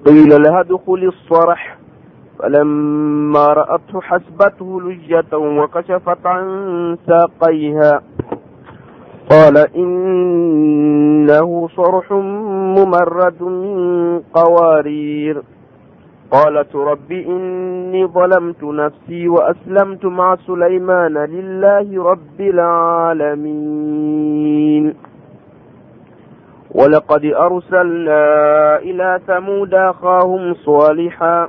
قيل 0.06 0.28
لها 0.42 0.60
ادخل 0.60 1.12
الصرح 1.14 1.78
فلما 2.38 3.46
رأته 3.46 4.00
حسبته 4.00 4.80
لجة 4.82 5.38
وكشفت 5.38 6.26
عن 6.26 6.46
ساقيها 7.06 8.02
قال 9.32 9.56
إنه 9.76 11.68
صرح 11.76 12.12
ممرد 12.78 13.42
من 13.42 14.20
قوارير. 14.20 15.42
قالت 16.30 16.76
رب 16.76 17.12
إني 17.12 18.06
ظلمت 18.06 18.64
نفسي 18.64 19.28
وأسلمت 19.28 20.04
مع 20.04 20.36
سليمان 20.36 21.18
لله 21.18 22.04
رب 22.10 22.40
العالمين. 22.40 23.74
ولقد 26.74 27.24
أرسلنا 27.24 28.76
إلى 28.76 29.20
ثمود 29.26 29.74
أخاهم 29.74 30.54
صالحا. 30.54 31.48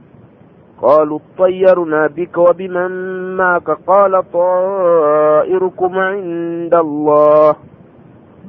قالوا 0.81 1.19
اطيرنا 1.19 2.07
بك 2.07 2.37
وبمن 2.37 2.91
معك 3.37 3.69
قال 3.87 4.31
طائركم 4.33 5.97
عند 5.97 6.73
الله 6.75 7.55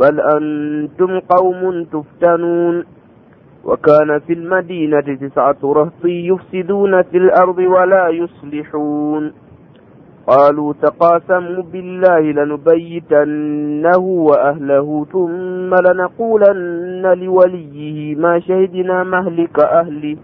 بل 0.00 0.20
أنتم 0.20 1.20
قوم 1.20 1.84
تفتنون 1.84 2.84
وكان 3.64 4.18
في 4.18 4.32
المدينة 4.32 5.00
تسعة 5.00 5.56
رهط 5.64 6.04
يفسدون 6.04 7.02
في 7.02 7.16
الأرض 7.16 7.58
ولا 7.58 8.08
يصلحون 8.08 9.32
قالوا 10.26 10.72
تقاسموا 10.82 11.62
بالله 11.62 12.20
لنبيتنه 12.20 13.98
وأهله 13.98 15.06
ثم 15.12 15.74
لنقولن 15.74 17.02
لوليه 17.18 18.14
ما 18.14 18.40
شهدنا 18.40 19.04
مهلك 19.04 19.58
أهله 19.58 20.16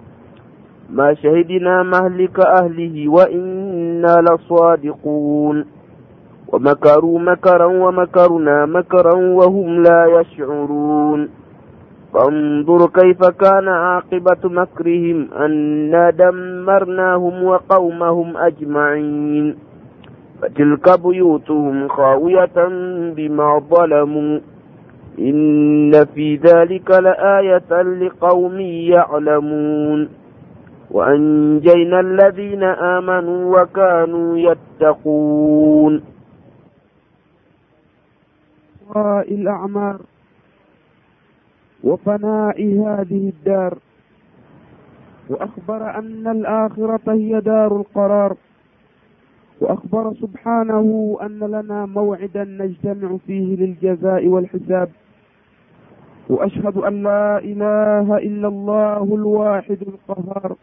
ما 0.91 1.15
شهدنا 1.15 1.83
مهلك 1.83 2.41
أهله 2.41 3.09
وإنا 3.09 4.17
لصادقون. 4.21 5.65
ومكروا 6.53 7.19
مكرا 7.19 7.65
ومكرنا 7.65 8.67
مكرا 8.67 9.15
وهم 9.15 9.83
لا 9.83 10.21
يشعرون. 10.21 11.29
فانظر 12.15 12.87
كيف 12.87 13.25
كان 13.25 13.69
عاقبة 13.69 14.43
مكرهم 14.45 15.29
أنا 15.37 16.11
دمرناهم 16.11 17.45
وقومهم 17.45 18.37
أجمعين. 18.37 19.57
فتلك 20.43 21.01
بيوتهم 21.01 21.89
خاوية 21.89 22.69
بما 23.17 23.63
ظلموا. 23.71 24.39
إن 25.19 26.05
في 26.15 26.37
ذلك 26.37 26.91
لآية 26.91 27.83
لقوم 27.83 28.61
يعلمون. 28.61 30.09
وأنجينا 30.91 32.01
الذين 32.01 32.63
آمنوا 32.65 33.63
وكانوا 33.63 34.39
يتقون. 34.39 36.03
الأعمار 39.29 40.01
وفناء 41.85 42.63
هذه 42.63 43.29
الدار 43.29 43.79
وأخبر 45.29 45.99
أن 45.99 46.29
الآخرة 46.29 47.13
هي 47.13 47.41
دار 47.41 47.77
القرار 47.77 48.37
وأخبر 49.61 50.15
سبحانه 50.15 51.19
أن 51.23 51.39
لنا 51.39 51.87
موعدا 51.87 52.45
نجتمع 52.45 53.17
فيه 53.27 53.57
للجزاء 53.57 54.27
والحساب 54.27 54.91
وأشهد 56.29 56.77
أن 56.77 57.03
لا 57.03 57.39
إله 57.39 58.17
إلا 58.19 58.49
الله 58.49 59.03
الواحد 59.15 59.79
القهار. 59.83 60.57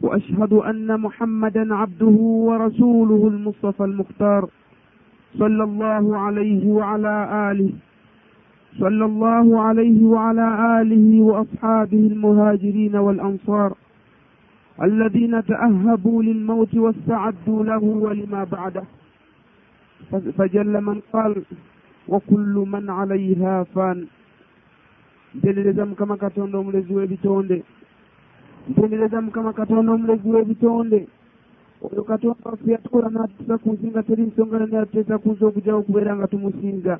وأشهد 0.00 0.52
أن 0.52 1.00
محمدا 1.00 1.74
عبده 1.74 2.16
ورسوله 2.48 3.28
المصطفى 3.28 3.84
المختار 3.84 4.48
صلى 5.38 5.64
الله 5.64 6.18
عليه 6.18 6.66
وعلى 6.66 7.14
آله 7.50 7.72
صلى 8.78 9.04
الله 9.04 9.60
عليه 9.62 10.02
وعلى 10.04 10.80
آله 10.80 11.22
وأصحابه 11.22 11.98
المهاجرين 12.12 12.96
والأنصار 12.96 13.74
الذين 14.82 15.44
تأهبوا 15.44 16.22
للموت 16.22 16.74
واستعدوا 16.74 17.64
له 17.64 17.78
ولما 17.84 18.44
بعده 18.44 18.84
فجل 20.38 20.80
من 20.80 21.00
قال 21.12 21.42
وكل 22.08 22.64
من 22.72 22.90
عليها 22.90 23.62
فان 23.74 24.06
mpendereza 25.34 25.86
mukama 25.86 26.16
katonda 26.16 26.58
omulezi 26.58 26.94
w'ebitonde 26.94 27.62
Mpendereza 28.69 29.21
mukama 29.21 29.53
katonda 29.53 29.91
omulezi 29.91 30.29
w'ebitonde. 30.29 31.07
Oyo 31.81 32.03
katonda 32.03 32.43
waffe 32.45 32.71
yatukola 32.71 33.09
n'atutusa 33.09 33.57
ku 33.57 33.67
nsi 33.73 33.87
nga 33.89 34.03
teri 34.03 34.23
nsonga 34.29 34.59
yonna 34.59 34.77
yatuteesa 34.79 35.17
ku 35.17 35.27
nsi 35.31 35.43
okugyawo 35.45 35.79
okubeera 35.79 36.11
nga 36.15 36.27
tumusinga. 36.27 36.95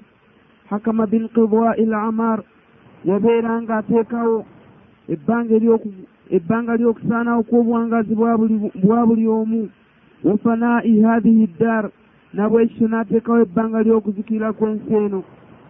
Hakama 0.69 1.03
binqidai 1.11 1.85
lamar 1.85 2.39
yabeera 3.05 3.61
nga 3.61 3.73
ateekawo 3.77 4.45
ebbanga 5.13 5.51
eryoku 5.57 5.89
ebbanga 6.37 6.73
ly'okusaanawo 6.79 7.41
kw'obuwangazi 7.49 8.13
bwa 8.83 9.01
buli 9.07 9.27
omu. 9.27 9.69
Wafanaa'i 10.23 11.01
hadhihi 11.05 11.45
ddar 11.53 11.85
nabwekityo 12.33 12.87
n'ateekawo 12.87 13.39
ebbanga 13.45 13.79
ly'okuzikirira 13.85 14.53
kw'ensi 14.57 14.93
eno. 14.95 15.21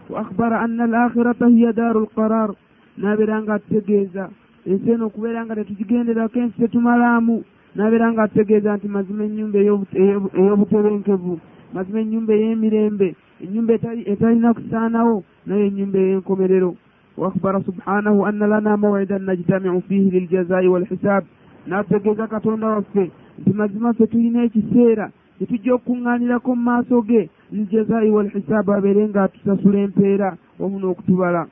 Wa 0.10 0.22
akhbara 0.22 0.62
anna 0.66 0.84
al 0.84 0.96
akhirata 0.96 1.48
hiya 1.48 1.72
daaru 1.74 2.06
lqarar 2.06 2.50
n'abeera 2.98 3.42
nga 3.42 3.54
atutegeeza 3.58 4.30
ensi 4.66 4.92
eno 4.92 5.06
okubeera 5.06 5.46
nga 5.46 5.56
tetugigenderako 5.56 6.40
ensi 6.40 6.60
tetumalaamu. 6.60 7.44
N'abeera 7.76 8.12
nga 8.12 8.24
ategeeza 8.24 8.76
nti 8.76 8.88
mazima 8.88 9.24
ennyumba 9.24 9.58
ey'obutebenkevu 9.60 11.40
mazima 11.74 12.00
ennyumba 12.02 12.34
ey'emirembe 12.34 13.16
ennyumba 13.44 13.74
etalina 14.12 14.54
kusaanawo 14.58 15.24
nayo 15.46 15.64
ennyumba 15.70 15.98
ey'enkomerero. 16.00 16.76
Waakbara 17.18 17.62
subhanahu 17.62 18.26
anna 18.26 18.48
lana 18.48 18.78
mawidan 18.78 19.24
najtamiu 19.24 19.82
fiihi 19.88 20.10
liljazai 20.12 20.68
walhisaab. 20.68 21.24
N'ategeeza 21.68 22.28
katonda 22.28 22.68
waffe 22.68 23.12
nti 23.40 23.52
mazima 23.54 23.94
ffe 23.94 24.08
tulina 24.08 24.44
ekiseera 24.44 25.12
tetujja 25.40 25.74
okukuŋŋaanirako 25.74 26.56
mu 26.56 26.64
maaso 26.64 27.02
ge. 27.02 27.30
Liljazai 27.52 28.10
walhisaab 28.10 28.70
abeere 28.70 29.08
nga 29.10 29.24
atusasula 29.24 29.80
empeera 29.80 30.38
wamu 30.60 30.80
n'okutubala. 30.80 31.48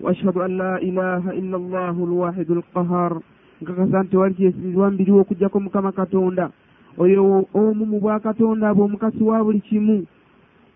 Waashhadu 0.00 0.42
an 0.42 0.56
la 0.56 0.80
ilaha 0.80 1.34
illa 1.34 1.56
allahu 1.56 2.00
alwahidu 2.06 2.54
alqahar 2.54 3.20
nkakasa 3.60 4.02
nti 4.02 4.10
tewali 4.10 4.34
kyesinzibwa 4.34 4.90
mbiriwo 4.90 5.20
okugjako 5.20 5.60
mukama 5.60 5.92
katonda. 5.92 6.50
Oyo 6.98 7.46
omu 7.54 7.84
mu 7.86 7.98
bwakatonda 8.00 8.74
bwe 8.74 8.84
omukasi 8.84 9.22
wa 9.22 9.44
buli 9.44 9.60
kimu. 9.60 10.06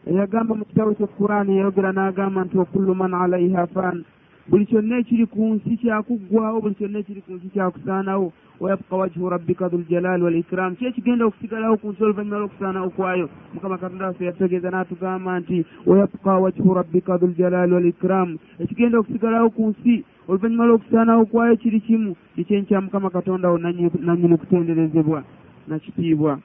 Eyagamba 0.07 0.55
mu 0.55 0.65
kitabo 0.65 0.95
kyekuraani 0.95 1.57
yayogera 1.59 1.93
n'agamba 1.93 2.45
nti 2.45 2.59
wakullu 2.59 2.95
man 2.95 3.15
alaiha 3.15 3.67
fan 3.67 4.05
buli 4.49 4.67
kyonna 4.67 4.99
ekiri 4.99 5.27
ku 5.27 5.55
nsi 5.55 5.77
kyakuggwawo 5.77 6.61
buli 6.61 6.75
kyonna 6.75 6.99
ekiri 6.99 7.23
ku 7.23 7.33
nsi 7.33 7.49
kyakusaanawo. 7.55 8.33
Wayabqa 8.61 8.97
wajhu 8.97 9.29
rabbika 9.29 9.69
dhuljalali 9.69 10.23
walikram 10.23 10.77
ki 10.77 10.87
ekigenda 10.87 11.25
okusigalawo 11.27 11.77
ku 11.77 11.91
nsi 11.91 12.05
oluvannyuma 12.05 12.39
lw'okusaanawo 12.39 12.91
kwayo? 12.91 13.27
Mukama 13.55 13.79
katonda 13.79 14.07
waffe 14.07 14.25
yatutegeeza 14.25 14.71
n'atugamba 14.71 15.41
nti 15.41 15.65
wayabqa 15.87 16.39
wajhu 16.39 16.75
rabbika 16.75 17.19
dhuljalali 17.19 17.73
walikram 17.75 18.39
ekigenda 18.63 18.99
okusigalawo 18.99 19.51
ku 19.51 19.63
nsi 19.71 20.05
oluvannyuma 20.29 20.67
lw'okusaanawo 20.67 21.25
kwayo 21.27 21.57
kiri 21.57 21.81
kimu? 21.81 22.17
Kikyenkya 22.35 22.81
mukama 22.81 23.11
katonda 23.11 23.51
wo 23.51 23.59
nannyini 23.59 24.37
kutenderezebwa 24.39 25.25
nakitiibwa 25.69 26.39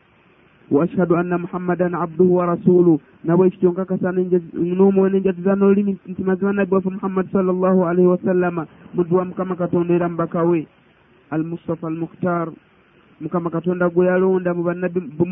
واشهد 0.70 1.12
ان 1.12 1.32
محمدا 1.40 1.96
عبده 1.96 2.24
ورسوله 2.38 2.98
نبوي 3.28 3.46
ekityo 3.48 3.70
nkakasa 3.72 4.08
n'omwoyo 4.76 5.08
nenjatuza 5.12 5.52
n'olulimi 5.56 5.92
nti 6.10 6.22
mazima 6.24 6.52
nabbi 6.52 6.74
waffe 6.74 6.90
muhammad 6.96 7.26
sallallahu 7.32 7.80
alaihi 7.90 8.08
wasallama 8.14 8.66
muddu 8.94 9.16
wa 9.16 9.24
mukama 9.24 9.54
katonda 9.56 9.94
era 9.94 10.08
mubaka 10.08 10.42
we 10.42 10.66
almustafa 11.30 11.86
almukhtar 11.86 12.48
mukama 13.20 13.50
katonda 13.50 13.88
gwe 13.88 14.06
yalonda 14.06 14.54
mu 14.54 14.62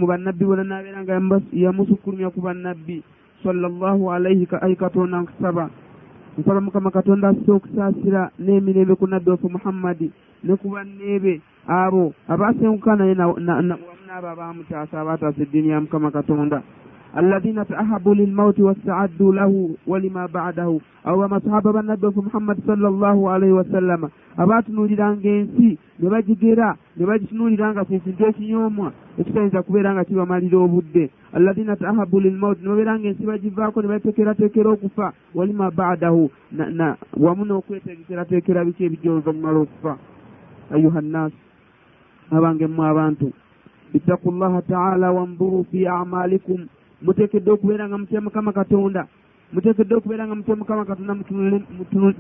bannabbi 0.07 0.45
bona 0.45 0.65
n'abeera 0.65 1.01
nga 1.03 1.41
yamusukulumya 1.53 2.31
ku 2.35 2.41
bannabbi 2.41 3.03
sallallahu 3.43 4.13
alaihi 4.13 4.45
ayi 4.61 4.77
katonda 4.77 5.21
nkusaba 5.25 5.71
nsaba 6.39 6.61
mukama 6.61 6.91
katonda 6.91 7.29
asse 7.33 7.51
okusaasira 7.53 8.31
n'emirembe 8.45 8.95
ku 8.95 9.07
nabbi 9.09 9.31
waffe 9.31 9.49
muhammadi 9.49 10.09
ne 10.45 10.55
ku 10.61 10.69
banneebe 10.69 11.41
abo 11.68 12.14
abaasenguka 12.28 12.96
naye 12.96 13.16
wamu 13.16 13.40
n'abo 13.40 14.28
abaamutaasa 14.28 15.02
abaataasa 15.02 15.42
eddiini 15.42 15.70
ya 15.70 15.82
mukama 15.82 16.12
katonda. 16.12 16.62
Alladhina 17.16 17.66
taahabu 17.66 18.14
lilmauti 18.14 18.62
wastaaddu 18.62 19.32
lahu 19.32 19.78
walima 19.88 20.28
badahu. 20.28 20.82
Abo 21.04 21.18
bamasahaba 21.18 21.74
bannabbi 21.74 22.06
waffe 22.06 22.22
muhammadi 22.22 22.62
sallallahu 22.68 23.30
alaihi 23.30 23.54
wasallama 23.54 24.10
abaatunuuliranga 24.38 25.30
ensi 25.30 25.80
ne 26.00 26.10
bagigera 26.10 26.76
ne 26.98 27.06
bagitunuulira 27.06 27.72
nga 27.72 27.86
kye 27.86 28.00
kintu 28.00 28.26
ekinyoomwa 28.26 28.92
ekitayinza 29.20 29.64
kubeera 29.64 29.94
nga 29.94 30.04
kibamalira 30.04 30.58
obudde. 30.58 31.10
Alladhina 31.34 31.76
taahabu 31.76 32.20
lilmauti 32.20 32.62
ne 32.62 32.70
babeera 32.70 33.00
nga 33.00 33.08
ensi 33.08 33.26
bagivaako 33.26 33.82
ne 33.82 33.88
bateekerateekera 33.88 34.70
okufa 34.70 35.14
walima 35.36 35.72
badahu. 35.72 36.30
Wamu 37.18 37.46
n'okweteekerateekera 37.46 38.66
biki 38.66 38.86
ebijja 38.86 39.12
oluvannyuma 39.12 39.52
lw'okufa 39.52 39.98
ayuha 40.74 41.02
nnaasu 41.02 41.45
abange 42.32 42.68
mmwe 42.68 42.88
abantu. 42.88 43.34
Ittaku 43.94 44.32
llaha 44.32 44.62
taala 44.62 45.12
wanduru 45.12 45.66
fi 45.72 45.88
amalikum. 45.88 46.68
Muteekedde 47.02 47.52
okubeera 47.52 47.88
nga 47.88 47.98
mutya 47.98 48.22
mukama 48.22 48.52
katonda. 48.54 49.08
Muteekedde 49.54 49.96
okubeera 49.96 50.28
nga 50.28 50.36
mutya 50.36 50.56
mukama 50.56 50.86
katonda 50.86 51.16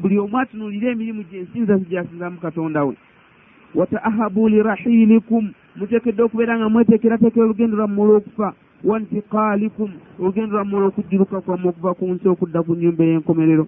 buli 0.02 0.20
omu 0.20 0.38
atunuulire 0.40 0.92
emirimu 0.92 1.24
gyensinza 1.24 1.78
gyasinzamu 1.78 2.38
katonda 2.38 2.86
we. 2.86 2.96
Wataahabu 3.76 4.50
lirahilikum 4.50 5.52
muteekedde 5.76 6.22
okubeera 6.24 6.58
nga 6.58 6.70
mweteekerateekera 6.70 7.46
olugendo 7.46 7.78
lwammwe 7.78 8.04
olw'okufa. 8.04 8.54
Wantiqaalikum 8.84 9.92
olugendo 10.20 10.56
lwammwe 10.56 10.78
olw'okujjuruka 10.80 11.42
kwammwe 11.42 11.70
okuva 11.70 11.94
ku 11.94 12.06
nsi 12.14 12.28
okudda 12.28 12.64
ku 12.64 12.76
nnyumba 12.76 13.04
ey'enkomerero. 13.04 13.68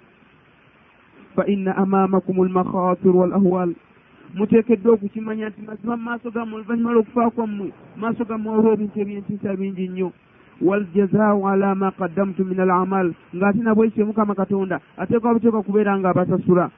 Fa 1.35 1.43
inna 1.45 1.75
amaamakum 1.77 2.39
almakhaatiru 2.39 3.19
walahwal 3.19 3.73
muteekedde 4.37 4.89
okukimanya 4.89 5.49
nti 5.49 5.61
mazima 5.67 5.97
mu 5.97 6.03
maaso 6.03 6.29
gammwe 6.31 6.55
oluvannyuma 6.55 6.93
lw'okufa 6.93 7.29
kwammwe 7.35 7.67
maaso 7.97 8.23
gammwe 8.29 8.49
waliwo 8.53 8.73
ebintu 8.73 8.97
ebyentiisa 9.01 9.55
bingi 9.59 9.87
nnyo. 9.89 10.09
Waljazaau 10.61 11.47
ala 11.49 11.75
ma 11.75 11.89
qaddamtu 11.91 12.45
min 12.45 12.59
alamal 12.59 13.13
ng'ate 13.35 13.61
nabwekityo 13.63 14.05
mukama 14.05 14.35
katonda 14.35 14.79
ateekwa 14.97 15.33
buteekwa 15.33 15.63
kubeera 15.63 15.97
nga 15.97 16.09
abasasula 16.09 16.69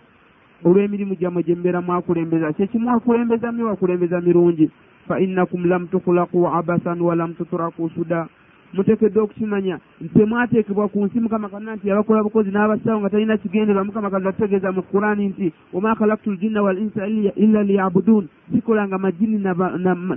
olw'emirimu 0.65 1.15
gyammwe 1.19 1.43
gye 1.43 1.55
mubeera 1.55 1.81
mwakulembeza 1.81 2.53
kyekimu 2.53 2.89
akulembeza 2.91 3.51
mi 3.51 3.63
wakulembeza 3.63 4.21
mirungi. 4.21 4.71
Fa 5.07 5.19
innakum 5.19 5.65
lam 5.65 5.87
tukhulaqu 5.87 6.47
abasan 6.47 7.01
wa 7.01 7.15
lam 7.15 7.33
tutraku 7.35 7.89
suda 7.95 8.27
muteekedde 8.73 9.19
okukimanya 9.19 9.79
temwateekebwa 10.13 10.87
ku 10.87 11.05
nsi 11.05 11.19
mukama 11.19 11.49
katonda 11.49 11.75
nti 11.75 11.91
abakola 11.91 12.23
bukozi 12.23 12.51
n'abasawo 12.51 12.99
nga 12.99 13.09
talina 13.09 13.37
kigenderwa 13.37 13.83
mukama 13.83 14.09
katonda 14.09 14.31
tutegeeza 14.31 14.71
mu 14.71 14.81
qurani 14.83 15.27
nti 15.27 15.53
wama 15.73 15.95
khalaktu 15.95 16.31
ljinna 16.31 16.61
wal 16.61 16.77
insa 16.77 17.07
illa 17.35 17.63
liyabudun. 17.63 18.27
Sikolanga 18.53 18.97
majini 18.97 19.37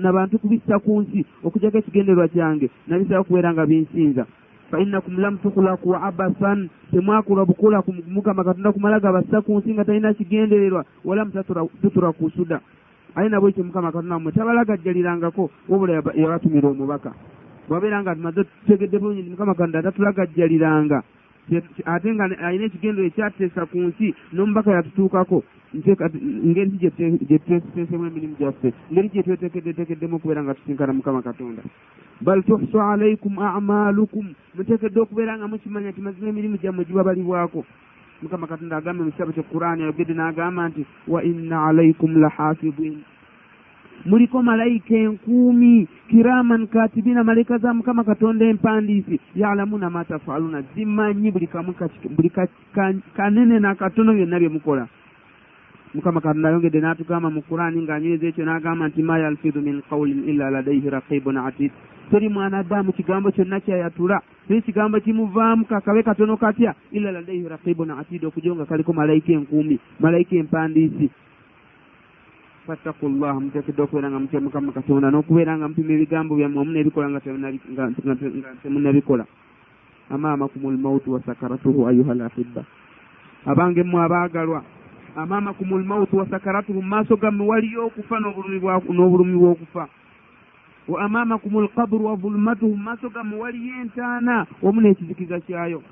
na 0.01 0.13
bantu 0.13 0.39
kubissa 0.39 0.79
ku 0.79 1.01
nsi 1.01 1.25
okugjako 1.45 1.79
ekigenderwa 1.79 2.29
kyange 2.29 2.71
nabisaba 2.89 3.25
kubeera 3.25 3.53
nga 3.53 3.67
binsinza. 3.67 4.27
Fa 4.71 4.81
innakum 4.81 5.21
lam 5.21 5.39
tukhlaku 5.39 5.97
abasan 5.97 6.69
temwakola 6.91 7.45
bukola 7.45 7.83
mukama 8.09 8.45
katonda 8.45 8.73
kumala 8.73 9.01
gabassa 9.01 9.41
ku 9.41 9.59
nsi 9.59 9.73
nga 9.73 9.85
talina 9.85 10.15
kigendererwa 10.15 10.85
wala 11.05 11.25
tutura 11.81 12.13
ku 12.13 12.31
suda. 12.31 12.61
Aye 13.17 13.29
nabwe 13.29 13.51
ekyo 13.51 13.65
mukama 13.65 13.93
katonda 13.93 14.19
mmwe 14.19 14.33
tabalagajjalirangako 14.33 15.51
wabula 15.69 16.03
yabatumira 16.15 16.69
omubaka 16.69 17.13
bwabeera 17.73 18.05
nga 18.05 18.15
tumaze 18.15 18.45
tutegedde 18.45 19.01
bulungi 19.01 19.25
nti 19.25 19.33
mukama 19.33 19.57
katonda 19.57 19.83
tatulagajjaliranga 19.83 21.01
ate 21.85 22.09
nga 22.15 22.25
alina 22.47 22.65
ekigendero 22.67 23.07
ekyateesa 23.07 23.67
ku 23.67 23.79
nsi 23.89 24.15
n'omubaka 24.33 24.77
yatutuukako. 24.77 25.43
Ngeri 25.75 26.71
ki 26.71 26.79
gyetuteesemu 27.29 28.05
emirimu 28.07 28.37
gyaffe 28.39 28.69
ngeri 28.93 29.09
gyetwetekeddetekeddemu 29.13 30.17
okubeera 30.17 30.45
nga 30.45 30.55
tusinkana 30.55 30.93
mukama 30.93 31.23
katonda. 31.23 31.63
Bal 32.21 32.45
tuhsu 32.45 32.79
alaikum 32.79 33.35
amalukum 33.39 34.27
muteekedde 34.55 34.99
okubeera 35.01 35.35
nga 35.37 35.49
mukimanya 35.49 35.91
nti 35.91 36.01
mazima 36.01 36.29
emirimu 36.29 36.57
gyammwe 36.63 36.85
gibabalibwako. 36.85 37.65
Mukama 38.23 38.47
katonda 38.47 38.77
agambe 38.77 39.03
mu 39.03 39.11
kitabo 39.11 39.33
kye 39.33 39.43
qurani 39.51 39.83
ayogedde 39.83 40.15
n'agamba 40.15 40.69
nti 40.69 40.87
wa 41.09 41.21
inna 41.25 41.67
alaikum 41.67 42.21
lahafidin 42.23 43.03
muliko 44.05 44.43
malayika 44.43 44.95
enkuumi 44.95 45.89
kiraman 46.11 46.67
katibina 46.67 47.25
malayika 47.25 47.59
za 47.59 47.75
mukama 47.75 48.05
katonda 48.05 48.47
empandiisi. 48.47 49.21
Yalamuna 49.35 49.91
ma 49.91 50.05
tafaluna 50.05 50.63
zimanyi 50.75 51.31
buli 51.31 51.47
kamu 51.47 51.75
buli 52.17 52.33
kanene 53.17 53.61
nakatono 53.61 54.13
byonna 54.15 54.39
bye 54.39 54.49
mukola. 54.49 54.89
Mukama 55.95 56.21
katonda 56.21 56.49
ayongedde 56.49 56.81
n'atugamba 56.81 57.31
mu 57.31 57.43
qurani 57.43 57.83
ng'anyweza 57.83 58.27
ekyo 58.27 58.45
n'agamba 58.45 58.89
nti 58.89 59.03
ma 59.03 59.19
yalfidu 59.19 59.61
min 59.61 59.83
qawlin 59.91 60.25
illa 60.29 60.51
ladaihi 60.51 60.91
raqibun 60.91 61.37
atid. 61.37 61.71
Teri 62.11 62.29
mwanadamu 62.29 62.93
kigambo 62.93 63.31
kyonna 63.31 63.61
kyayatula. 63.61 64.23
Naye 64.49 64.61
kigambo 64.61 65.01
kimuvaamu 65.01 65.65
kakabe 65.65 66.03
katono 66.03 66.37
katya? 66.37 66.75
Illa 66.93 67.13
ladaihi 67.13 67.49
raqibun 67.49 67.91
atid 67.91 68.25
okujo 68.25 68.55
nga 68.55 68.65
kaliko 68.65 68.93
malayika 68.93 69.33
enkuumi 69.33 69.79
malayika 70.01 70.37
empandiisi 70.37 71.11
fattaku 72.67 73.09
llaha 73.09 73.41
muteekedde 73.41 73.83
okubeera 73.83 74.11
nga 74.11 74.21
mutya 74.21 74.41
mukama 74.41 74.73
katonda 74.73 75.11
n'okubeera 75.11 75.59
nga 75.59 75.69
mpima 75.69 75.93
ebigambo 75.93 76.37
byammwe 76.39 76.59
wamu 76.59 76.73
n'ebikola 76.73 77.09
nga 77.11 77.21
temunnabikola 78.63 79.25
amaamakum 80.11 80.63
lmautu 80.71 81.13
wa 81.13 81.21
sakaratuhu 81.27 81.89
ayuha 81.89 82.15
lahibba 82.15 82.63
abange 83.47 83.83
mmwe 83.83 84.01
abaagalwa 84.03 84.63
amaamakum 85.17 85.69
lmautu 85.81 86.17
wa 86.17 86.27
sakaratuhu 86.31 86.83
mu 86.83 86.89
maaso 86.89 87.17
gammwe 87.17 87.47
waliyo 87.47 87.87
okufa 87.87 88.21
n'obulumi 88.21 89.37
bw'okufa 89.39 89.89
wa 90.89 91.01
amaamakum 91.03 91.65
lkabru 91.65 92.07
wa 92.07 92.17
zulumatuhu 92.17 92.77
mu 92.77 92.83
maaso 92.83 93.11
gammwe 93.11 93.39
waliyo 93.41 93.75
entaana 93.83 94.47
wamu 94.63 94.81
n'ekizikiza 94.81 95.41
kyayo 95.41 95.83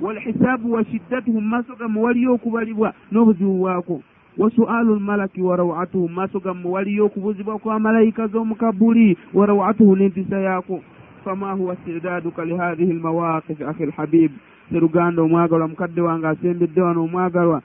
walhisaabu 0.00 0.72
wa 0.72 0.84
shiddatuhu 0.84 1.40
mu 1.40 1.48
maaso 1.48 1.74
gammwe 1.78 2.02
waliyo 2.02 2.34
okubalibwa 2.34 2.94
n'obuzibu 3.12 3.58
bwako 3.58 4.02
wa 4.38 4.50
sualu 4.50 4.94
lmalaki 4.94 5.42
wa 5.42 5.56
rawatuhu 5.56 6.08
maaso 6.08 6.40
gammwe 6.40 6.70
waliyo 6.72 7.06
okubuzibwa 7.06 7.58
kwa 7.58 7.80
malayika 7.80 8.26
z'omukabuli 8.26 9.16
wa 9.34 9.46
rawatuhu 9.46 9.96
n'empisa 9.96 10.40
yaako 10.40 10.80
fama 11.24 11.52
huwa 11.52 11.74
istidaaduka 11.74 12.44
lihadihi 12.44 12.92
lmawaqif 12.92 13.62
akhi 13.62 13.86
lhabib 13.86 14.32
seruganda 14.70 15.22
omwagalwa 15.22 15.68
mukadde 15.68 16.00
wange 16.00 16.26
asembedde 16.26 16.80
wano 16.80 17.04
omwagalwa 17.04 17.62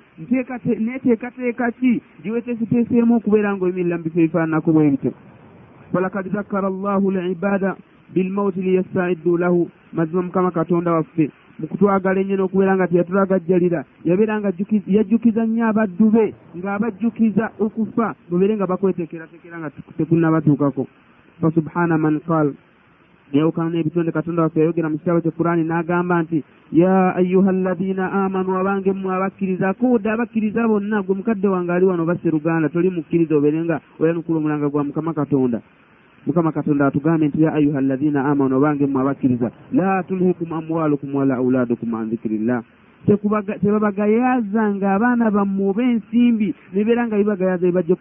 neteekateeka 0.80 1.72
ki 1.72 2.02
giweteeseteeseemu 2.24 3.16
okubeera 3.16 3.56
nga 3.56 3.66
oyimirira 3.66 3.98
mu 3.98 4.04
bifo 4.04 4.20
ebifaananako 4.20 4.72
bwe 4.72 4.90
bityo 4.90 5.12
falakad 5.94 6.32
zakkara 6.34 6.68
allahu 6.68 7.12
libaada 7.12 7.76
bilmauti 8.14 8.62
liyastaiddu 8.62 9.38
lahu. 9.38 9.70
Mazima 9.94 10.22
mukama 10.22 10.52
katonda 10.52 10.92
waffe 10.92 11.32
mu 11.62 11.68
kutwagala 11.70 12.18
ennyo 12.22 12.36
n'okubeera 12.38 12.74
nga 12.76 12.90
teyatulagajjalira. 12.90 13.86
Yabeera 14.10 14.36
nga 14.42 14.50
yajjukiza 14.96 15.42
nnyo 15.46 15.64
abaddu 15.70 16.08
be 16.10 16.26
ng'abajjukiza 16.58 17.46
okufa. 17.62 18.08
Babeere 18.30 18.54
nga 18.58 18.70
bakweteekerateekera 18.72 19.58
nga 19.62 19.70
tekunnabatuukako 19.98 20.84
fasubhana 21.42 21.98
man 21.98 22.20
qal 22.26 22.54
yawukana 23.34 23.70
n'ebitonde 23.70 24.12
katonda 24.12 24.44
waffe 24.44 24.60
yayogera 24.60 24.90
mu 24.90 24.98
kitabo 24.98 25.22
kye 25.22 25.32
qurani 25.32 25.64
n'agamba 25.64 26.22
nti 26.24 26.44
ya 26.72 27.16
ayuha 27.16 27.50
alladhina 27.50 28.12
amanu 28.12 28.60
abange 28.60 28.92
mmwe 28.94 29.12
abakkiriza 29.16 29.74
koodde 29.80 30.10
abakkiriza 30.12 30.68
bonna 30.68 31.02
gwe 31.02 31.16
mukadde 31.16 31.48
wange 31.48 31.72
ali 31.72 31.86
wano 31.86 32.06
basse 32.06 32.28
luganda 32.30 32.70
toli 32.70 32.90
mukkiriza 32.90 33.36
obeere 33.36 33.64
nga 33.64 33.80
oyanukula 34.00 34.38
omulanga 34.38 34.70
gwa 34.70 34.84
mukama 34.84 35.14
katonda 35.14 35.62
mukama 36.28 36.52
katonda 36.52 36.88
atugambye 36.88 37.28
nti 37.28 37.42
ya 37.44 37.54
ayuha 37.54 37.80
alladhina 37.80 38.26
amanu 38.26 38.56
abange 38.56 38.86
mmwe 38.88 39.02
abakkiriza 39.02 39.52
la 39.74 40.04
tulhikum 40.04 40.54
amwalukum 40.54 41.16
wala 41.16 41.36
auladukum 41.36 41.94
an 41.96 42.10
dhikirillah 42.10 42.64
tebabagayaza 43.06 44.64
nga 44.76 44.88
abaana 44.96 45.32
bammwe 45.32 45.64
oba 45.70 45.82
ensimbi 45.84 46.54
nebibeera 46.74 47.08
nga 47.08 47.18
bibagayaza 47.18 47.66
bibajja 47.66 47.96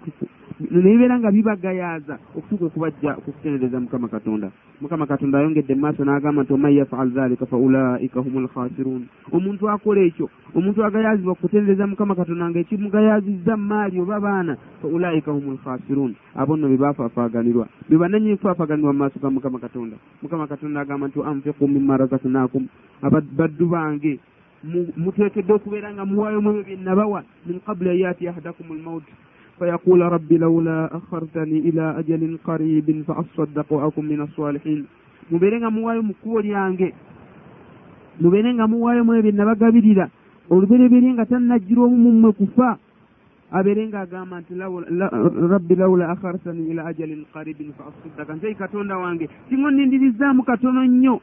nebibeera 0.60 1.16
nga 1.18 1.32
bibagayaza 1.32 2.14
okutuuka 2.36 2.64
okubajja 2.68 3.16
okukutendereza 3.16 3.80
mukama 3.80 4.08
katonda. 4.08 4.52
Mukama 4.80 5.06
katonda 5.06 5.38
ayongedde 5.38 5.74
maaso 5.74 6.04
n'agamba 6.04 6.42
nti 6.42 6.52
oman 6.52 6.76
yafal 6.76 7.08
dhalika 7.08 7.46
fa 7.46 7.56
ulaika 7.56 8.20
humu 8.20 8.44
lkhasirun 8.44 9.02
omuntu 9.32 9.64
akola 9.72 10.00
ekyo 10.04 10.28
omuntu 10.52 10.84
agayazibwa 10.84 11.34
kukutendereza 11.34 11.86
mukama 11.86 12.14
katonda 12.14 12.50
nga 12.50 12.60
ekimugayazizza 12.60 13.56
mu 13.56 13.64
maali 13.72 13.96
oba 14.00 14.20
baana 14.20 14.52
fa 14.80 14.88
ulaika 14.88 15.32
humu 15.32 15.56
lkhasirun 15.56 16.12
abo 16.36 16.56
nno 16.56 16.68
bebafaafaganirwa 16.68 17.64
bebananyi 17.88 18.36
faafaganirwa 18.36 18.92
mu 18.92 18.98
maaso 19.00 19.16
ga 19.16 19.32
mukama 19.32 19.58
katonda. 19.58 19.96
Mukama 20.22 20.44
katonda 20.46 20.80
agamba 20.80 21.08
nti 21.08 21.24
anfiku 21.24 21.68
mima 21.68 21.96
razaknakum 21.96 22.68
baddu 23.32 23.66
bange 23.66 24.20
muteekedde 24.96 25.52
okubeera 25.52 25.92
nga 25.92 26.04
muwaayo 26.04 26.40
mu 26.40 26.50
ebyo 26.50 26.62
bye 26.64 26.76
nabawa 26.76 27.24
min 27.46 27.60
qabuli 27.64 27.90
an 27.90 27.98
yaati 27.98 28.28
ahadakum 28.28 28.76
lmaut 28.76 29.04
fayaqula 29.58 30.08
rabbi 30.08 30.38
lawla 30.38 30.92
akhartani 30.92 31.58
ila 31.68 31.96
ajalin 31.96 32.38
qaribin 32.44 33.04
fa 33.04 33.20
asaddaqu 33.22 33.74
wa 33.74 33.84
akum 33.88 34.04
min 34.06 34.20
assalihin 34.20 34.84
mubeere 35.30 35.60
nga 35.60 35.70
muwaayo 35.70 36.02
mu 36.02 36.14
kkubo 36.14 36.40
lyange. 36.40 36.92
Mubeere 38.20 38.54
nga 38.54 38.66
muwaayo 38.66 39.04
mu 39.04 39.14
ebyo 39.14 39.30
bye 39.30 39.38
nabagabirira. 39.38 40.06
Olubereberye 40.50 41.14
nga 41.14 41.26
tannajjira 41.26 41.82
omu 41.86 41.96
mummwe 41.96 42.32
kufa. 42.32 42.78
Abeere 43.50 43.86
ng'agamba 43.86 44.42
nti 44.42 44.54
rabbi 44.54 45.74
lawula 45.74 46.10
akharsani 46.14 46.70
ila 46.70 46.86
ajalin 46.86 47.26
qaribin 47.34 47.74
fa 47.74 47.90
asaddaka 47.90 48.34
nzeyi 48.34 48.54
katonda 48.54 48.98
wange 48.98 49.26
singa 49.48 49.70
nindirizzaamu 49.70 50.42
katono 50.42 50.86
nnyo 50.86 51.18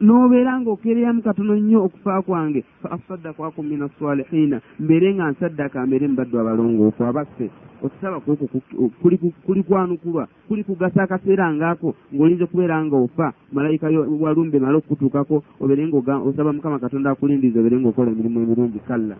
n'obeera 0.00 0.60
ng'okereyamu 0.60 1.22
katono 1.22 1.54
nnyo 1.56 1.84
okufa 1.84 2.22
kwange 2.22 2.64
fa 2.82 2.90
asaddaka 2.96 3.46
akum 3.46 3.66
min 3.66 3.82
assalihina 3.82 4.60
mbeere 4.80 5.14
nga 5.14 5.30
nsaddaka 5.30 5.86
mbeere 5.86 6.08
mubaddu 6.08 6.38
abalongoofu 6.40 7.04
abasse. 7.04 7.50
Okusaba 7.82 8.20
kwekwo 8.20 8.46
ku- 8.46 8.90
kuli 9.02 9.18
ku- 9.18 9.34
kuli 9.42 9.62
kwanukulwa 9.62 10.28
kuli 10.48 10.62
kugasa 10.64 11.02
akaseera 11.02 11.50
ngaako 11.54 11.94
ng'olinza 12.14 12.44
okubeera 12.44 12.78
nga 12.84 12.96
ofa 12.96 13.32
malayika 13.52 13.90
walumbe 14.22 14.58
male 14.62 14.76
okukutuukako 14.78 15.42
obeere 15.60 15.86
nga 15.90 16.22
osaba 16.22 16.52
mukama 16.52 16.78
katonda 16.78 17.10
akulindiriza 17.10 17.58
obeere 17.58 17.76
ng'okola 17.82 18.10
emirimu 18.14 18.38
emirungi 18.46 18.78
kalla 18.86 19.16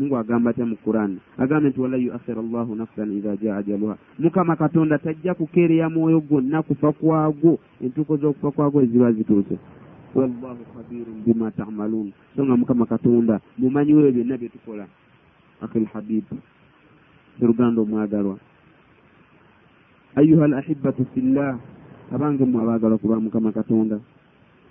mungu 0.00 0.16
agamba 0.16 0.50
atya 0.50 0.64
mu 0.64 0.76
quran 0.80 1.20
agambye 1.38 1.70
nti 1.70 1.80
wala 1.80 1.96
yuakhira 2.00 2.40
allahu 2.40 2.72
nafsan 2.74 3.12
idha 3.12 3.36
jaa 3.36 3.56
ajaluha. 3.60 3.96
Mukama 4.18 4.56
katonda 4.56 4.98
tajja 4.98 5.34
kukeereya 5.34 5.90
mwoyo 5.92 6.20
gwonna 6.20 6.62
kufa 6.62 6.92
kwagwo 6.92 7.58
entuuko 7.84 8.16
z'okufa 8.16 8.50
kwagwo 8.50 8.82
eziba 8.82 9.12
zituuse. 9.12 9.58
Wallahu 10.14 10.64
khabirun 10.72 11.20
bima 11.24 11.50
tamaluun. 11.50 12.12
So 12.36 12.44
nga 12.44 12.56
mukama 12.56 12.86
katonda 12.86 13.40
mumanyi 13.58 13.92
weyo 13.94 14.12
byonna 14.12 14.36
bye 14.40 14.48
tukola. 14.48 14.86
Akhil 15.60 15.84
habib 15.92 16.24
seruganda 17.38 17.82
omwagalwa. 17.82 18.38
Ayuha 20.16 20.44
al 20.44 20.54
ahibatu 20.54 21.04
fillah 21.14 21.60
abange 22.12 22.44
mwe 22.44 22.62
abaagalwa 22.62 22.98
kuba 22.98 23.20
mukama 23.20 23.52
katonda 23.52 24.00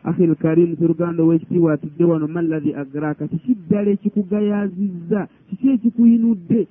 akhil 0.03 0.35
karimu 0.35 0.75
seruganda 0.79 1.23
ow'ekitiibwa 1.23 1.73
atudde 1.73 2.03
wano 2.05 2.27
ma 2.27 2.39
alladhi 2.39 2.71
agraka 2.73 3.27
kiki 3.27 3.53
ddala 3.55 3.89
ekikugayaazizza 3.95 5.27
kiki 5.49 5.67
ekikuyinudde 5.75 6.67